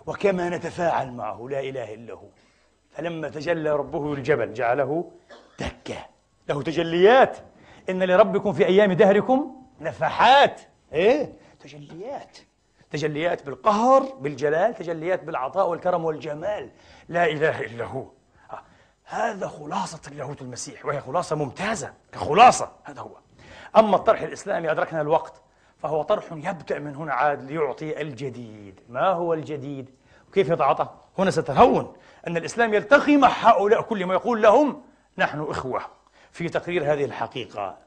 وكما 0.05 0.49
نتفاعل 0.49 1.12
معه 1.12 1.47
لا 1.49 1.60
إله 1.60 1.93
إلا 1.93 2.14
هو. 2.14 2.28
فلما 2.91 3.30
تجلى 3.30 3.72
ربه 3.72 4.14
الجبل 4.14 4.53
جعله 4.53 5.12
دكا. 5.60 6.05
له 6.49 6.64
تجليات. 6.64 7.38
إن 7.89 8.03
لربكم 8.03 8.53
في 8.53 8.66
أيام 8.66 8.93
دهركم 8.93 9.55
نفحات. 9.82 10.62
إيه؟ 10.93 11.34
تجليات. 11.60 12.38
تجليات 12.92 13.46
بالقهر 13.46 14.04
بالجلال 14.20 14.76
تجليات 14.76 15.24
بالعطاء 15.24 15.70
والكرم 15.70 16.06
والجمال. 16.06 16.70
لا 17.10 17.26
إله 17.26 17.60
إلا 17.62 17.86
هو. 17.86 18.06
آه، 18.52 18.62
هذا 19.06 19.48
خلاصة 19.48 20.02
اللاهوت 20.08 20.42
المسيح 20.42 20.86
وهي 20.86 21.02
خلاصة 21.02 21.36
ممتازة 21.36 21.94
كخلاصة 22.12 22.72
هذا 22.84 23.02
هو. 23.02 23.18
أما 23.78 23.96
الطرح 23.96 24.22
الإسلامي 24.22 24.72
أدركنا 24.72 25.02
الوقت 25.02 25.42
فهو 25.78 26.02
طرح 26.02 26.26
يبدأ 26.32 26.80
من 26.80 26.96
هنا 26.96 27.14
عاد 27.14 27.52
ليعطي 27.52 28.02
الجديد. 28.02 28.80
ما 28.90 29.08
هو 29.08 29.34
الجديد؟ 29.34 29.90
وكيف 30.30 30.50
يتعاطى؟ 30.50 30.90
هنا 31.18 31.32
ستهون 31.32 31.94
أن 32.28 32.38
الإسلام 32.38 32.74
يلتقي 32.74 33.18
مع 33.18 33.28
هؤلاء 33.28 33.82
كلهم 33.82 34.10
ويقول 34.10 34.42
لهم 34.42 34.82
نحن 35.18 35.42
إخوة 35.50 35.82
في 36.32 36.50
تقرير 36.50 36.94
هذه 36.94 37.06
الحقيقة. 37.06 37.78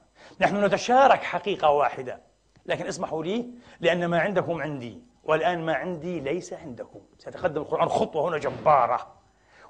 نحن 0.41 0.65
نتشارك 0.65 1.23
حقيقة 1.23 1.71
واحدة. 1.71 2.21
لكن 2.67 2.87
اسمحوا 2.87 3.25
لي 3.25 3.51
لأن 3.81 4.07
ما 4.07 4.21
عندكم 4.21 4.63
عندي 4.63 5.03
والآن 5.25 5.67
ما 5.67 5.75
عندي 5.75 6.21
ليس 6.21 6.53
عندكم. 6.53 7.01
سيتقدم 7.19 7.61
القرآن 7.61 7.89
خطوة 7.89 8.29
هنا 8.29 8.39
جبارة. 8.39 9.07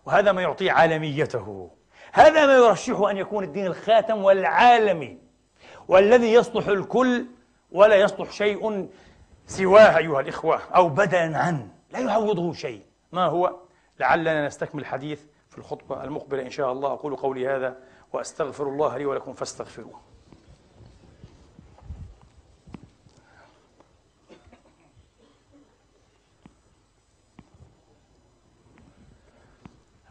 وهذا 0.07 0.32
ما 0.32 0.43
يعطيه 0.43 0.72
عالميته. 0.72 1.70
هذا 2.12 2.47
ما 2.47 2.57
يرشحه 2.57 3.11
أن 3.11 3.16
يكون 3.16 3.45
الدين 3.45 3.66
الخاتم 3.66 4.24
والعالمي 4.24 5.18
والذي 5.88 6.32
يصلح 6.32 6.66
الكل 6.66 7.26
ولا 7.72 7.97
يصلح 7.97 8.30
شيء 8.30 8.88
سواه 9.47 9.99
أيها 9.99 10.20
الإخوة 10.20 10.61
أو 10.74 10.88
بدلا 10.88 11.38
عنه 11.38 11.68
لا 11.93 11.99
يعوضه 11.99 12.53
شيء. 12.53 12.82
ما 13.12 13.24
هو؟ 13.24 13.57
لعلنا 14.01 14.47
نستكمل 14.47 14.80
الحديث 14.80 15.22
في 15.49 15.59
الخطبة 15.59 16.05
المقبلة 16.05 16.43
إن 16.43 16.51
شاء 16.51 16.72
الله. 16.72 16.93
أقول 16.93 17.16
قولي 17.16 17.49
هذا 17.49 17.76
وأستغفر 18.12 18.68
الله 18.68 18.97
لي 18.99 19.07
ولكم 19.07 19.32
فاستغفروه. 19.32 20.11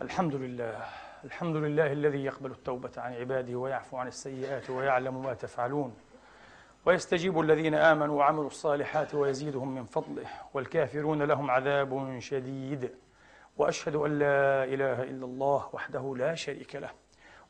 الحمد 0.02 0.36
لله. 0.36 0.86
الحمد 1.24 1.56
لله 1.56 1.92
الذي 1.92 2.26
يقبل 2.26 2.52
التوبة 2.52 2.92
عن 2.98 3.14
عباده 3.14 3.56
ويعفو 3.56 3.98
عن 3.98 4.08
السيئات 4.08 4.70
ويعلم 4.70 5.24
ما 5.24 5.34
تفعلون. 5.34 5.96
ويستجيب 6.86 7.40
الذين 7.40 7.76
آمنوا 7.76 8.18
وعملوا 8.20 8.48
الصالحات 8.48 9.16
ويزيدهم 9.16 9.76
من 9.76 9.84
فضله. 9.84 10.26
والكافرون 10.54 11.24
لهم 11.24 11.52
عذاب 11.52 12.20
شديد. 12.20 12.92
وأشهد 13.58 13.96
أن 13.96 14.20
لا 14.20 14.64
إله 14.64 15.04
إلا 15.04 15.26
الله 15.26 15.70
وحده 15.74 16.16
لا 16.18 16.36
شريك 16.36 16.76
له. 16.76 16.90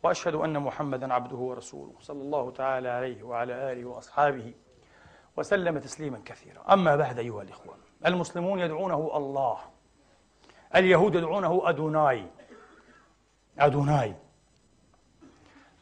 وأشهد 0.03 0.35
أن 0.35 0.59
محمدا 0.59 1.13
عبده 1.13 1.37
ورسوله 1.37 1.93
صلى 1.99 2.21
الله 2.21 2.51
تعالى 2.51 2.89
عليه 2.89 3.23
وعلى 3.23 3.71
آله 3.71 3.85
وأصحابه 3.85 4.53
وسلم 5.37 5.79
تسليما 5.79 6.21
كثيرا. 6.25 6.73
أما 6.73 6.95
بعد 6.95 7.19
أيها 7.19 7.41
الإخوة 7.41 7.75
المسلمون 8.05 8.59
يدعونه 8.59 9.11
الله 9.17 9.57
اليهود 10.75 11.15
يدعونه 11.15 11.61
أدوناي. 11.69 12.25
أدوناي. 13.65 14.15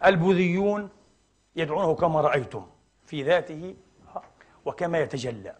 البوذيون 0.06 0.90
يدعونه 1.56 1.96
كما 1.96 2.22
رأيتم 2.22 2.68
في 3.06 3.24
ذاته 3.24 3.76
وكما 4.66 5.00
يتجلى. 5.00 5.56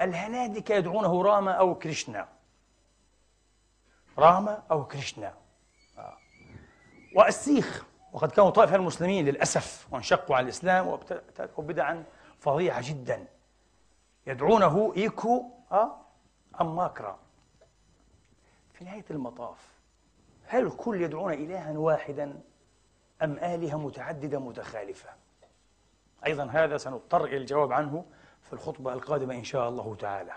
الهنادكة 0.00 0.74
يدعونه 0.74 1.22
راما 1.22 1.52
أو 1.52 1.74
كريشنا. 1.74 2.28
راما 4.18 4.62
أو 4.70 4.84
كريشنا. 4.84 5.34
والسيخ 7.16 7.84
وقد 8.12 8.30
كانوا 8.30 8.50
طائفة 8.50 8.76
المسلمين 8.76 9.24
للأسف 9.24 9.88
وانشقوا 9.90 10.36
عن 10.36 10.44
الإسلام 10.44 10.86
وابتدعوا 10.86 11.64
بدعا 11.64 12.04
فظيعة 12.38 12.88
جدا. 12.88 13.26
يدعونه 14.26 14.92
إيكو 14.96 15.44
أم 16.60 16.76
ماكرا. 16.76 17.18
في 18.72 18.84
نهاية 18.84 19.04
المطاف 19.10 19.67
هل 20.48 20.66
الكل 20.66 21.02
يدعون 21.02 21.32
إلها 21.32 21.78
واحدا 21.78 22.40
أم 23.22 23.32
آلهة 23.38 23.76
متعددة 23.76 24.38
متخالفة؟ 24.38 25.08
أيضا 26.26 26.44
هذا 26.44 26.76
سنضطر 26.76 27.24
إلى 27.24 27.36
الجواب 27.36 27.72
عنه 27.72 28.04
في 28.42 28.52
الخطبة 28.52 28.92
القادمة 28.92 29.34
إن 29.34 29.44
شاء 29.44 29.68
الله 29.68 29.94
تعالى. 29.94 30.32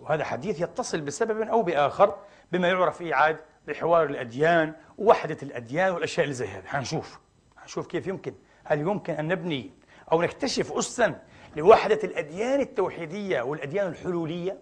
وهذا 0.00 0.24
حديث 0.24 0.60
يتصل 0.60 1.00
بسبب 1.00 1.40
أو 1.40 1.62
بآخر 1.62 2.16
بما 2.52 2.68
يعرف 2.68 3.00
إيعاد 3.00 3.36
بحوار 3.68 4.04
الأديان 4.04 4.74
ووحدة 4.98 5.36
الأديان 5.42 5.92
والأشياء 5.92 6.24
اللي 6.24 6.34
زي 6.34 6.46
هذه. 6.46 6.66
حنشوف. 6.66 7.20
حنشوف 7.56 7.86
كيف 7.86 8.06
يمكن. 8.06 8.34
هل 8.64 8.80
يمكن 8.80 9.14
أن 9.14 9.28
نبني 9.28 9.70
أو 10.12 10.22
نكتشف 10.22 10.72
أسا 10.72 11.20
لوحدة 11.56 11.98
الأديان 12.04 12.60
التوحيدية 12.60 13.42
والأديان 13.42 13.86
الحلولية؟ 13.86 14.58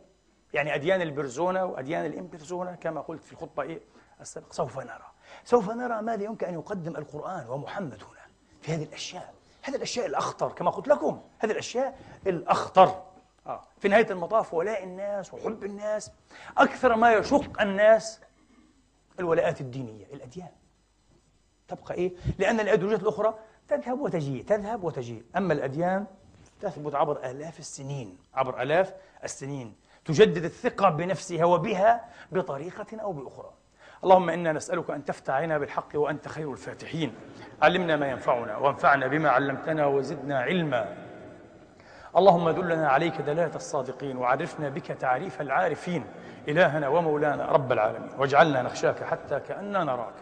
يعني 0.54 0.74
أديان 0.74 1.02
البرزونة 1.02 1.64
وأديان 1.64 2.06
الإمبرزونة 2.06 2.74
كما 2.74 3.00
قلت 3.00 3.24
في 3.24 3.32
الخطبة 3.32 3.62
إيه؟ 3.62 3.80
السابقة 4.24 4.52
سوف 4.52 4.78
نرى. 4.78 5.06
سوف 5.44 5.70
نرى 5.70 6.02
ماذا 6.02 6.24
يمكن 6.24 6.46
أن 6.46 6.54
يقدم 6.54 6.96
القرآن 6.96 7.48
ومحمد 7.48 8.02
هنا 8.02 8.26
في 8.62 8.74
هذه 8.74 8.82
الأشياء. 8.82 9.34
هذه 9.62 9.76
الأشياء 9.76 10.06
الأخطر 10.06 10.52
كما 10.52 10.70
قلت 10.70 10.88
لكم. 10.88 11.22
هذه 11.38 11.50
الأشياء 11.50 11.98
الأخطر. 12.26 13.02
آه. 13.46 13.62
في 13.78 13.88
نهاية 13.88 14.10
المطاف 14.10 14.54
ولاء 14.54 14.84
الناس 14.84 15.34
وحب 15.34 15.64
الناس. 15.64 16.10
أكثر 16.58 16.96
ما 16.96 17.12
يشق 17.12 17.60
الناس 17.60 18.20
الولاءات 19.20 19.60
الدينية 19.60 20.06
الأديان. 20.06 20.52
تبقى 21.68 21.94
إيه؟ 21.94 22.12
لأن 22.38 22.60
الأيديولوجيات 22.60 23.02
الأخرى 23.02 23.34
تذهب 23.68 24.00
وتجيء 24.00 24.44
تذهب 24.44 24.84
وتجيء. 24.84 25.24
أما 25.36 25.52
الأديان 25.52 26.06
تثبت 26.60 26.94
عبر 26.94 27.30
آلاف 27.30 27.58
السنين 27.58 28.18
عبر 28.34 28.62
آلاف 28.62 28.94
السنين. 29.24 29.76
تجدد 30.04 30.44
الثقة 30.44 30.90
بنفسها 30.90 31.44
وبها 31.44 32.10
بطريقة 32.32 33.00
أو 33.00 33.12
بأخرى. 33.12 33.52
اللهم 34.04 34.30
إنا 34.30 34.52
نسألك 34.52 34.90
أن 34.90 35.04
تفتح 35.04 35.34
علينا 35.34 35.58
بالحق 35.58 35.88
وأنت 35.94 36.28
خير 36.28 36.52
الفاتحين. 36.52 37.14
علمنا 37.62 37.96
ما 37.96 38.10
ينفعنا 38.10 38.56
وانفعنا 38.56 39.06
بما 39.06 39.30
علمتنا 39.30 39.86
وزدنا 39.86 40.40
علما. 40.40 40.94
اللهم 42.16 42.50
دلنا 42.50 42.88
عليك 42.88 43.20
دلالة 43.20 43.56
الصادقين 43.56 44.16
وعرفنا 44.16 44.68
بك 44.68 44.86
تعريف 44.86 45.40
العارفين. 45.40 46.04
إلهنا 46.48 46.88
ومولانا 46.88 47.46
رب 47.46 47.72
العالمين. 47.72 48.10
واجعلنا 48.18 48.62
نخشاك 48.62 49.04
حتى 49.04 49.40
كأننا 49.40 49.84
نراك. 49.84 50.14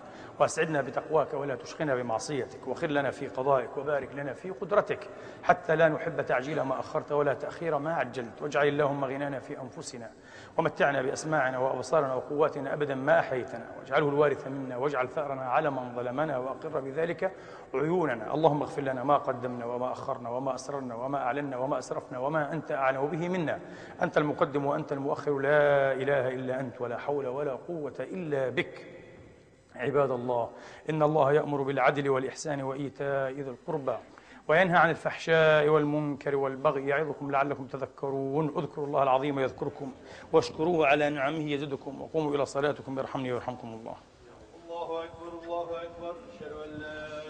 وأسعدنا 0.42 0.82
بتقواك 0.82 1.34
ولا 1.34 1.54
تشقنا 1.54 1.94
بمعصيتك 1.94 2.68
وخر 2.68 2.86
لنا 2.86 3.10
في 3.10 3.28
قضائك 3.28 3.76
وبارك 3.76 4.14
لنا 4.14 4.32
في 4.32 4.50
قدرتك 4.50 5.08
حتى 5.42 5.76
لا 5.76 5.88
نحب 5.88 6.20
تعجيل 6.20 6.60
ما 6.60 6.80
أخرت 6.80 7.12
ولا 7.12 7.34
تأخير 7.34 7.78
ما 7.78 7.94
عجلت. 7.94 8.42
واجعل 8.42 8.68
اللهم 8.68 9.04
غنانا 9.04 9.38
في 9.40 9.60
أنفسنا 9.60 10.10
ومتعنا 10.58 11.02
بأسماعنا 11.02 11.58
وأبصارنا 11.58 12.14
وقواتنا 12.14 12.72
أبدا 12.74 12.94
ما 12.94 13.18
أحيتنا 13.18 13.66
واجعله 13.78 14.08
الوارث 14.08 14.46
منا 14.46 14.76
واجعل 14.76 15.08
ثأرنا 15.08 15.42
على 15.42 15.70
من 15.70 15.94
ظلمنا 15.96 16.38
وأقر 16.38 16.80
بذلك 16.80 17.32
عيوننا. 17.74 18.34
اللهم 18.34 18.62
اغفر 18.62 18.82
لنا 18.82 19.04
ما 19.04 19.16
قدمنا 19.16 19.64
وما 19.64 19.92
أخرنا 19.92 20.30
وما 20.30 20.54
أسررنا 20.54 20.94
وما 20.94 21.18
أعلنا 21.18 21.56
وما 21.56 21.78
أسرفنا 21.78 22.18
وما 22.18 22.52
أنت 22.52 22.72
أعلم 22.72 23.06
به 23.06 23.28
منا. 23.28 23.60
أنت 24.02 24.18
المقدم 24.18 24.66
وأنت 24.66 24.92
المؤخر. 24.92 25.38
لا 25.38 25.92
إله 25.92 26.28
إلا 26.28 26.60
أنت 26.60 26.80
ولا 26.80 26.98
حول 26.98 27.26
ولا 27.26 27.52
قوة 27.52 27.94
إلا 28.00 28.48
بك. 28.48 28.91
عباد 29.76 30.10
الله 30.10 30.50
إن 30.90 31.02
الله 31.02 31.32
يأمر 31.32 31.62
بالعدل 31.62 32.08
والإحسان 32.08 32.62
وإيتاء 32.62 33.32
ذي 33.32 33.50
القربى 33.50 33.96
وينهى 34.48 34.76
عن 34.76 34.90
الفحشاء 34.90 35.68
والمنكر 35.68 36.36
والبغي 36.36 36.86
يعظكم 36.86 37.30
لعلكم 37.30 37.66
تذكرون. 37.66 38.48
اذكروا 38.56 38.86
الله 38.86 39.02
العظيم 39.02 39.38
يذكركم 39.38 39.92
واشكروه 40.32 40.86
على 40.86 41.10
نعمه 41.10 41.50
يزدكم 41.52 42.02
وقوموا 42.02 42.34
إلى 42.34 42.46
صلاتكم 42.46 42.98
يرحمني 42.98 43.32
ويرحمكم 43.32 43.68
الله. 43.68 43.96
الله 44.64 45.04
أكبر 45.04 45.44
الله 45.44 45.82
أكبر. 45.82 46.14
أشهد 46.30 46.52
أن 46.52 46.70
لا 46.80 47.21